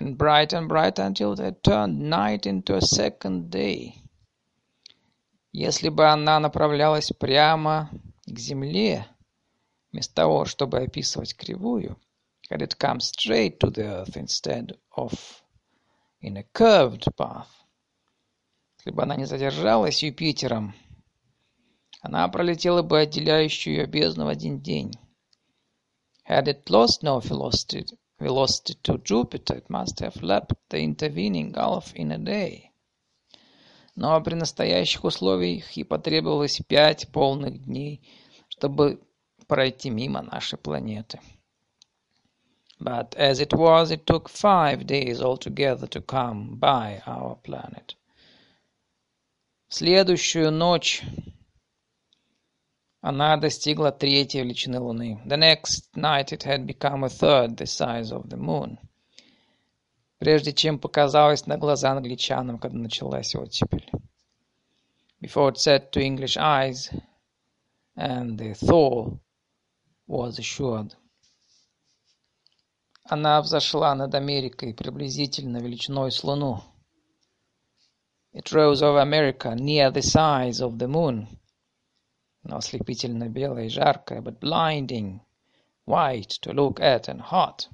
And 0.00 0.16
bright 0.16 0.52
and 0.52 0.66
bright 0.66 0.98
until 0.98 1.36
they 1.36 1.52
turned 1.62 2.00
night 2.00 2.44
into 2.44 2.74
a 2.74 2.80
second 2.80 3.50
day. 3.50 4.01
Если 5.52 5.90
бы 5.90 6.06
она 6.08 6.40
направлялась 6.40 7.10
прямо 7.10 7.90
к 8.26 8.38
земле, 8.38 9.06
Вместо 9.92 10.14
того, 10.14 10.46
чтобы 10.46 10.78
описывать 10.78 11.36
кривую, 11.36 12.00
had 12.50 12.62
it 12.62 12.78
come 12.78 12.98
straight 12.98 13.58
to 13.58 13.70
the 13.70 13.84
earth 13.84 14.16
instead 14.16 14.74
of 14.96 15.12
in 16.22 16.38
a 16.38 16.44
curved 16.54 17.14
path, 17.14 17.48
если 18.78 18.90
бы 18.90 19.02
она 19.02 19.16
не 19.16 19.26
задержалась 19.26 20.02
Юпитером, 20.02 20.74
она 22.00 22.26
пролетела 22.28 22.82
бы 22.82 23.00
отделяющую 23.00 23.76
ее 23.76 23.86
бездну 23.86 24.24
в 24.24 24.28
один 24.28 24.62
день. 24.62 24.94
Had 26.26 26.48
it 26.48 26.64
lost 26.70 27.02
no 27.02 27.20
velocity, 27.20 27.84
velocity 28.18 28.74
to 28.82 28.96
Jupiter, 28.96 29.58
it 29.58 29.68
must 29.68 30.00
have 30.00 30.22
leapt 30.22 30.54
the 30.70 30.82
intervening 30.82 31.52
gulf 31.52 31.92
in 31.94 32.12
a 32.12 32.18
day. 32.18 32.71
Но 33.94 34.20
при 34.22 34.34
настоящих 34.34 35.04
условиях 35.04 35.70
ей 35.72 35.84
потребовалось 35.84 36.60
пять 36.66 37.08
полных 37.12 37.64
дней, 37.64 38.00
чтобы 38.48 39.02
пройти 39.46 39.90
мимо 39.90 40.22
нашей 40.22 40.58
планеты. 40.58 41.20
But 42.80 43.14
as 43.16 43.38
it 43.40 43.52
was, 43.52 43.92
it 43.92 44.06
took 44.06 44.28
five 44.28 44.86
days 44.86 45.20
altogether 45.20 45.86
to 45.88 46.00
come 46.00 46.58
by 46.58 47.02
our 47.06 47.36
planet. 47.36 47.96
В 49.68 49.74
следующую 49.74 50.50
ночь 50.50 51.02
она 53.00 53.36
достигла 53.36 53.92
третьей 53.92 54.42
величины 54.42 54.80
Луны. 54.80 55.20
The 55.26 55.36
next 55.36 55.94
night 55.94 56.32
it 56.32 56.44
had 56.44 56.66
become 56.66 57.04
a 57.04 57.08
third 57.08 57.56
the 57.56 57.66
size 57.66 58.10
of 58.10 58.28
the 58.28 58.36
moon. 58.36 58.78
Прежде 60.22 60.52
чем 60.52 60.78
показалось 60.78 61.46
на 61.46 61.58
глаза 61.58 61.90
англичанам, 61.90 62.60
когда 62.60 62.78
началась 62.78 63.34
оттепель. 63.34 63.90
Before 65.20 65.50
it 65.50 65.56
said 65.56 65.90
to 65.90 66.00
English 66.00 66.36
eyes, 66.36 66.92
and 67.96 68.38
the 68.38 68.54
thaw 68.54 69.18
was 70.06 70.38
assured. 70.38 70.94
Она 73.02 73.42
взошла 73.42 73.96
над 73.96 74.14
Америкой 74.14 74.72
приблизительно 74.72 75.56
величиной 75.56 76.12
с 76.12 76.22
Луну. 76.22 76.62
It 78.32 78.52
rose 78.52 78.80
over 78.80 79.00
America 79.00 79.56
near 79.56 79.90
the 79.90 80.02
size 80.02 80.60
of 80.60 80.78
the 80.78 80.86
moon. 80.86 81.26
Но 82.44 82.58
ослепительно 82.58 83.28
белая 83.28 83.64
и 83.64 83.68
жаркая, 83.68 84.22
but 84.22 84.38
blinding, 84.38 85.18
white 85.84 86.38
to 86.42 86.52
look 86.52 86.78
at 86.78 87.08
and 87.08 87.20
hot. 87.20 87.68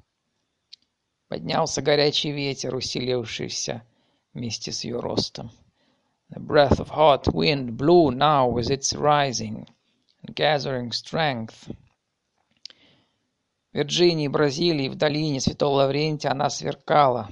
Поднялся 1.29 1.83
горячий 1.83 2.33
ветер, 2.33 2.75
усилившийся 2.75 3.83
вместе 4.33 4.73
с 4.73 4.85
ее 4.85 4.99
ростом. 4.99 5.51
The 6.31 6.41
breath 6.41 6.79
of 6.81 6.89
hot 6.89 7.27
wind 7.33 7.77
blew 7.77 8.11
now 8.11 8.51
with 8.51 8.71
its 8.71 8.95
rising 8.95 9.67
and 10.23 10.35
gathering 10.35 10.91
strength. 10.91 11.71
Вирджинии, 13.73 14.29
Бразилии, 14.29 14.89
в 14.89 14.95
долине 14.95 15.41
Святого 15.41 15.77
Лаврентия 15.77 16.31
она 16.31 16.49
сверкала, 16.49 17.31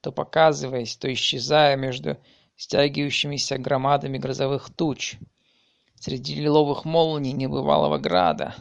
то 0.00 0.10
показываясь, 0.10 0.96
то 0.96 1.12
исчезая 1.12 1.76
между 1.76 2.16
стягивающимися 2.56 3.58
громадами 3.58 4.16
грозовых 4.16 4.70
туч, 4.70 5.16
среди 5.96 6.34
лиловых 6.36 6.86
молний 6.86 7.32
небывалого 7.32 7.98
града. 7.98 8.54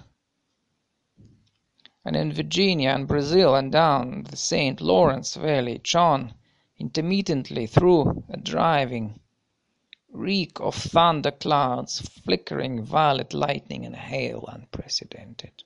And 2.05 2.17
in 2.17 2.33
Virginia 2.33 2.91
and 2.91 3.07
Brazil 3.07 3.55
and 3.55 3.71
down 3.71 4.25
the 4.25 4.37
St. 4.37 4.81
Lawrence 4.81 5.37
Valley 5.37 5.81
shone 5.85 6.35
intermittently 6.77 7.67
through 7.67 8.25
a 8.29 8.37
driving 8.37 9.21
reek 10.11 10.59
of 10.59 10.75
thunder 10.75 11.31
clouds, 11.31 12.01
flickering 12.25 12.83
violet 12.83 13.33
lightning 13.33 13.85
and 13.87 13.95
hail 13.95 14.45
unprecedented. 14.49 15.63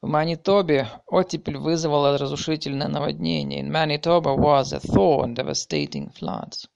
В 0.00 0.06
Манитобе 0.06 0.86
оттепель 1.06 1.56
вызвала 1.56 2.18
разрушительное 2.18 2.88
наводнение. 2.88 3.60
In 3.60 3.70
Manitoba 3.72 4.34
was 4.34 4.74
a 4.74 4.78
thaw 4.78 5.22
and 5.22 5.34
devastating 5.34 6.10
floods. 6.10 6.68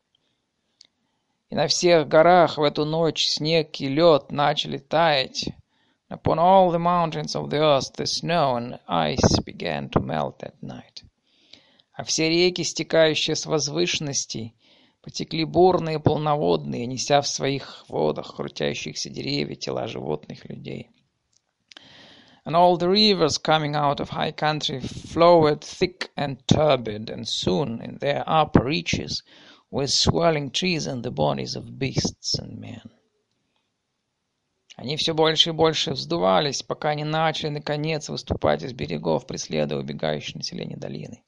И 1.50 1.54
на 1.54 1.66
всех 1.66 2.08
горах 2.08 2.56
в 2.56 2.62
эту 2.62 2.86
ночь 2.86 3.26
снег 3.26 3.78
и 3.80 3.88
лед 3.88 4.32
начали 4.32 4.78
таять. 4.78 5.50
Upon 6.12 6.38
all 6.38 6.70
the 6.70 6.78
mountains 6.78 7.36
of 7.36 7.50
the 7.50 7.58
earth 7.58 7.92
the 7.94 8.06
snow 8.06 8.56
and 8.56 8.78
ice 8.88 9.38
began 9.44 9.90
to 9.90 10.00
melt 10.00 10.38
that 10.38 10.62
night. 10.62 11.02
А 11.96 12.04
все 12.04 12.28
реки, 12.28 12.62
стекающие 12.62 13.34
с 13.34 13.44
возвышенностей, 13.44 14.54
потекли 15.02 15.44
бурные, 15.44 15.98
полноводные, 15.98 16.86
неся 16.86 17.20
в 17.20 17.26
своих 17.26 17.84
водах 17.88 18.36
крутящихся 18.36 19.10
деревья, 19.10 19.54
тела 19.54 19.86
животных, 19.86 20.48
людей. 20.48 20.90
And 22.44 22.54
all 22.56 22.76
the 22.78 22.88
rivers 22.88 23.36
coming 23.36 23.74
out 23.74 24.00
of 24.00 24.10
high 24.10 24.32
country 24.32 24.80
flowed 24.80 25.62
thick 25.62 26.10
and 26.16 26.38
turbid, 26.46 27.10
and 27.10 27.28
soon 27.28 27.82
in 27.82 27.98
their 27.98 28.24
upper 28.26 28.64
reaches 28.64 29.22
were 29.70 29.86
swelling 29.86 30.50
trees 30.50 30.86
and 30.86 31.02
the 31.02 31.10
bodies 31.10 31.56
of 31.56 31.78
beasts 31.78 32.38
and 32.38 32.58
men. 32.58 32.90
Они 34.75 34.97
все 34.97 35.13
больше 35.13 35.49
и 35.49 35.53
больше 35.53 35.91
вздувались, 35.91 36.63
пока 36.63 36.95
не 36.95 37.03
начали, 37.03 37.49
наконец, 37.49 38.09
выступать 38.09 38.63
из 38.63 38.73
берегов, 38.73 39.27
преследуя 39.27 39.79
убегающее 39.79 40.37
население 40.37 40.77
долины. 40.77 41.23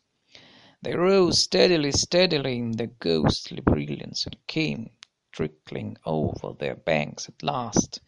They 0.84 0.94
rose 0.94 1.38
steadily, 1.40 1.92
steadily 1.92 2.58
in 2.58 2.72
their 2.72 2.92
ghostly 3.00 3.62
brilliance 3.62 4.26
and 4.26 4.38
came 4.48 4.92
trickling 5.32 5.98
over 6.06 6.54
their 6.58 6.76
banks 6.76 7.28
at 7.28 7.42
last, 7.44 8.02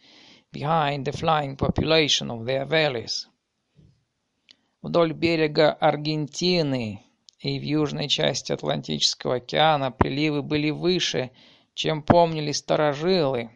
behind 0.52 1.06
the 1.06 1.12
flying 1.12 1.56
population 1.56 2.30
of 2.30 2.46
their 2.46 2.66
valleys. 2.66 3.28
Вдоль 4.82 5.14
берега 5.14 5.74
Аргентины 5.74 7.04
и 7.40 7.60
в 7.60 7.64
южной 7.64 8.08
части 8.08 8.52
Атлантического 8.52 9.36
океана 9.36 9.92
приливы 9.92 10.42
были 10.42 10.70
выше, 10.70 11.32
чем 11.74 12.02
помнили 12.02 12.52
старожилы. 12.52 13.52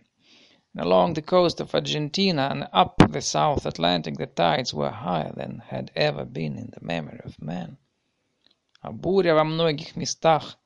Along 0.78 1.14
the 1.14 1.22
coast 1.22 1.60
of 1.60 1.74
Argentina 1.74 2.48
and 2.50 2.68
up 2.70 2.96
the 3.10 3.22
South 3.22 3.64
Atlantic 3.64 4.18
the 4.18 4.26
tides 4.26 4.74
were 4.74 4.90
higher 4.90 5.32
than 5.32 5.62
had 5.68 5.90
ever 5.96 6.26
been 6.26 6.58
in 6.58 6.70
the 6.70 6.84
memory 6.84 7.20
of 7.24 7.40
man. 7.40 7.78
А 8.82 8.92
буря 8.92 9.34
во 9.34 9.44
многих 9.44 9.96
местах 9.96 10.58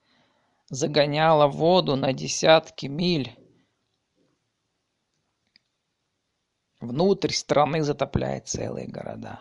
загоняла 0.68 1.46
воду 1.46 1.94
на 1.94 2.12
десятки 2.12 2.86
миль 2.86 3.30
внутрь 6.80 7.32
страны, 7.32 7.82
затопляя 7.84 8.40
целые 8.40 8.88
города. 8.88 9.40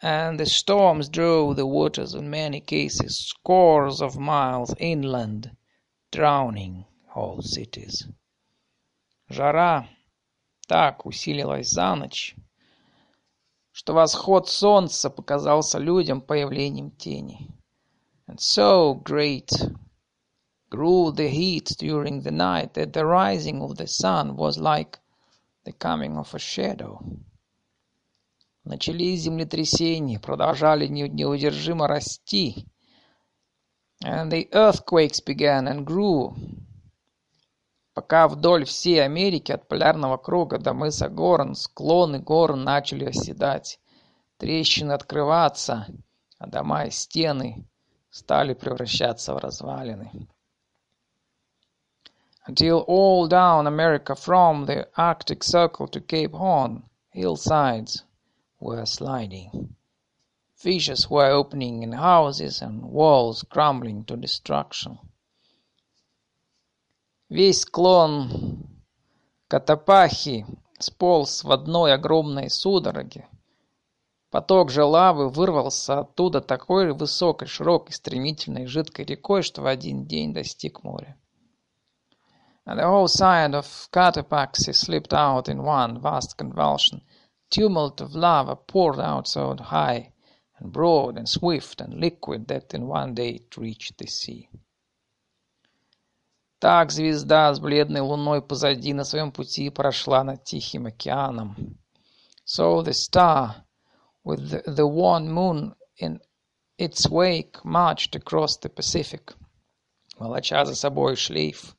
And 0.00 0.38
the 0.38 0.46
storms 0.46 1.08
drove 1.08 1.56
the 1.56 1.66
waters 1.66 2.14
in 2.14 2.30
many 2.30 2.60
cases 2.60 3.18
scores 3.18 4.00
of 4.00 4.16
miles 4.16 4.72
inland, 4.78 5.50
drowning 6.12 6.84
whole 7.08 7.42
cities. 7.42 8.06
Жара 9.29 9.87
так 10.67 11.05
усилилась 11.05 11.69
за 11.69 11.95
ночь, 11.95 12.35
что 13.71 13.93
восход 13.93 14.49
солнца 14.49 15.09
показался 15.09 15.79
людям 15.79 16.21
появлением 16.21 16.91
тени. 16.91 17.49
And 18.27 18.39
so 18.39 18.95
great 19.03 19.49
grew 20.69 21.11
the 21.11 21.29
heat 21.29 21.75
during 21.77 22.21
the 22.21 22.31
night 22.31 22.73
that 22.73 22.93
the 22.93 23.05
rising 23.05 23.61
of 23.61 23.75
the 23.75 23.87
sun 23.87 24.35
was 24.35 24.57
like 24.57 24.99
the 25.65 25.73
coming 25.73 26.17
of 26.17 26.33
a 26.33 26.39
shadow. 26.39 26.99
Начались 28.65 29.21
землетрясения, 29.21 30.19
продолжали 30.19 30.87
неудержимо 30.87 31.87
расти. 31.87 32.65
And 34.03 34.31
the 34.31 34.49
earthquakes 34.53 35.19
began 35.19 35.67
and 35.67 35.85
grew. 35.85 36.35
Пока 37.93 38.27
вдоль 38.27 38.65
всей 38.65 39.03
Америки 39.03 39.51
от 39.51 39.67
полярного 39.67 40.17
круга 40.17 40.57
до 40.57 40.73
мыса 40.73 41.09
Горн 41.09 41.53
склоны 41.53 42.19
гор 42.19 42.55
начали 42.55 43.05
оседать, 43.05 43.79
трещины 44.37 44.93
открываться, 44.93 45.85
а 46.39 46.47
дома 46.47 46.85
и 46.85 46.89
стены 46.89 47.65
стали 48.09 48.55
превращаться 48.55 49.35
в 49.35 49.37
развалины. 49.37 50.11
Until 52.47 52.83
all 52.87 53.27
down 53.27 53.67
America 53.67 54.15
from 54.15 54.65
the 54.65 54.89
Arctic 54.97 55.43
Circle 55.43 55.87
to 55.87 56.01
Cape 56.01 56.33
Horn, 56.33 56.83
hillsides 57.11 58.03
were 58.59 58.85
sliding. 58.85 59.75
Fissures 60.55 61.09
were 61.09 61.27
opening 61.27 61.83
in 61.83 61.93
houses 61.93 62.61
and 62.61 62.81
walls 62.81 63.43
crumbling 63.43 64.03
to 64.05 64.17
destruction. 64.17 64.97
Весь 67.33 67.61
склон 67.61 68.29
Катапахи 69.47 70.45
сполз 70.77 71.43
в 71.43 71.51
одной 71.51 71.91
огромной 71.91 72.47
судороге. 72.51 73.27
Поток 74.29 74.69
же 74.69 74.83
лавы 74.83 75.29
вырвался 75.29 76.01
оттуда 76.01 76.41
такой 76.41 76.93
высокой, 76.93 77.47
широкой, 77.47 77.93
стремительной, 77.93 78.67
жидкой 78.67 79.05
рекой, 79.05 79.41
что 79.41 79.63
в 79.63 79.65
один 79.65 80.05
день 80.05 80.31
достиг 80.31 80.83
моря. 80.83 81.17
And 82.67 82.77
the 82.77 82.85
whole 82.85 83.07
side 83.07 83.55
of 83.55 83.65
Cotopaxi 83.91 84.71
slipped 84.71 85.11
out 85.11 85.49
in 85.49 85.63
one 85.63 85.99
vast 85.99 86.37
convulsion. 86.37 87.01
Tumult 87.49 87.99
of 87.99 88.13
lava 88.13 88.55
poured 88.55 88.99
out 88.99 89.27
so 89.27 89.55
high 89.55 90.13
and 90.59 90.71
broad 90.71 91.17
and 91.17 91.27
swift 91.27 91.81
and 91.81 91.95
liquid 91.95 92.47
that 92.49 92.75
in 92.75 92.87
one 92.87 93.15
day 93.15 93.29
it 93.29 93.57
reached 93.57 93.97
the 93.97 94.05
sea. 94.05 94.49
Так 96.62 96.90
звезда 96.90 97.54
с 97.54 97.60
бледной 97.60 98.00
луной 98.00 98.42
позади 98.42 98.92
на 98.92 99.04
своем 99.04 99.30
пути 99.30 99.70
прошла 99.70 100.24
над 100.24 100.44
Тихим 100.44 100.86
океаном. 100.86 101.78
So 102.44 102.82
the 102.82 102.94
star, 102.94 103.64
with 104.24 104.50
the, 104.50 104.62
the 104.66 104.86
wan 104.86 105.28
moon 105.28 105.74
in 105.96 106.20
its 106.76 107.08
wake, 107.08 107.64
marched 107.64 108.16
across 108.16 108.56
the 108.56 108.68
Pacific, 108.68 109.36
волоча 110.18 110.64
за 110.64 110.74
собой 110.74 111.16
шлейф 111.16 111.76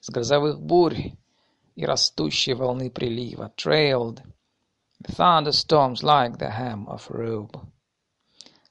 из 0.00 0.08
грозовых 0.08 0.60
бурь 0.60 1.12
и 1.74 1.84
растущей 1.84 2.54
волны 2.54 2.90
прилива, 2.90 3.52
trailed 3.56 4.22
the 5.00 5.12
thunderstorms 5.12 6.02
like 6.02 6.38
the 6.38 6.50
hem 6.50 6.86
of 6.88 7.10
a 7.10 7.14
robe, 7.14 7.68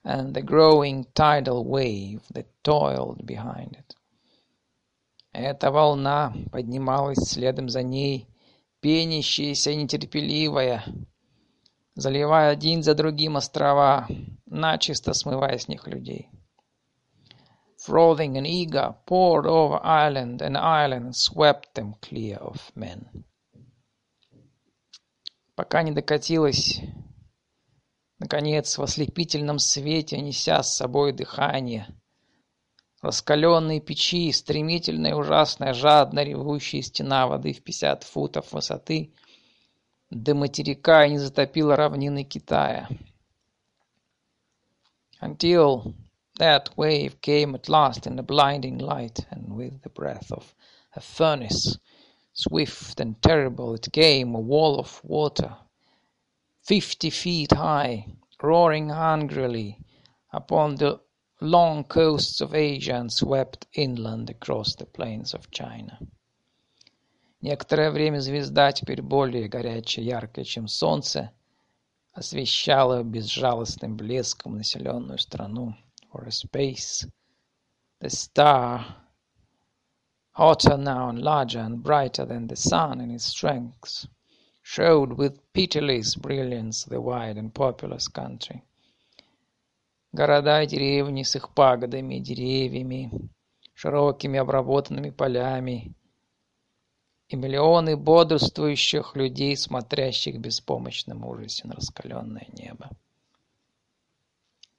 and 0.03 0.34
the 0.34 0.41
growing 0.41 1.05
tidal 1.13 1.63
wave 1.65 2.21
that 2.34 2.47
toiled 2.63 3.26
behind 3.26 3.76
it. 3.76 3.95
Эта 5.33 5.70
волна 5.70 6.35
поднималась 6.51 7.28
следом 7.28 7.68
за 7.68 7.83
ней, 7.83 8.28
пенящаяся 8.81 9.74
нетерпеливая, 9.74 10.85
заливая 11.95 12.51
один 12.51 12.83
за 12.83 12.95
другим 12.95 13.37
острова, 13.37 14.09
начисто 14.47 15.12
смывая 15.14 15.59
с 15.59 15.68
них 15.68 15.87
людей. 15.87 16.28
Frothing 17.87 18.37
and 18.37 18.47
eager, 18.47 18.95
poured 19.07 19.47
over 19.47 19.81
island 19.83 20.43
and 20.43 20.57
island 20.57 21.07
and 21.07 21.16
swept 21.16 21.74
them 21.74 21.95
clear 22.01 22.39
of 22.39 22.59
men. 22.74 23.09
Пока 25.55 25.83
не 25.83 25.93
докатилась, 25.93 26.81
наконец, 28.18 28.76
в 28.76 28.83
ослепительном 28.83 29.59
свете, 29.59 30.20
неся 30.20 30.62
с 30.62 30.74
собой 30.76 31.12
дыхание, 31.12 31.87
раскаленные 33.03 33.80
печи, 33.80 34.30
стремительная, 34.32 35.14
ужасная, 35.14 35.72
жадно 35.72 36.22
ревущая 36.22 36.82
стена 36.82 37.26
воды 37.26 37.53
в 37.53 37.62
пятьдесят 37.62 38.05
футов 38.05 38.53
высоты 38.53 39.12
до 40.11 40.34
материка 40.34 41.07
не 41.07 41.18
затопила 41.18 41.76
равнины 41.76 42.24
Китая. 42.24 42.88
Until 45.20 45.94
that 46.38 46.70
wave 46.76 47.20
came 47.20 47.55
at 47.55 47.68
last 47.68 48.07
in 48.07 48.18
a 48.18 48.22
blinding 48.22 48.78
light, 48.78 49.26
and 49.30 49.55
with 49.55 49.82
the 49.82 49.90
breath 49.90 50.32
of 50.32 50.55
a 50.96 51.01
furnace, 51.01 51.78
swift 52.32 52.98
and 53.01 53.20
terrible 53.22 53.74
it 53.74 53.92
came, 53.92 54.34
a 54.34 54.40
wall 54.40 54.80
of 54.80 55.01
water, 55.05 55.57
fifty 56.62 57.11
feet 57.11 57.53
high, 57.53 58.07
roaring 58.42 58.90
angrily 58.90 59.78
upon 60.32 60.76
the 60.76 60.98
long 61.41 61.84
coasts 61.84 62.41
of 62.41 62.55
Asia 62.55 62.95
and 62.95 63.11
swept 63.11 63.67
inland 63.73 64.30
across 64.30 64.76
the 64.76 64.86
plains 64.86 65.34
of 65.34 65.51
China. 65.51 65.99
Некоторое 67.41 67.91
время 67.91 68.19
звезда, 68.19 68.71
теперь 68.71 69.01
более 69.01 69.47
горячая, 69.47 70.03
яркая, 70.05 70.45
чем 70.45 70.67
солнце, 70.67 71.32
освещала 72.13 73.03
безжалостным 73.03 73.97
блеском 73.97 74.57
населенную 74.57 75.19
страну. 75.19 75.76
For 76.11 76.23
a 76.26 76.32
space, 76.32 77.05
the 77.99 78.09
star, 78.09 78.86
hotter 80.32 80.78
now 80.78 81.09
and 81.09 81.21
larger 81.21 81.59
and 81.59 81.84
brighter 81.84 82.26
than 82.26 82.47
the 82.47 82.55
sun 82.55 83.01
in 83.01 83.11
its 83.11 83.26
strength, 83.26 84.07
showed 84.61 85.17
with 85.17 85.41
pitiless 85.53 86.15
brilliance 86.15 86.86
the 86.86 87.01
wide 87.01 87.38
and 87.38 87.53
populous 87.53 88.07
country. 88.07 88.63
Города 90.12 90.62
и 90.62 90.66
деревни 90.66 91.22
с 91.22 91.36
их 91.36 91.54
пагодами 91.54 92.18
деревьями, 92.18 93.11
широкими 93.74 94.38
обработанными 94.38 95.11
полями, 95.11 95.94
и 97.28 97.36
миллионы 97.36 97.96
бодрствующих 97.96 99.14
людей, 99.14 99.56
смотрящих 99.56 100.34
в 100.34 100.40
беспомощном 100.40 101.24
ужасе 101.24 101.68
на 101.68 101.74
раскаленное 101.74 102.48
небо. 102.52 102.90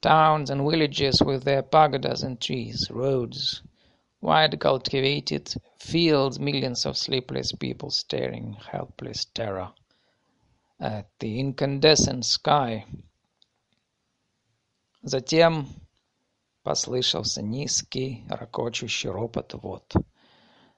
Towns 0.02 0.50
and 0.50 0.62
villages 0.68 1.22
with 1.22 1.44
their 1.44 1.62
pagodas 1.62 2.22
and 2.22 2.38
trees, 2.38 2.90
roads, 2.90 3.62
wide 4.20 4.58
cultivated 4.60 5.54
fields, 5.78 6.38
millions 6.38 6.84
of 6.84 6.98
sleepless 6.98 7.52
people 7.52 7.88
staring 7.88 8.54
helpless 8.70 9.24
terror 9.32 9.70
at 10.78 11.06
the 11.20 11.40
incandescent 11.40 12.26
sky. 12.26 12.84
Затем 15.02 15.66
послышался 16.62 17.42
низкий, 17.42 18.24
ракочущий 18.28 19.10
ропот 19.10 19.52
вод. 19.54 19.92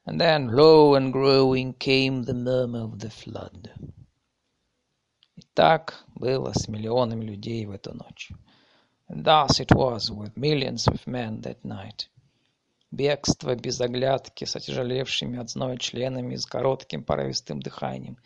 And 0.06 0.18
then, 0.18 0.50
low 0.50 0.94
and 0.94 1.12
growing, 1.12 1.74
came 1.74 2.24
the 2.24 2.32
murmur 2.32 2.84
of 2.84 2.98
the 2.98 3.10
flood. 3.10 3.70
И 5.36 5.42
так 5.52 6.04
было 6.14 6.52
с 6.54 6.68
миллионами 6.68 7.24
людей 7.24 7.66
в 7.66 7.70
эту 7.70 7.92
ночь. 7.92 8.30
And 9.08 9.24
thus 9.24 9.60
it 9.60 9.74
was 9.74 10.10
with 10.10 10.34
millions 10.36 10.88
of 10.88 11.06
men 11.06 11.42
that 11.42 11.62
night. 11.62 12.08
Бегство 12.90 13.54
без 13.56 13.80
оглядки 13.80 14.44
с 14.44 14.56
отяжелевшими 14.56 15.38
от 15.38 15.50
зноя 15.50 15.76
членами 15.76 16.36
с 16.36 16.46
коротким 16.46 17.04
порывистым 17.04 17.60
дыханием 17.60 18.16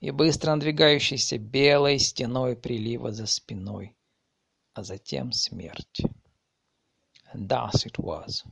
и 0.00 0.10
быстро 0.10 0.50
надвигающейся 0.50 1.38
белой 1.38 1.98
стеной 1.98 2.56
прилива 2.56 3.12
за 3.12 3.26
спиной, 3.26 3.96
а 4.77 4.83
затем 4.83 5.31
смерть. 5.31 6.01
And 7.31 7.49
thus 7.49 7.85
it 7.85 7.97
was 7.97 8.43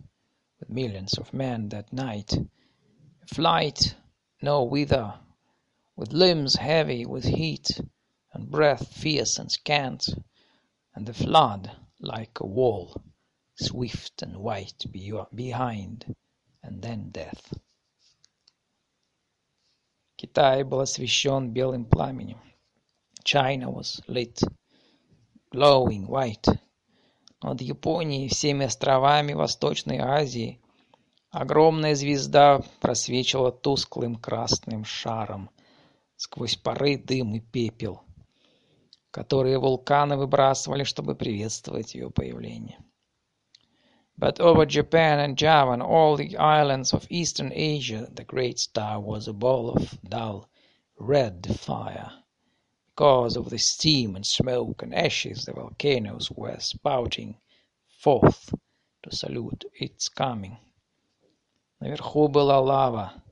with 0.60 0.70
millions 0.70 1.18
of 1.18 1.34
men 1.34 1.70
that 1.70 1.94
night, 1.94 2.34
a 2.34 3.28
flight 3.28 3.96
no 4.42 4.64
whither, 4.64 5.20
with 5.96 6.14
limbs 6.14 6.56
heavy 6.56 7.06
with 7.06 7.26
heat, 7.26 7.80
and 8.34 8.50
breath 8.50 8.88
fierce 8.96 9.38
and 9.38 9.52
scant, 9.52 10.10
and 10.96 11.06
the 11.06 11.14
flood 11.14 11.72
like 12.00 12.40
a 12.40 12.46
wall, 12.46 13.02
swift 13.56 14.24
and 14.24 14.38
white 14.38 14.84
behind, 14.92 16.16
and 16.64 16.82
then 16.82 17.12
death. 17.12 17.54
Китай 20.18 20.64
был 20.64 20.82
освещен 20.82 21.52
белым 21.54 21.86
пламенем. 21.86 22.40
China 23.24 23.70
was 23.70 24.02
lit, 24.08 24.42
glowing 25.51 26.07
white. 26.07 26.47
Над 27.43 27.61
Японией 27.61 28.27
и 28.27 28.29
всеми 28.29 28.67
островами 28.67 29.33
Восточной 29.33 29.99
Азии 29.99 30.61
огромная 31.31 31.95
звезда 31.95 32.63
просвечивала 32.81 33.53
тусклым 33.53 34.17
красным 34.17 34.85
шаром 34.85 35.51
сквозь 36.17 36.57
пары, 36.57 36.97
дым 36.97 37.35
и 37.35 37.41
пепел, 37.41 38.03
которые 39.11 39.59
вулканы 39.59 40.17
выбрасывали, 40.17 40.85
чтобы 40.85 41.15
приветствовать 41.15 41.95
ее 41.95 42.11
появление. 42.11 42.79
But 44.19 44.41
over 44.41 44.65
Japan 44.65 45.21
and 45.21 45.37
Java 45.37 45.73
and 45.73 45.83
all 45.83 46.17
the 46.17 46.39
islands 46.39 46.95
of 46.95 47.07
Eastern 47.11 47.53
Asia 47.53 48.09
the 48.11 48.25
great 48.25 48.59
star 48.59 48.99
was 48.99 49.29
a 49.29 49.35
ball 49.35 49.71
of 49.71 50.01
dull, 50.03 50.49
red 50.99 51.47
fire. 51.61 52.11
Because 52.96 53.36
of 53.36 53.50
the 53.50 53.58
steam 53.58 54.16
and 54.16 54.26
smoke 54.26 54.82
and 54.82 54.96
ashes 54.96 55.44
the 55.44 55.54
volcanoes 55.54 56.32
were 56.32 56.60
spouting 56.60 57.38
forth 58.00 58.54
to 59.04 59.16
salute 59.16 59.66
its 59.74 60.08
coming. 60.08 60.58
Наверху 61.82 62.28
была 62.30 62.60
лава, 62.60 63.24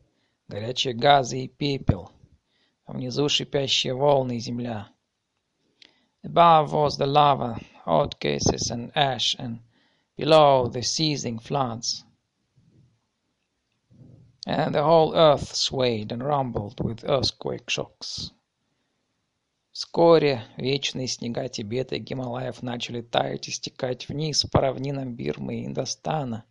горячие 0.49 0.93
газы 0.93 1.43
и 1.43 1.47
пепел, 1.47 2.11
а 2.85 2.93
внизу 2.93 3.29
шипящие 3.29 3.93
волны 3.93 4.37
и 4.37 4.39
земля. 4.39 4.89
Above 6.23 6.73
was 6.73 6.97
the 6.97 7.07
lava, 7.07 7.59
hot 7.85 8.19
gases 8.19 8.69
and 8.69 8.91
ash, 8.95 9.35
and 9.39 9.59
below 10.17 10.67
the 10.67 10.81
seething 10.81 11.39
floods. 11.39 12.03
And 14.45 14.73
the 14.75 14.83
whole 14.83 15.15
earth 15.15 15.55
swayed 15.55 16.11
and 16.11 16.23
rumbled 16.23 16.83
with 16.83 17.05
earthquake 17.07 17.69
shocks. 17.69 18.31
Вскоре 19.74 20.44
вечные 20.56 21.08
снега 21.08 21.48
Тибета 21.48 21.96
и 21.96 21.98
Гималаев 21.98 22.62
начали 22.62 23.02
таять 23.02 23.48
и 23.48 23.50
стекать 23.50 24.08
вниз 24.08 24.46
по 24.52 24.60
равнинам 24.60 25.16
Бирмы 25.16 25.56
и 25.56 25.66
Индостана, 25.66 26.44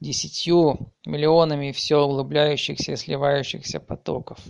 десятью 0.00 0.92
миллионами 1.06 1.70
все 1.70 2.00
углубляющихся 2.00 2.92
и 2.92 2.96
сливающихся 2.96 3.78
потоков. 3.78 4.40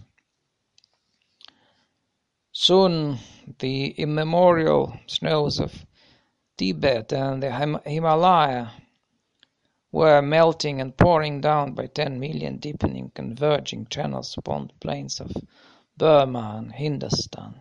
Soon 2.51 3.19
the 3.59 3.95
immemorial 3.99 4.99
snows 5.07 5.61
of 5.61 5.71
Tibet 6.57 7.13
and 7.13 7.43
the 7.43 7.51
Himalaya 7.85 8.73
were 9.93 10.23
melting 10.23 10.81
and 10.81 10.97
pouring 10.97 11.43
down 11.43 11.75
by 11.75 11.87
ten 11.89 12.19
million 12.19 12.57
deepening 12.57 13.11
converging 13.11 13.85
channels 13.85 14.35
upon 14.39 14.69
the 14.69 14.75
plains 14.81 15.21
of 15.21 15.31
Burma 15.99 16.55
and 16.57 16.73
Hindustan. 16.73 17.61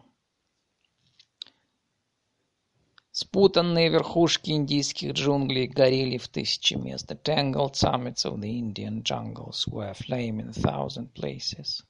Спутанные 3.19 3.89
верхушки 3.89 4.51
индийских 4.51 5.13
джунглей 5.13 5.65
горели 5.65 6.19
в 6.19 6.27
тысячи 6.27 6.75
мест. 6.75 7.09
The 7.09 7.19
tangled 7.19 7.73
summits 7.73 8.25
of 8.25 8.39
the 8.39 8.59
Indian 8.59 9.01
jungles 9.01 9.67
were 9.67 9.89
aflame 9.89 10.39
in 10.39 10.49
a 10.49 10.53
thousand 10.53 11.11
places. 11.15 11.83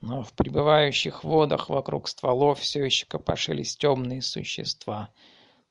Но 0.00 0.22
в 0.22 0.32
пребывающих 0.32 1.24
водах 1.24 1.68
вокруг 1.68 2.06
стволов 2.06 2.60
все 2.60 2.84
еще 2.84 3.04
копошились 3.06 3.76
темные 3.76 4.22
существа, 4.22 5.10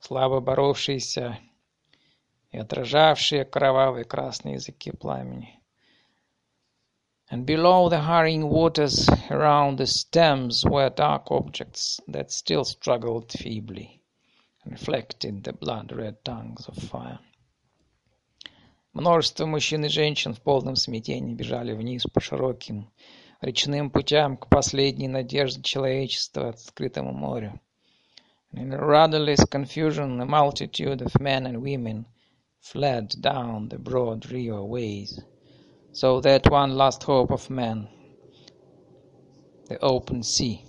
слабо 0.01 0.41
боровшиеся 0.41 1.39
и 2.51 2.57
отражавшие 2.57 3.45
кровавые 3.45 4.03
красные 4.03 4.55
языки 4.55 4.91
пламени. 4.91 5.61
And 7.31 7.45
below 7.45 7.88
the 7.88 8.01
hurrying 8.01 8.49
waters 8.49 9.07
around 9.29 9.77
the 9.77 9.88
stems 9.88 10.65
were 10.65 10.89
dark 10.89 11.31
objects 11.31 12.01
that 12.09 12.34
still 12.34 12.65
struggled 12.65 13.31
feebly. 13.31 14.03
reflected 14.64 15.42
the 15.44 15.53
blood-red 15.53 16.22
tongues 16.24 16.68
of 16.68 16.76
fire. 16.76 17.18
Множество 18.92 19.46
мужчин 19.46 19.84
и 19.84 19.88
женщин 19.88 20.34
в 20.34 20.40
полном 20.40 20.76
смятении 20.76 21.34
бежали 21.34 21.72
вниз 21.72 22.05
по 22.05 22.20
широким 22.20 22.90
речным 23.40 23.90
путям 23.90 24.36
к 24.36 24.49
последней 24.49 25.09
надежде 25.09 25.62
человечества 25.62 26.49
открытому 26.49 27.12
морю. 27.12 27.61
In 28.53 28.72
a 28.72 28.78
rudderless 28.78 29.44
confusion, 29.44 30.20
a 30.20 30.26
multitude 30.26 31.03
of 31.03 31.20
men 31.20 31.46
and 31.46 31.62
women 31.62 32.07
fled 32.61 33.14
down 33.20 33.68
the 33.68 33.78
broad 33.78 34.30
river 34.30 34.64
ways, 34.64 35.20
so 35.92 36.20
that 36.20 36.51
one 36.51 36.76
last 36.76 37.03
hope 37.05 37.30
of 37.30 37.51
man, 37.51 37.88
the 39.68 39.78
open 39.80 40.22
sea, 40.22 40.64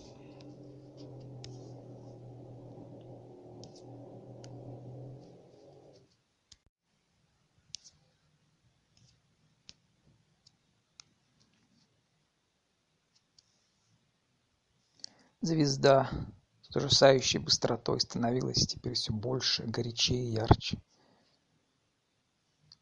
Звезда 15.45 16.11
с 16.63 16.75
ужасающей 16.75 17.39
быстротой 17.39 18.01
становилась 18.01 18.67
теперь 18.67 18.95
все 18.95 19.13
больше, 19.13 19.63
горячее 19.65 20.25
и 20.25 20.33
ярче. 20.37 20.81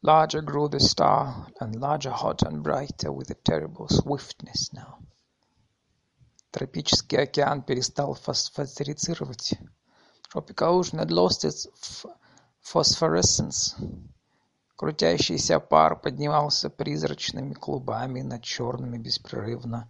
Larger 0.01 0.41
grew 0.45 0.69
the 0.69 0.79
star, 0.79 1.51
and 1.59 1.75
larger, 1.75 2.13
hot 2.13 2.41
and 2.43 2.63
brighter, 2.63 3.11
with 3.11 3.29
a 3.31 3.35
terrible 3.43 3.89
swiftness 3.89 4.71
now. 4.71 4.97
Тропический 6.51 7.17
океан 7.17 7.63
перестал 7.63 8.13
фосфорицировать. 8.13 9.55
Tropical 10.33 10.79
ocean 10.79 10.99
had 10.99 11.11
lost 11.11 11.43
its 11.43 11.67
phosphorescence. 12.61 13.75
Крутящийся 14.77 15.59
пар 15.59 15.99
поднимался 15.99 16.69
призрачными 16.69 17.55
клубами 17.55 18.21
над 18.21 18.41
черными 18.41 18.97
беспрерывно 18.97 19.89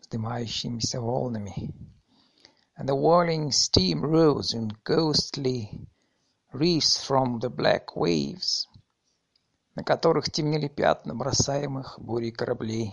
вздымающимися 0.00 1.00
волнами 1.00 1.72
the 2.86 2.94
whirling 2.94 3.50
steam 3.50 4.02
rose 4.02 4.54
in 4.54 4.70
ghostly 4.84 5.80
wreaths 6.52 7.04
from 7.04 7.40
the 7.40 7.50
black 7.50 7.96
waves, 7.96 8.68
на 9.74 9.82
которых 9.82 10.30
темнели 10.30 10.68
пятна 10.68 11.14
бросаемых 11.14 11.98
бурей 11.98 12.30
кораблей, 12.30 12.92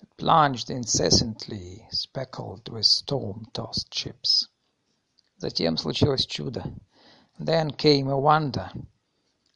that 0.00 0.16
plunged 0.16 0.70
incessantly, 0.70 1.86
speckled 1.90 2.68
with 2.68 2.84
storm-tossed 2.84 3.92
ships. 3.92 4.48
Затем 5.38 5.76
случилось 5.76 6.24
чудо. 6.26 6.64
Then 7.38 7.70
came 7.76 8.08
a 8.08 8.16
wonder. 8.16 8.70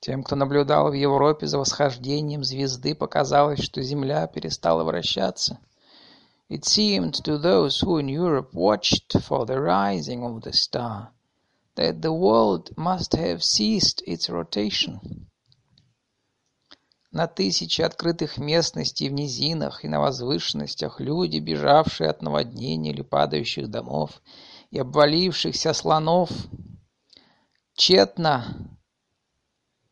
Тем, 0.01 0.23
кто 0.23 0.37
наблюдал 0.37 0.91
в 0.91 0.95
Европе 0.95 1.47
за 1.47 1.59
восхождением 1.59 2.43
звезды, 2.45 2.95
показалось, 2.95 3.61
что 3.61 3.83
Земля 3.83 4.27
перестала 4.27 4.85
вращаться. 4.85 5.59
It 6.49 6.65
seemed 6.65 7.13
to 7.25 7.37
those 7.37 7.81
who 7.81 7.99
in 7.99 8.09
Europe 8.09 8.55
watched 8.55 9.13
for 9.21 9.45
the 9.45 9.61
rising 9.61 10.25
of 10.25 10.41
the 10.43 10.55
star 10.55 11.13
that 11.75 12.01
the 12.01 12.13
world 12.13 12.71
must 12.77 13.13
have 13.13 13.45
ceased 13.45 14.03
its 14.07 14.31
rotation. 14.31 15.27
На 17.13 17.27
тысячи 17.27 17.83
открытых 17.83 18.39
местностей 18.39 19.11
в 19.11 19.13
низинах 19.13 19.85
и 19.85 19.89
на 19.89 20.01
возвышенностях 20.01 21.01
люди, 21.01 21.39
бежавшие 21.39 22.09
от 22.09 22.23
наводнений 22.23 22.93
или 22.93 23.03
падающих 23.03 23.69
домов 23.69 24.23
и 24.71 24.79
обвалившихся 24.79 25.75
слонов, 25.75 26.31
тщетно 27.75 28.79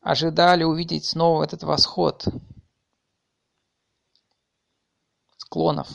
ожидали 0.00 0.64
увидеть 0.64 1.04
снова 1.04 1.44
этот 1.44 1.62
восход 1.64 2.26
склонов 5.36 5.88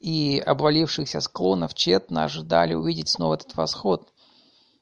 и 0.00 0.42
обвалившихся 0.44 1.20
склонов 1.20 1.74
тщетно 1.74 2.24
ожидали 2.24 2.74
увидеть 2.74 3.10
снова 3.10 3.34
этот 3.34 3.54
восход. 3.54 4.10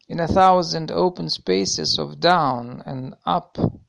In 0.08 0.20
a 0.20 0.28
thousand 0.28 0.90
open 0.90 1.28
spaces 1.28 1.98
of 1.98 2.18
down 2.18 2.82
and 2.86 3.14
upland, 3.26 3.80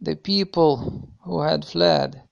the 0.00 0.16
people 0.16 1.10
who 1.24 1.40
had 1.40 1.64
fled 1.66 2.22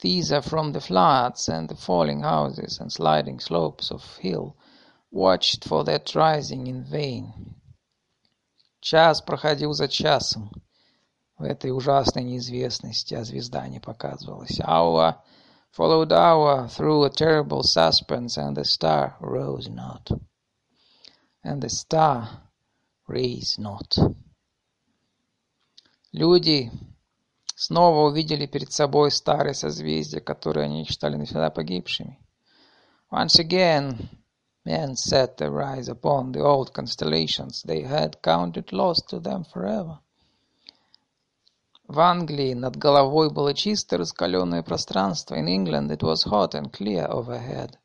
thither 0.00 0.40
from 0.40 0.72
the 0.72 0.80
floods 0.80 1.48
and 1.48 1.68
the 1.68 1.74
falling 1.74 2.20
houses 2.22 2.78
and 2.78 2.92
sliding 2.92 3.40
slopes 3.40 3.90
of 3.90 4.16
hill 4.18 4.56
watched 5.10 5.64
for 5.64 5.84
that 5.84 6.14
rising 6.14 6.68
in 6.68 6.84
vain. 6.84 7.56
Час 8.80 9.20
проходил 9.20 9.72
за 9.72 9.88
часом 9.88 10.52
в 11.36 11.42
этой 11.42 11.72
ужасной 11.72 12.22
неизвестности, 12.22 13.14
а 13.14 13.24
звезда 13.24 13.66
не 13.66 13.80
показывалась. 13.80 14.60
Hour 14.60 15.16
followed 15.71 16.11
hour 16.11 16.67
through 16.67 17.03
a 17.03 17.09
terrible 17.09 17.63
suspense, 17.63 18.37
and 18.37 18.55
the 18.55 18.65
star 18.65 19.17
rose 19.19 19.67
not. 19.69 20.11
And 21.43 21.61
the 21.61 21.69
star 21.69 22.43
raised 23.07 23.59
not. 23.59 23.97
Люди 26.13 26.71
снова 27.55 28.07
увидели 28.07 28.45
перед 28.45 28.71
собой 28.71 29.09
старые 29.11 29.55
созвездия, 29.55 30.19
которые 30.19 30.65
они 30.65 30.85
считали 30.85 31.15
навсегда 31.15 31.49
погибшими. 31.49 32.19
Once 33.11 33.39
again, 33.39 34.09
men 34.65 34.95
set 34.95 35.37
their 35.37 35.61
eyes 35.61 35.87
upon 35.87 36.31
the 36.31 36.41
old 36.41 36.71
constellations 36.73 37.63
they 37.63 37.81
had 37.81 38.21
counted 38.21 38.71
lost 38.71 39.09
to 39.09 39.19
them 39.19 39.43
forever. 39.43 39.99
В 41.88 42.00
Англии 42.00 42.52
над 42.52 42.76
головой 42.76 43.30
было 43.30 43.54
чистое 43.54 43.98
раскаленное 43.98 44.62
пространство. 44.62 45.36
In 45.36 45.46
England 45.46 45.90
it 45.90 46.02
was 46.02 46.26
hot 46.26 46.52
and 46.52 46.70
clear 46.70 47.08
overhead. 47.08 47.76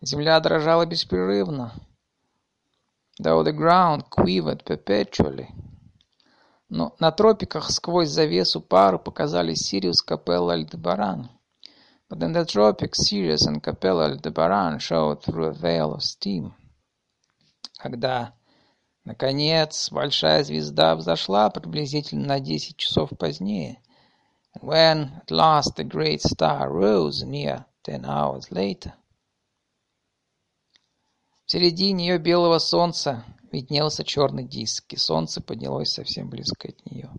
Земля 0.00 0.38
дрожала 0.38 0.86
беспрерывно. 0.86 1.72
Though 3.20 3.42
the 3.42 3.52
ground 3.52 4.04
quivered 4.08 4.62
perpetually. 4.62 5.48
Но 6.68 6.94
на 7.00 7.10
тропиках 7.10 7.72
сквозь 7.72 8.10
завесу 8.10 8.60
пара 8.60 8.98
показались 8.98 9.62
Сириус, 9.62 10.00
Капелла, 10.00 10.52
Альдебаран. 10.52 11.28
But 12.08 12.22
in 12.22 12.32
the 12.32 12.46
tropics 12.46 13.00
Sirius 13.00 13.46
and 13.46 13.60
Capella 13.60 14.08
Aldebaran 14.08 14.78
showed 14.78 15.22
through 15.22 15.46
a 15.46 15.52
veil 15.52 15.92
of 15.92 16.02
steam. 16.02 16.54
Когда, 17.76 18.32
наконец, 19.08 19.90
большая 19.90 20.44
звезда 20.44 20.94
взошла 20.94 21.48
приблизительно 21.48 22.26
на 22.26 22.40
десять 22.40 22.76
часов 22.76 23.08
позднее, 23.18 23.80
and 24.54 24.62
when 24.62 25.10
at 25.22 25.30
last 25.30 25.76
the 25.76 25.84
great 25.84 26.20
star 26.20 26.70
rose 26.70 27.24
near 27.24 27.64
ten 27.82 28.04
hours 28.04 28.50
later, 28.50 28.92
в 31.46 31.50
середине 31.50 32.06
ее 32.06 32.18
белого 32.18 32.58
солнца 32.58 33.24
виднелся 33.50 34.04
черный 34.04 34.44
диск, 34.44 34.92
и 34.92 34.96
солнце 34.96 35.40
поднялось 35.40 35.92
совсем 35.92 36.28
близко 36.28 36.68
от 36.68 36.84
нее. 36.84 37.10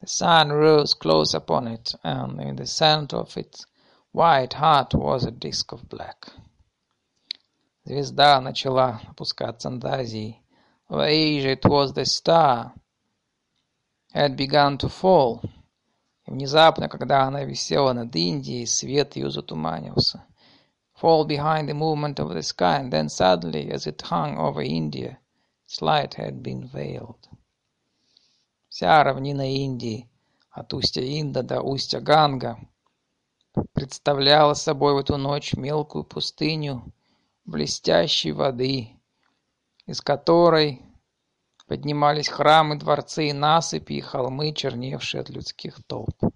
The 0.00 0.06
sun 0.06 0.52
rose 0.52 0.94
close 0.96 1.34
upon 1.34 1.66
it, 1.66 1.96
and 2.04 2.40
in 2.40 2.54
the 2.54 2.66
center 2.66 3.18
of 3.18 3.36
its 3.36 3.66
white 4.12 4.52
heart 4.52 4.94
was 4.94 5.26
a 5.26 5.32
disk 5.32 5.72
of 5.72 5.88
black. 5.88 6.30
Звезда 7.84 8.40
начала 8.40 9.00
опускаться 9.08 9.68
над 9.68 9.84
Азией. 9.84 10.40
Asia 10.88 11.50
it 11.50 11.64
was 11.64 11.92
the 11.92 12.04
star 12.04 12.72
had 14.12 14.36
begun 14.36 14.78
to 14.78 14.88
fall. 14.88 15.42
И 16.26 16.30
внезапно, 16.30 16.88
когда 16.88 17.24
она 17.24 17.44
висела 17.44 17.92
над 17.92 18.14
Индией, 18.14 18.66
свет 18.66 19.16
ее 19.16 19.30
затуманился. 19.30 20.24
Fall 21.00 21.26
behind 21.26 21.68
the 21.68 21.74
movement 21.74 22.18
of 22.18 22.32
the 22.32 22.42
sky, 22.42 22.78
and 22.80 22.92
then 22.92 23.08
suddenly, 23.08 23.70
as 23.70 23.86
it 23.86 24.00
hung 24.00 24.38
over 24.38 24.62
India, 24.62 25.18
its 25.66 25.82
light 25.82 26.14
had 26.14 26.42
been 26.42 26.66
veiled. 26.68 27.28
Вся 28.68 29.02
равнина 29.02 29.42
Индии, 29.42 30.08
от 30.50 30.72
устья 30.72 31.02
Инда 31.02 31.42
до 31.42 31.60
устья 31.60 32.00
Ганга, 32.00 32.58
представляла 33.72 34.54
собой 34.54 34.94
в 34.94 34.98
эту 34.98 35.16
ночь 35.16 35.54
мелкую 35.54 36.04
пустыню 36.04 36.92
блестящей 37.44 38.32
воды, 38.32 38.95
из 39.86 40.00
которой 40.00 40.82
поднимались 41.66 42.28
храмы, 42.28 42.76
дворцы 42.76 43.28
и 43.28 43.32
насыпи, 43.32 43.94
и 43.94 44.00
холмы, 44.00 44.52
черневшие 44.52 45.20
от 45.20 45.30
людских 45.30 45.82
толп. 45.86 46.32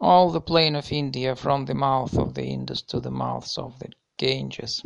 All 0.00 0.32
the 0.32 0.40
plain 0.40 0.74
of 0.74 0.90
India, 0.90 1.34
from 1.36 1.64
the 1.66 1.74
mouth 1.74 2.14
of 2.14 2.34
the 2.34 2.44
Indus 2.44 2.82
to 2.82 3.00
the 3.00 3.10
mouths 3.10 3.56
of 3.56 3.78
the 3.78 3.90
Ganges, 4.16 4.82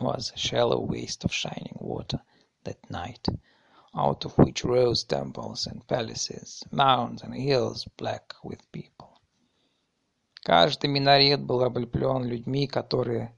was 0.00 0.32
a 0.34 0.38
shallow 0.38 0.80
waste 0.80 1.24
of 1.24 1.32
shining 1.32 1.76
water 1.78 2.20
that 2.64 2.90
night, 2.90 3.28
out 3.94 4.24
of 4.24 4.36
which 4.38 4.64
rose 4.64 5.04
temples 5.04 5.66
and 5.66 5.86
palaces, 5.86 6.64
mounds 6.72 7.22
and 7.22 7.34
hills 7.34 7.86
black 7.96 8.34
with 8.42 8.60
people. 8.72 9.10
Каждый 10.42 10.88
минарет 10.88 11.44
был 11.44 11.62
облеплен 11.62 12.24
людьми, 12.24 12.66
которые 12.66 13.32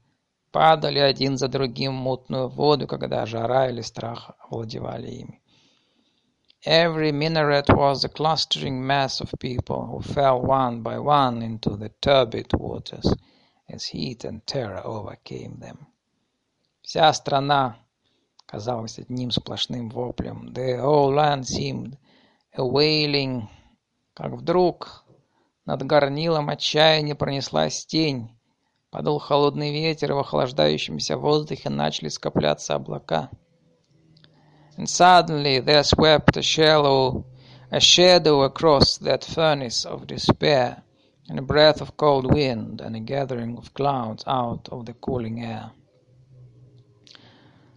падали 0.55 0.99
один 0.99 1.37
за 1.37 1.49
другим 1.49 1.91
в 1.97 2.01
мутную 2.01 2.47
воду, 2.47 2.87
когда 2.87 3.25
жара 3.25 3.69
или 3.69 3.81
страх 3.81 4.31
овладевали 4.39 5.11
ими. 5.11 5.41
Every 6.65 7.11
minaret 7.11 7.67
was 7.67 8.05
a 8.05 8.07
clustering 8.09 8.81
mass 8.81 9.19
of 9.19 9.29
people 9.37 9.85
who 9.85 9.99
fell 9.99 10.41
one 10.41 10.81
by 10.81 10.97
one 10.97 11.41
into 11.41 11.75
the 11.75 11.91
turbid 11.99 12.53
waters 12.53 13.05
as 13.67 13.83
heat 13.87 14.23
and 14.23 14.47
terror 14.47 14.81
overcame 14.85 15.59
them. 15.59 15.87
Вся 16.81 17.11
страна 17.11 17.75
казалась 18.45 18.97
одним 18.97 19.31
сплошным 19.31 19.89
воплем. 19.89 20.53
The 20.53 20.77
whole 20.77 21.13
land 21.13 21.45
seemed 21.45 21.97
a 22.53 22.63
wailing, 22.63 23.49
как 24.13 24.31
вдруг 24.31 25.03
над 25.65 25.83
горнилом 25.83 26.47
отчаяния 26.47 27.13
пронеслась 27.13 27.85
тень. 27.85 28.34
Подул 28.95 29.19
холодный 29.19 29.73
ветер, 29.73 30.13
в 30.13 30.19
охлаждающемся 30.19 31.17
воздухе 31.17 31.69
начали 31.69 32.07
скопляться 32.07 32.75
облака. 32.75 33.29
And 34.77 34.87
suddenly 34.87 35.59
there 35.59 35.83
swept 35.83 36.37
a 36.37 36.41
shallow, 36.41 37.25
a 37.69 37.81
shadow 37.81 38.43
across 38.43 38.97
that 38.99 39.25
furnace 39.25 39.85
of 39.85 40.07
despair, 40.07 40.81
and 41.27 41.37
a 41.37 41.41
breath 41.41 41.81
of 41.81 41.97
cold 41.97 42.33
wind, 42.33 42.79
and 42.79 42.95
a 42.95 43.01
gathering 43.01 43.57
of 43.57 43.73
clouds 43.73 44.23
out 44.25 44.69
of 44.69 44.85
the 44.85 44.93
cooling 44.93 45.43
air. 45.43 45.71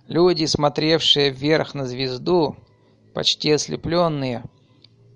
Люди, 0.06 0.44
смотревшие 0.44 1.30
вверх 1.30 1.74
на 1.74 1.84
звезду, 1.88 2.54
почти 3.12 3.50
ослепленные, 3.50 4.44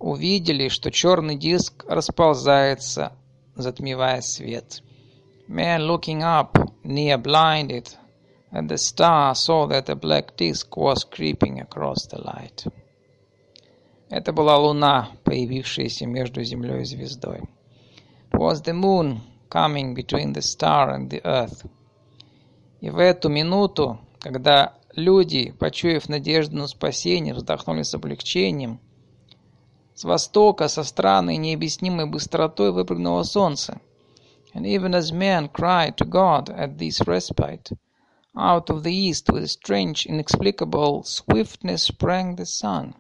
увидели, 0.01 0.67
что 0.67 0.91
черный 0.91 1.37
диск 1.37 1.85
расползается, 1.87 3.13
затмевая 3.55 4.21
свет. 4.21 4.83
Man 5.53 5.83
looking 5.87 6.23
up, 6.23 6.57
near 6.83 7.19
blinded, 7.19 7.95
at 8.51 8.69
the 8.69 8.79
star 8.79 9.35
saw 9.35 9.67
that 9.67 9.91
a 9.91 9.95
black 9.95 10.35
disk 10.39 10.75
was 10.79 11.05
creeping 11.05 11.61
across 11.61 12.07
the 12.07 12.23
light. 12.25 12.67
Это 14.09 14.33
была 14.33 14.57
луна, 14.57 15.11
появившаяся 15.25 16.07
между 16.07 16.43
землей 16.43 16.81
и 16.81 16.85
звездой. 16.85 17.43
It 18.33 18.39
was 18.39 18.63
the 18.63 18.73
moon 18.73 19.21
coming 19.51 19.95
between 19.95 20.33
the 20.33 20.41
star 20.41 20.89
and 20.97 21.11
the 21.11 21.21
earth. 21.23 21.67
И 22.81 22.89
в 22.89 22.97
эту 22.97 23.29
минуту, 23.29 23.99
когда 24.21 24.73
люди, 24.97 25.53
почуяв 25.61 26.09
надежду 26.09 26.57
на 26.57 26.67
спасение, 26.67 27.35
вздохнули 27.35 27.83
с 27.83 27.95
облегчением– 27.95 28.81
С 29.95 30.05
востока 30.05 30.69
со 30.69 30.85
странной 30.85 31.37
необъяснимой 31.37 32.07
быстротой 32.07 32.73
выпрыгнуло 32.73 33.25
солнце. 33.25 33.81
And 34.54 34.66
even 34.66 34.96
as 34.96 35.12
men 35.12 35.48
cried 35.50 35.98
to 35.98 36.06
God 36.06 36.50
at 36.50 36.78
this 36.78 37.02
respite, 37.08 37.72
out 38.36 38.70
of 38.70 38.84
the 38.84 38.94
east 38.94 39.30
with 39.32 39.50
strange, 39.50 40.06
inexplicable 40.06 41.04
swiftness 41.04 41.84
sprang 41.84 42.36
the 42.36 42.46
sun. 42.46 42.96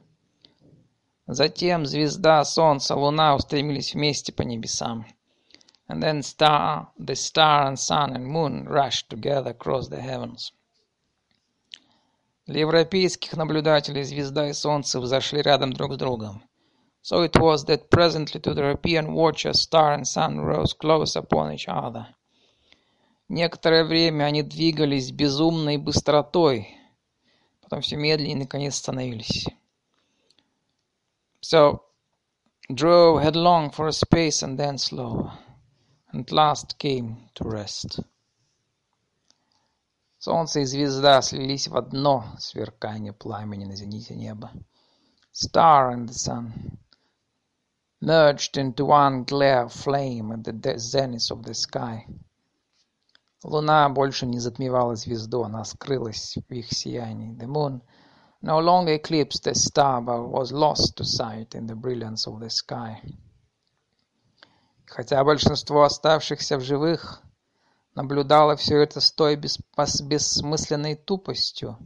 Затем 1.27 1.85
звезда, 1.85 2.45
солнце, 2.45 2.95
луна 2.95 3.35
устремились 3.35 3.93
вместе 3.93 4.31
по 4.31 4.43
небесам. 4.43 5.05
And 5.89 6.01
then 6.01 6.23
star, 6.23 6.87
the 6.97 7.15
star 7.15 7.67
and 7.67 7.77
sun 7.77 8.15
and 8.15 8.25
moon 8.25 8.65
rushed 8.65 9.09
together 9.09 9.51
across 9.51 9.89
the 9.89 10.01
heavens. 10.01 10.53
Для 12.45 12.61
европейских 12.61 13.35
наблюдателей 13.35 14.03
звезда 14.03 14.47
и 14.47 14.53
солнце 14.53 15.01
взошли 15.01 15.41
рядом 15.41 15.73
друг 15.73 15.93
с 15.93 15.97
другом. 15.97 16.43
So 17.04 17.22
it 17.22 17.36
was 17.36 17.64
that 17.64 17.90
presently 17.90 18.40
to 18.40 18.54
the 18.54 18.62
European 18.62 19.12
watcher 19.12 19.52
star 19.54 19.92
and 19.92 20.06
sun 20.06 20.40
rose 20.40 20.72
close 20.72 21.16
upon 21.16 21.52
each 21.52 21.66
other. 21.66 22.06
Некоторое 23.28 23.84
время 23.84 24.24
они 24.24 24.42
двигались 24.42 25.10
безумной 25.10 25.78
быстротой, 25.78 26.68
потом 27.60 27.80
все 27.80 27.96
медленнее 27.96 28.36
и 28.36 28.38
наконец 28.38 28.74
остановились. 28.74 29.48
So, 31.40 31.82
drove 32.72 33.20
headlong 33.20 33.72
for 33.72 33.88
a 33.88 33.92
space 33.92 34.42
and 34.42 34.56
then 34.56 34.78
slow, 34.78 35.32
and 36.12 36.30
last 36.30 36.78
came 36.78 37.16
to 37.34 37.44
rest. 37.48 37.98
Солнце 40.18 40.60
и 40.60 40.64
звезда 40.66 41.20
слились 41.20 41.66
в 41.66 41.76
одно 41.76 42.26
сверкание 42.38 43.12
пламени 43.12 43.64
на 43.64 43.74
зените 43.74 44.14
неба. 44.14 44.52
Star 45.32 45.90
and 45.90 46.08
the 46.08 46.14
sun 46.14 46.78
merged 48.02 48.56
into 48.56 48.84
one 48.84 49.22
glare 49.22 49.68
flame 49.68 50.32
at 50.32 50.62
the 50.62 50.76
zenith 50.76 51.30
of 51.30 51.44
the 51.44 51.54
sky. 51.54 52.04
Луна 53.44 53.88
больше 53.88 54.26
не 54.26 54.40
затмевала 54.40 54.96
звезду, 54.96 55.44
она 55.44 55.64
скрылась 55.64 56.36
в 56.36 56.52
их 56.52 56.72
сиянии. 56.72 57.36
The 57.36 57.46
moon 57.46 57.80
no 58.42 58.58
longer 58.58 58.96
eclipsed 58.96 59.44
the 59.44 59.54
star, 59.54 60.00
but 60.02 60.28
was 60.28 60.50
lost 60.50 60.96
to 60.96 61.04
sight 61.04 61.54
in 61.54 61.66
the 61.66 61.76
brilliance 61.76 62.26
of 62.26 62.40
the 62.40 62.50
sky. 62.50 63.00
Хотя 64.86 65.22
большинство 65.22 65.84
оставшихся 65.84 66.58
в 66.58 66.60
живых 66.60 67.22
наблюдало 67.94 68.56
все 68.56 68.82
это 68.82 69.00
с 69.00 69.12
той 69.12 69.36
бессмысленной 69.36 70.96
тупостью, 70.96 71.78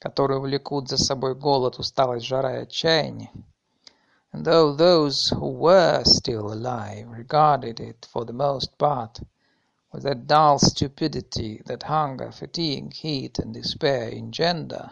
которую 0.00 0.40
влекут 0.40 0.88
за 0.88 0.98
собой 0.98 1.36
голод, 1.36 1.78
усталость, 1.78 2.26
жара 2.26 2.58
и 2.58 2.62
отчаяние, 2.62 3.30
though 4.33 4.73
those 4.73 5.29
who 5.29 5.49
were 5.51 6.03
still 6.05 6.51
alive 6.51 7.07
regarded 7.09 7.79
it 7.79 8.07
for 8.11 8.25
the 8.25 8.33
most 8.33 8.77
part 8.77 9.19
with 9.91 10.03
that 10.03 10.25
dull 10.25 10.57
stupidity 10.57 11.61
that 11.65 11.83
hunger, 11.83 12.31
fatigue, 12.31 12.93
heat 12.93 13.37
and 13.37 13.53
despair 13.53 14.09
engender, 14.09 14.91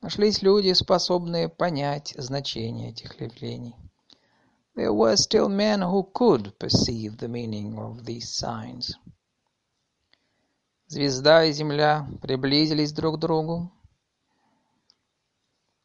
нашлись 0.00 0.42
люди, 0.42 0.72
способные 0.72 1.48
понять 1.48 2.14
значение 2.16 2.90
этих 2.90 3.20
явлений. 3.20 3.74
There 4.76 4.92
were 4.92 5.16
still 5.16 5.48
men 5.48 5.82
who 5.82 6.08
could 6.14 6.56
perceive 6.58 7.18
the 7.18 7.28
meaning 7.28 7.76
of 7.76 8.04
these 8.04 8.30
signs. 8.30 8.94
Звезда 10.86 11.44
и 11.44 11.52
Земля 11.52 12.06
приблизились 12.22 12.92
друг 12.92 13.16
к 13.16 13.20
другу, 13.20 13.70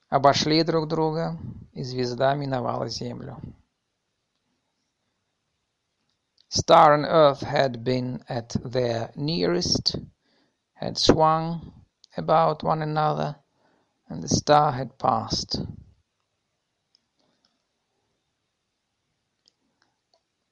обошли 0.09 0.63
друг 0.63 0.87
друга, 0.87 1.37
и 1.73 1.83
звезда 1.83 2.35
миновала 2.35 2.87
Землю. 2.87 3.37
Star 6.49 6.93
and 6.93 7.05
Earth 7.05 7.41
had 7.41 7.83
been 7.83 8.23
at 8.29 8.55
their 8.63 9.11
nearest, 9.15 9.97
had 10.73 10.97
swung 10.97 11.73
about 12.15 12.63
one 12.63 12.81
another, 12.81 13.35
and 14.07 14.23
the 14.23 14.29
star 14.29 14.71
had 14.71 14.97
passed. 14.97 15.59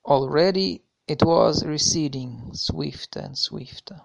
Already 0.03 0.84
it 1.07 1.24
was 1.24 1.63
receding 1.63 2.51
swifter 2.53 3.19
and 3.19 3.38
swifter. 3.38 4.01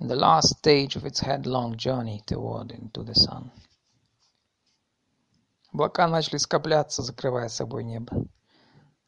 in 0.00 0.08
the 0.08 0.16
last 0.16 0.58
stage 0.58 0.96
of 0.96 1.04
its 1.04 1.20
headlong 1.20 1.76
journey 1.76 2.20
toward 2.26 2.70
into 2.72 3.02
the 3.02 3.14
sun. 3.14 3.50
Облака 5.72 6.06
начали 6.06 6.36
скопляться, 6.36 7.02
закрывая 7.02 7.48
собой 7.48 7.84
небо. 7.84 8.26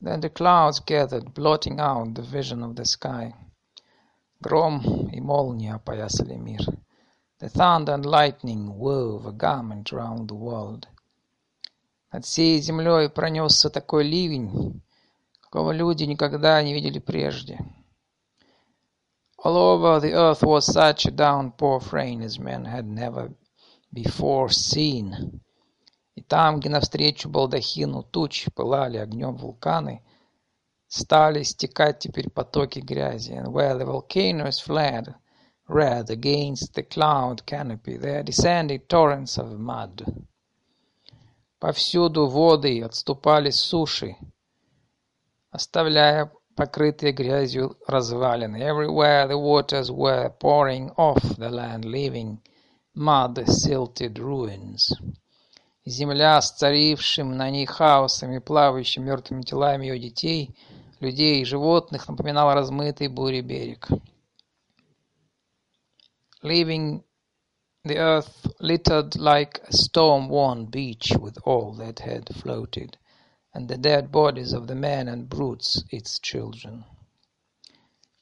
Then 0.00 0.20
the 0.20 0.30
clouds 0.30 0.80
gathered, 0.80 1.32
blotting 1.32 1.78
out 1.78 2.14
the 2.14 2.22
vision 2.22 2.62
of 2.62 2.74
the 2.74 2.84
sky. 2.84 3.34
Гром 4.40 5.08
и 5.10 5.20
молния 5.20 5.74
опоясали 5.74 6.36
мир. 6.36 6.60
The 7.38 7.48
thunder 7.48 7.94
and 7.94 8.04
lightning 8.04 8.76
wove 8.76 9.26
a 9.26 9.32
garment 9.32 9.92
round 9.92 10.28
the 10.28 10.34
world. 10.34 10.88
Над 12.12 12.24
всей 12.24 12.58
землей 12.60 13.08
пронесся 13.08 13.70
такой 13.70 14.04
ливень, 14.04 14.82
какого 15.40 15.72
люди 15.72 16.04
никогда 16.04 16.62
не 16.62 16.74
видели 16.74 16.98
прежде. 16.98 17.58
All 19.43 19.57
over 19.57 19.99
the 19.99 20.13
earth 20.13 20.43
was 20.43 20.71
such 20.71 21.07
a 21.07 21.11
downpour 21.11 21.77
of 21.77 21.93
rain 21.93 22.21
as 22.21 22.37
men 22.37 22.65
had 22.65 22.85
never 22.85 23.33
before 23.91 24.49
seen. 24.49 25.41
И 26.15 26.21
там, 26.21 26.59
где 26.59 26.69
навстречу 26.69 27.27
балдахину 27.27 28.03
туч 28.03 28.49
пылали 28.53 28.97
огнем 28.97 29.35
вулканы, 29.37 30.03
стали 30.87 31.41
стекать 31.41 31.99
теперь 31.99 32.29
потоки 32.29 32.79
грязи. 32.79 33.31
And 33.31 33.51
where 33.51 33.75
the 33.75 33.85
volcanoes 33.85 34.59
fled, 34.59 35.15
red 35.67 36.11
against 36.11 36.75
the 36.75 36.83
cloud 36.83 37.43
canopy, 37.47 37.97
there 37.97 38.23
descended 38.23 38.87
torrents 38.87 39.39
of 39.39 39.57
mud. 39.57 40.05
Повсюду 41.59 42.27
воды 42.27 42.83
отступали 42.83 43.49
с 43.49 43.59
суши, 43.59 44.17
оставляя 45.49 46.31
покрытые 46.60 47.12
грязью 47.12 47.76
развалины. 47.86 48.56
Everywhere 48.56 49.28
the 49.28 49.36
waters 49.36 49.90
were 49.90 50.30
pouring 50.40 50.90
off 50.96 51.22
the 51.36 51.50
land, 51.50 51.84
leaving 51.84 52.38
mud-silted 52.94 54.18
ruins. 54.18 54.90
Земля 55.84 56.40
с 56.40 56.52
царившим 56.52 57.36
на 57.36 57.50
ней 57.50 57.66
хаосом 57.66 58.32
и 58.32 58.40
плавающими 58.40 59.04
мертвыми 59.04 59.42
телами 59.42 59.86
ее 59.86 59.98
детей, 59.98 60.56
людей 61.00 61.42
и 61.42 61.44
животных 61.44 62.08
напоминала 62.08 62.54
размытый 62.54 63.08
бурей 63.08 63.42
берег. 63.42 63.88
Leaving 66.42 67.02
the 67.84 67.98
earth 67.98 68.46
littered 68.60 69.14
like 69.16 69.60
a 69.68 69.72
storm-worn 69.72 70.66
beach 70.66 71.12
with 71.18 71.38
all 71.44 71.72
that 71.74 72.00
had 72.00 72.28
floated 72.34 72.96
and 73.53 73.67
the 73.67 73.77
dead 73.77 74.11
bodies 74.11 74.53
of 74.53 74.67
the 74.67 74.75
men 74.75 75.07
and 75.07 75.29
brutes, 75.29 75.83
its 75.89 76.19
children. 76.19 76.85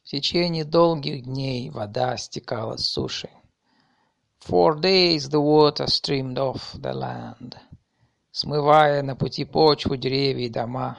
В 0.04 0.10
течение 0.10 0.64
долгих 0.64 1.24
дней 1.24 1.70
вода 1.70 2.18
стекала 2.18 2.78
с 2.78 2.88
суши. 2.88 3.30
For 4.40 4.80
days 4.80 5.30
the 5.30 5.40
water 5.40 5.86
streamed 5.86 6.38
off 6.38 6.74
the 6.76 6.94
land, 6.94 7.58
смывая 8.32 9.04
на 9.04 9.16
пути 9.16 9.46
почву 9.46 9.98
деревья 9.98 10.46
и 10.46 10.50
дома, 10.50 10.98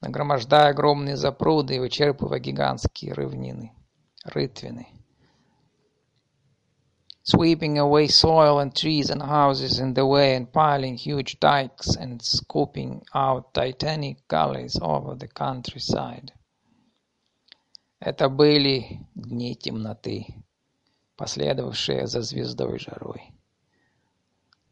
нагромождая 0.00 0.70
огромные 0.70 1.16
запруды 1.16 1.76
и 1.76 1.78
вычерпывая 1.78 2.40
гигантские 2.40 3.14
равнины, 3.14 3.72
рытвины 4.24 4.93
sweeping 7.23 7.77
away 7.77 8.07
soil 8.07 8.59
and 8.59 8.75
trees 8.75 9.09
and 9.09 9.21
houses 9.21 9.79
in 9.79 9.93
the 9.93 10.05
way 10.05 10.35
and 10.35 10.51
piling 10.51 10.97
huge 10.97 11.39
dikes 11.39 11.95
and 11.95 12.21
scooping 12.21 13.03
out 13.13 13.53
titanic 13.53 14.27
gullies 14.27 14.77
over 14.81 15.15
the 15.15 15.27
countryside. 15.27 16.31
Это 18.01 18.29
были 18.29 19.01
дни 19.13 19.55
темноты, 19.55 20.25
последовавшие 21.17 22.07
за 22.07 22.21
звездой 22.21 22.79
жарой. 22.79 23.33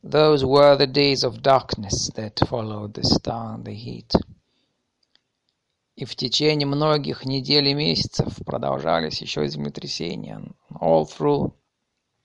Those 0.01 0.45
were 0.45 0.77
the 0.77 0.87
days 0.87 1.23
of 1.23 1.41
darkness 1.41 2.09
that 2.15 2.39
followed 2.47 2.93
the 2.93 3.03
star 3.03 3.55
and 3.55 3.65
the 3.65 3.73
heat. 3.73 4.13
И 5.95 6.05
в 6.05 6.15
течение 6.15 6.65
многих 6.65 7.25
недель 7.25 7.67
и 7.67 7.73
месяцев 7.73 8.37
продолжались 8.45 9.21
еще 9.21 9.47
землетрясения. 9.47 10.41
All 10.79 11.05
through 11.05 11.53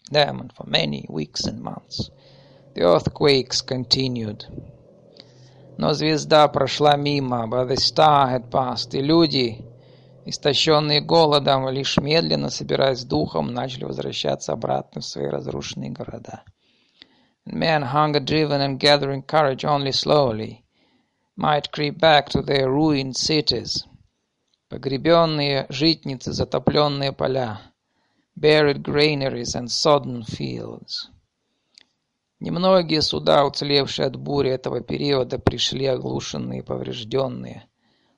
them 0.09 0.39
and 0.39 0.53
for 0.53 0.65
many 0.65 1.05
weeks 1.09 1.45
and 1.45 1.61
months. 1.61 2.09
The 2.73 2.83
earthquakes 2.83 3.61
continued. 3.61 4.45
Но 5.77 5.93
звезда 5.93 6.47
прошла 6.47 6.95
мимо, 6.95 7.47
but 7.47 7.67
the 7.67 7.77
star 7.77 8.29
had 8.29 8.49
passed, 8.49 8.95
и 8.95 9.01
люди, 9.01 9.63
истощенные 10.25 11.01
голодом, 11.01 11.69
лишь 11.69 11.97
медленно, 11.97 12.49
собираясь 12.49 13.03
духом, 13.03 13.53
начали 13.53 13.85
возвращаться 13.85 14.53
обратно 14.53 15.01
в 15.01 15.05
свои 15.05 15.27
разрушенные 15.27 15.91
города. 15.91 16.43
And 17.45 17.55
men, 17.55 17.83
hunger-driven 17.83 18.61
and 18.61 18.79
gathering 18.79 19.21
courage 19.21 19.63
only 19.63 19.91
slowly, 19.91 20.63
might 21.35 21.71
creep 21.71 21.99
back 21.99 22.29
to 22.29 22.41
their 22.41 22.69
ruined 22.69 23.15
cities. 23.15 23.85
Погребенные 24.69 25.65
житницы, 25.69 26.33
затопленные 26.33 27.13
поля— 27.13 27.61
buried 28.39 28.83
granaries 28.83 29.55
and 29.55 29.71
sodden 29.71 30.23
fields. 30.23 31.09
Немногие 32.39 33.01
суда, 33.01 33.43
уцелевшие 33.43 34.05
от 34.05 34.15
бури 34.15 34.51
этого 34.51 34.81
периода, 34.81 35.39
пришли 35.39 35.87
оглушенные 35.87 36.59
и 36.59 36.63
поврежденные, 36.63 37.67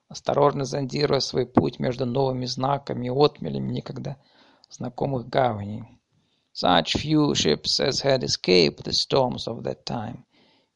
осторожно 0.10 0.66
зондируя 0.66 1.22
свой 1.22 1.46
путь 1.46 1.80
между 1.80 2.06
новыми 2.06 2.46
знаками 2.46 3.08
и 3.08 3.10
отмелями 3.10 3.72
никогда 3.72 4.18
знакомых 4.70 5.30
гаваней. 5.30 5.86
Such 6.54 6.98
few 6.98 7.34
ships 7.34 7.80
as 7.80 8.02
had 8.02 8.22
escaped 8.22 8.84
the 8.84 8.92
storms 8.92 9.48
of 9.48 9.64
that 9.64 9.86
time 9.86 10.26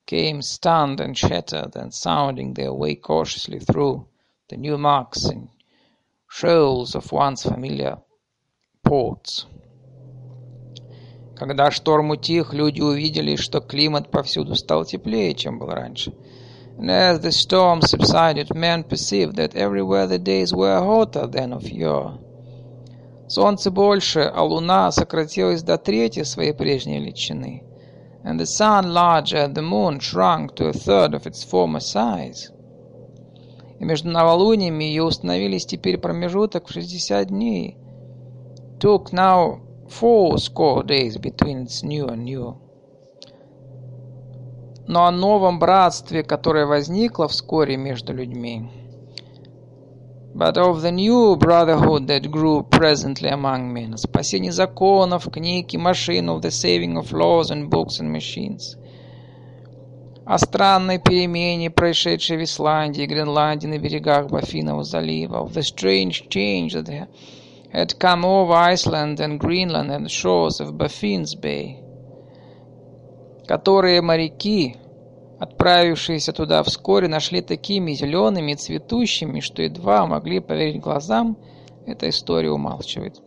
came 0.05 0.41
stunned 0.41 1.01
and 1.01 1.17
shattered 1.17 1.75
and 1.75 1.93
sounding 1.93 2.53
their 2.53 2.71
way 2.71 2.95
cautiously 2.95 3.59
through 3.59 4.05
the 4.47 4.55
new 4.55 4.77
marks 4.77 5.25
and 5.25 5.49
shoals 6.29 6.95
of 6.95 7.11
once 7.11 7.43
familiar 7.43 7.97
Поутс. 8.93 9.47
Когда 11.35 11.71
шторм 11.71 12.11
утих, 12.11 12.53
люди 12.53 12.79
увидели, 12.79 13.35
что 13.35 13.59
климат 13.59 14.11
повсюду 14.11 14.53
стал 14.53 14.85
теплее, 14.85 15.33
чем 15.33 15.57
был 15.57 15.69
раньше. 15.69 16.13
And 16.77 16.91
as 16.91 17.19
the 17.21 17.31
storm 17.31 17.81
subsided, 17.81 18.53
men 18.53 18.83
perceived 18.83 19.35
that 19.37 19.55
everywhere 19.55 20.05
the 20.05 20.19
days 20.19 20.53
were 20.53 20.79
hotter 20.79 21.25
than 21.25 21.53
of 21.53 21.63
yore. 21.63 22.19
Солнце 23.27 23.71
больше, 23.71 24.31
а 24.31 24.43
луна 24.43 24.91
сократилась 24.91 25.63
до 25.63 25.79
трети 25.79 26.21
своей 26.21 26.53
прежней 26.53 26.99
величины. 26.99 27.63
And 28.23 28.39
the 28.39 28.45
sun 28.45 28.93
larger, 28.93 29.47
the 29.47 29.63
moon 29.63 29.99
shrunk 30.01 30.53
to 30.57 30.67
a 30.67 30.71
third 30.71 31.15
of 31.15 31.25
its 31.25 31.43
former 31.43 31.79
size. 31.79 32.51
И 33.79 33.85
между 33.85 34.09
новолуниями 34.09 34.83
ее 34.83 35.01
установились 35.01 35.65
теперь 35.65 35.97
промежуток 35.97 36.67
в 36.67 36.73
60 36.73 37.29
дней– 37.29 37.77
took 38.83 39.13
now 39.13 39.61
four 39.87 40.37
score 40.37 40.83
days 40.83 41.17
between 41.17 41.59
its 41.59 41.83
new 41.83 42.05
and 42.05 42.25
new. 42.25 42.57
Но 44.87 45.05
о 45.05 45.11
новом 45.11 45.57
братстве, 45.57 46.21
которое 46.21 46.65
возникло 46.65 47.29
вскоре 47.29 47.77
между 47.77 48.13
людьми, 48.13 48.69
but 50.35 50.57
of 50.57 50.81
the 50.81 50.91
new 50.91 51.37
brotherhood 51.37 52.07
that 52.07 52.29
grew 52.29 52.61
presently 52.61 53.29
among 53.29 53.71
men, 53.71 53.95
спасение 53.95 54.51
законов, 54.51 55.31
книг 55.31 55.73
и 55.73 55.77
машин, 55.77 56.29
of 56.29 56.41
the 56.41 56.51
saving 56.51 56.97
of 56.97 57.13
laws 57.13 57.51
and 57.51 57.69
books 57.69 58.01
and 58.01 58.11
machines, 58.11 58.75
о 60.25 60.37
странной 60.37 60.99
перемене, 60.99 61.69
происшедшей 61.69 62.35
в 62.35 62.43
Исландии 62.43 63.05
Гренландии 63.05 63.67
на 63.67 63.77
берегах 63.77 64.27
Баффинова 64.27 64.83
залива, 64.83 65.37
of 65.37 65.53
the 65.53 65.61
strange 65.61 66.27
change 66.27 66.73
that 66.73 67.07
had 67.73 67.97
come 67.97 68.23
over 68.23 68.53
Iceland 68.53 69.19
and 69.19 69.39
Greenland 69.39 69.89
and 69.91 70.09
shores 70.09 70.61
of 70.61 70.77
Baffin's 70.77 71.33
Bay, 71.33 71.79
которые 73.47 74.01
моряки, 74.01 74.77
отправившиеся 75.39 76.33
туда 76.33 76.61
вскоре, 76.61 77.07
нашли 77.07 77.41
такими 77.41 77.93
зелеными 77.93 78.51
и 78.51 78.55
цветущими, 78.55 79.39
что 79.39 79.63
едва 79.63 80.05
могли 80.05 80.39
поверить 80.39 80.81
глазам, 80.81 81.35
эта 81.87 82.09
история 82.09 82.51
умалчивает. 82.51 83.19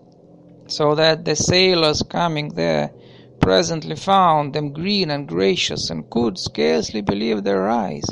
So 0.68 0.94
that 0.94 1.24
the 1.24 1.35
sailors 1.35 2.02
coming 2.02 2.55
there 2.55 2.93
presently 3.40 3.97
found 3.97 4.52
them 4.52 4.73
green 4.73 5.10
and 5.10 5.28
gracious 5.28 5.90
and 5.90 6.09
could 6.09 6.39
scarcely 6.39 7.01
believe 7.01 7.43
their 7.43 7.68
eyes. 7.68 8.05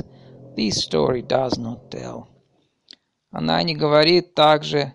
This 0.57 0.83
story 0.83 1.23
does 1.23 1.59
not 1.59 1.91
tell. 1.91 2.27
Она 3.33 3.63
не 3.63 3.75
говорит 3.75 4.35
также 4.35 4.95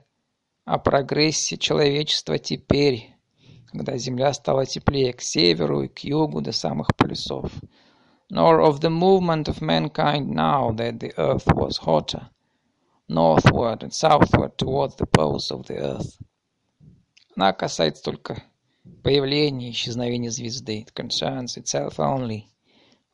о 0.69 0.77
прогрессе 0.77 1.57
человечества 1.57 2.37
теперь, 2.37 3.15
когда 3.71 3.97
Земля 3.97 4.33
стала 4.33 4.65
теплее 4.65 5.13
к 5.13 5.21
северу 5.21 5.81
и 5.81 5.87
к 5.87 5.99
югу 5.99 6.41
до 6.41 6.51
самых 6.51 6.95
полюсов. 6.95 7.51
nor 8.29 8.61
of 8.61 8.79
the 8.81 8.89
movement 8.91 9.47
of 9.47 9.61
mankind 9.61 10.29
now 10.29 10.69
that 10.69 10.99
the 10.99 11.11
earth 11.17 11.47
was 11.55 11.77
hotter, 11.77 12.29
northward 13.07 13.81
and 13.81 13.91
southward 13.91 14.55
towards 14.59 14.95
the 14.97 15.07
poles 15.07 15.49
of 15.49 15.65
the 15.65 15.77
earth. 15.79 16.19
Она 17.35 17.51
касается 17.53 18.03
только 18.03 18.43
появления 19.03 19.69
и 19.69 19.71
исчезновения 19.71 20.29
звезды. 20.29 20.81
It 20.81 20.93
concerns 20.93 21.57
itself 21.57 21.97
only 21.97 22.45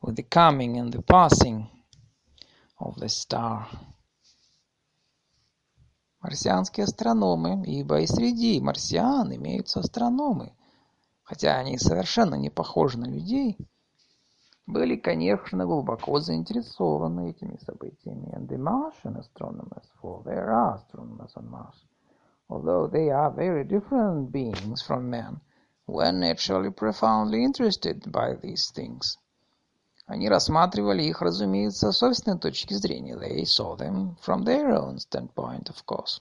with 0.02 0.16
the 0.16 0.28
coming 0.28 0.78
and 0.78 0.92
the 0.92 1.00
passing 1.00 1.68
of 2.78 2.96
the 2.96 3.08
star. 3.08 3.66
Марсианские 6.26 6.84
астрономы, 6.84 7.62
ибо 7.66 8.00
и 8.00 8.06
среди 8.06 8.60
марсиан 8.60 9.32
имеются 9.32 9.78
астрономы, 9.78 10.52
хотя 11.22 11.56
они 11.56 11.78
совершенно 11.78 12.34
не 12.34 12.50
похожи 12.50 12.98
на 12.98 13.06
людей– 13.06 13.56
были, 14.66 14.96
конечно, 14.96 15.64
глубоко 15.64 16.18
заинтересованы 16.18 17.30
этими 17.30 17.56
событиями, 17.58 18.28
and 18.34 18.48
the 18.48 18.58
Martian 18.58 19.16
astronomers, 19.16 19.88
for 20.02 20.24
there 20.24 20.50
are 20.50 20.74
astronomers 20.74 21.32
on 21.36 21.48
Mars, 21.48 21.84
although 22.48 22.88
they 22.88 23.08
are 23.08 23.30
very 23.30 23.62
different 23.62 24.32
beings 24.32 24.82
from 24.82 25.08
men, 25.08 25.40
were 25.86 26.10
naturally 26.10 26.70
profoundly 26.70 27.44
interested 27.44 28.10
by 28.10 28.34
these 28.34 28.72
things. 28.72 29.16
Они 30.06 30.28
рассматривали 30.28 31.02
их, 31.02 31.20
разумеется, 31.20 31.90
с 31.90 31.98
собственной 31.98 32.38
точки 32.38 32.74
зрения. 32.74 33.16
They 33.16 33.42
saw 33.42 33.76
them 33.76 34.16
from 34.24 34.44
their 34.44 34.70
own 34.70 34.98
standpoint, 34.98 35.64
of 35.64 35.84
course. 35.84 36.20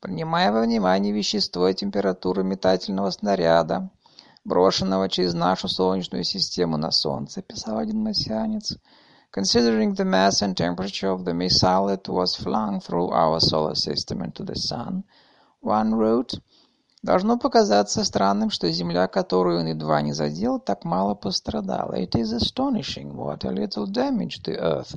Принимая 0.00 0.52
во 0.52 0.62
внимание 0.62 1.12
вещество 1.12 1.68
и 1.68 1.74
температуру 1.74 2.44
метательного 2.44 3.10
снаряда, 3.10 3.90
брошенного 4.44 5.08
через 5.08 5.34
нашу 5.34 5.66
Солнечную 5.66 6.22
систему 6.22 6.76
на 6.76 6.92
Солнце, 6.92 7.42
писал 7.42 7.78
один 7.78 8.04
марсианец, 8.04 8.76
considering 9.32 9.96
the 9.96 10.04
mass 10.04 10.40
and 10.40 10.56
temperature 10.56 11.10
of 11.10 11.24
the 11.24 11.34
missile 11.34 11.88
that 11.88 12.08
was 12.08 12.36
flung 12.36 12.80
through 12.80 13.10
our 13.10 13.40
solar 13.40 13.74
system 13.74 14.22
into 14.22 14.44
the 14.44 14.54
sun, 14.54 15.02
one 15.60 15.92
wrote, 15.96 16.40
Должно 17.02 17.38
показаться 17.38 18.02
странным, 18.04 18.50
что 18.50 18.70
Земля, 18.70 19.06
которую 19.06 19.60
он 19.60 19.66
едва 19.66 20.02
не 20.02 20.12
задел, 20.12 20.58
так 20.58 20.84
мало 20.84 21.14
пострадала. 21.14 21.94
It 21.94 22.16
is 22.16 22.32
astonishing 22.32 23.14
what 23.14 23.44
a 23.44 23.50
little 23.50 23.86
damage 23.86 24.42
the 24.42 24.58
Earth, 24.58 24.96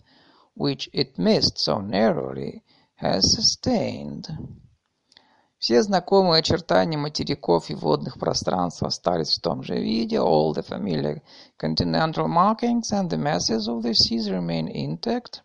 which 0.56 0.90
it 0.94 1.18
missed 1.18 1.58
so 1.58 1.80
narrowly, 1.80 2.64
has 3.00 3.22
sustained. 3.36 4.26
Все 5.60 5.84
знакомые 5.84 6.40
очертания 6.40 6.98
материков 6.98 7.70
и 7.70 7.76
водных 7.76 8.18
пространств 8.18 8.82
остались 8.82 9.38
в 9.38 9.42
том 9.42 9.62
же 9.62 9.76
виде. 9.80 10.16
All 10.16 10.56
the 10.56 10.68
familiar 10.68 11.22
continental 11.62 12.28
markings 12.28 12.92
and 12.92 13.12
the 13.12 13.18
masses 13.18 13.68
of 13.68 13.84
the 13.84 13.94
seas 13.94 14.28
remain 14.28 14.68
intact. 14.68 15.44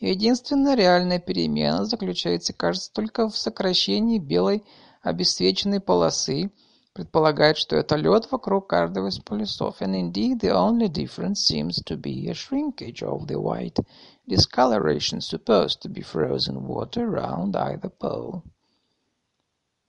Единственная 0.00 0.74
реальная 0.74 1.18
перемена 1.18 1.86
заключается, 1.86 2.52
кажется, 2.52 2.92
только 2.92 3.30
в 3.30 3.38
сокращении 3.38 4.18
белой 4.18 4.62
обесцвеченной 5.04 5.80
полосы. 5.80 6.50
Предполагает, 6.92 7.56
что 7.56 7.76
это 7.76 7.96
лед 7.96 8.30
вокруг 8.30 8.68
каждого 8.68 9.08
из 9.08 9.18
полюсов. 9.18 9.80
And 9.82 9.94
indeed, 9.94 10.40
the 10.40 10.52
only 10.52 10.88
difference 10.88 11.44
seems 11.44 11.82
to 11.86 11.96
be 11.96 12.28
a 12.28 12.34
shrinkage 12.34 13.02
of 13.02 13.26
the 13.26 13.40
white 13.40 13.78
discoloration 14.26 15.20
supposed 15.20 15.82
to 15.82 15.88
be 15.88 16.02
frozen 16.02 16.66
water 16.66 17.04
around 17.08 17.56
either 17.56 17.90
pole. 17.90 18.42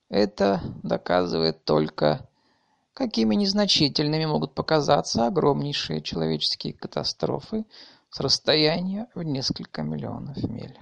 Это 0.09 0.61
доказывает 0.83 1.63
только, 1.63 2.27
какими 2.93 3.35
незначительными 3.35 4.25
могут 4.25 4.53
показаться 4.53 5.27
огромнейшие 5.27 6.01
человеческие 6.01 6.73
катастрофы 6.73 7.65
с 8.09 8.19
расстояния 8.19 9.07
в 9.13 9.23
несколько 9.23 9.83
миллионов 9.83 10.37
миль. 10.43 10.77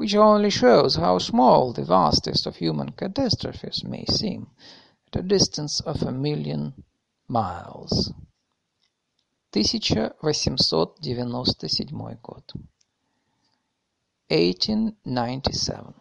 Which 0.00 0.14
only 0.14 0.50
shows 0.50 0.96
how 0.96 1.18
small 1.18 1.72
the 1.72 1.84
vastest 1.84 2.46
of 2.46 2.56
human 2.56 2.92
catastrophes 2.92 3.84
may 3.84 4.04
seem 4.06 4.48
at 5.08 5.20
a 5.20 5.22
distance 5.22 5.80
of 5.80 6.02
a 6.02 6.12
million 6.12 6.84
miles. 7.28 8.12
1897 9.52 12.18
год. 12.22 12.42
1897. 14.28 15.94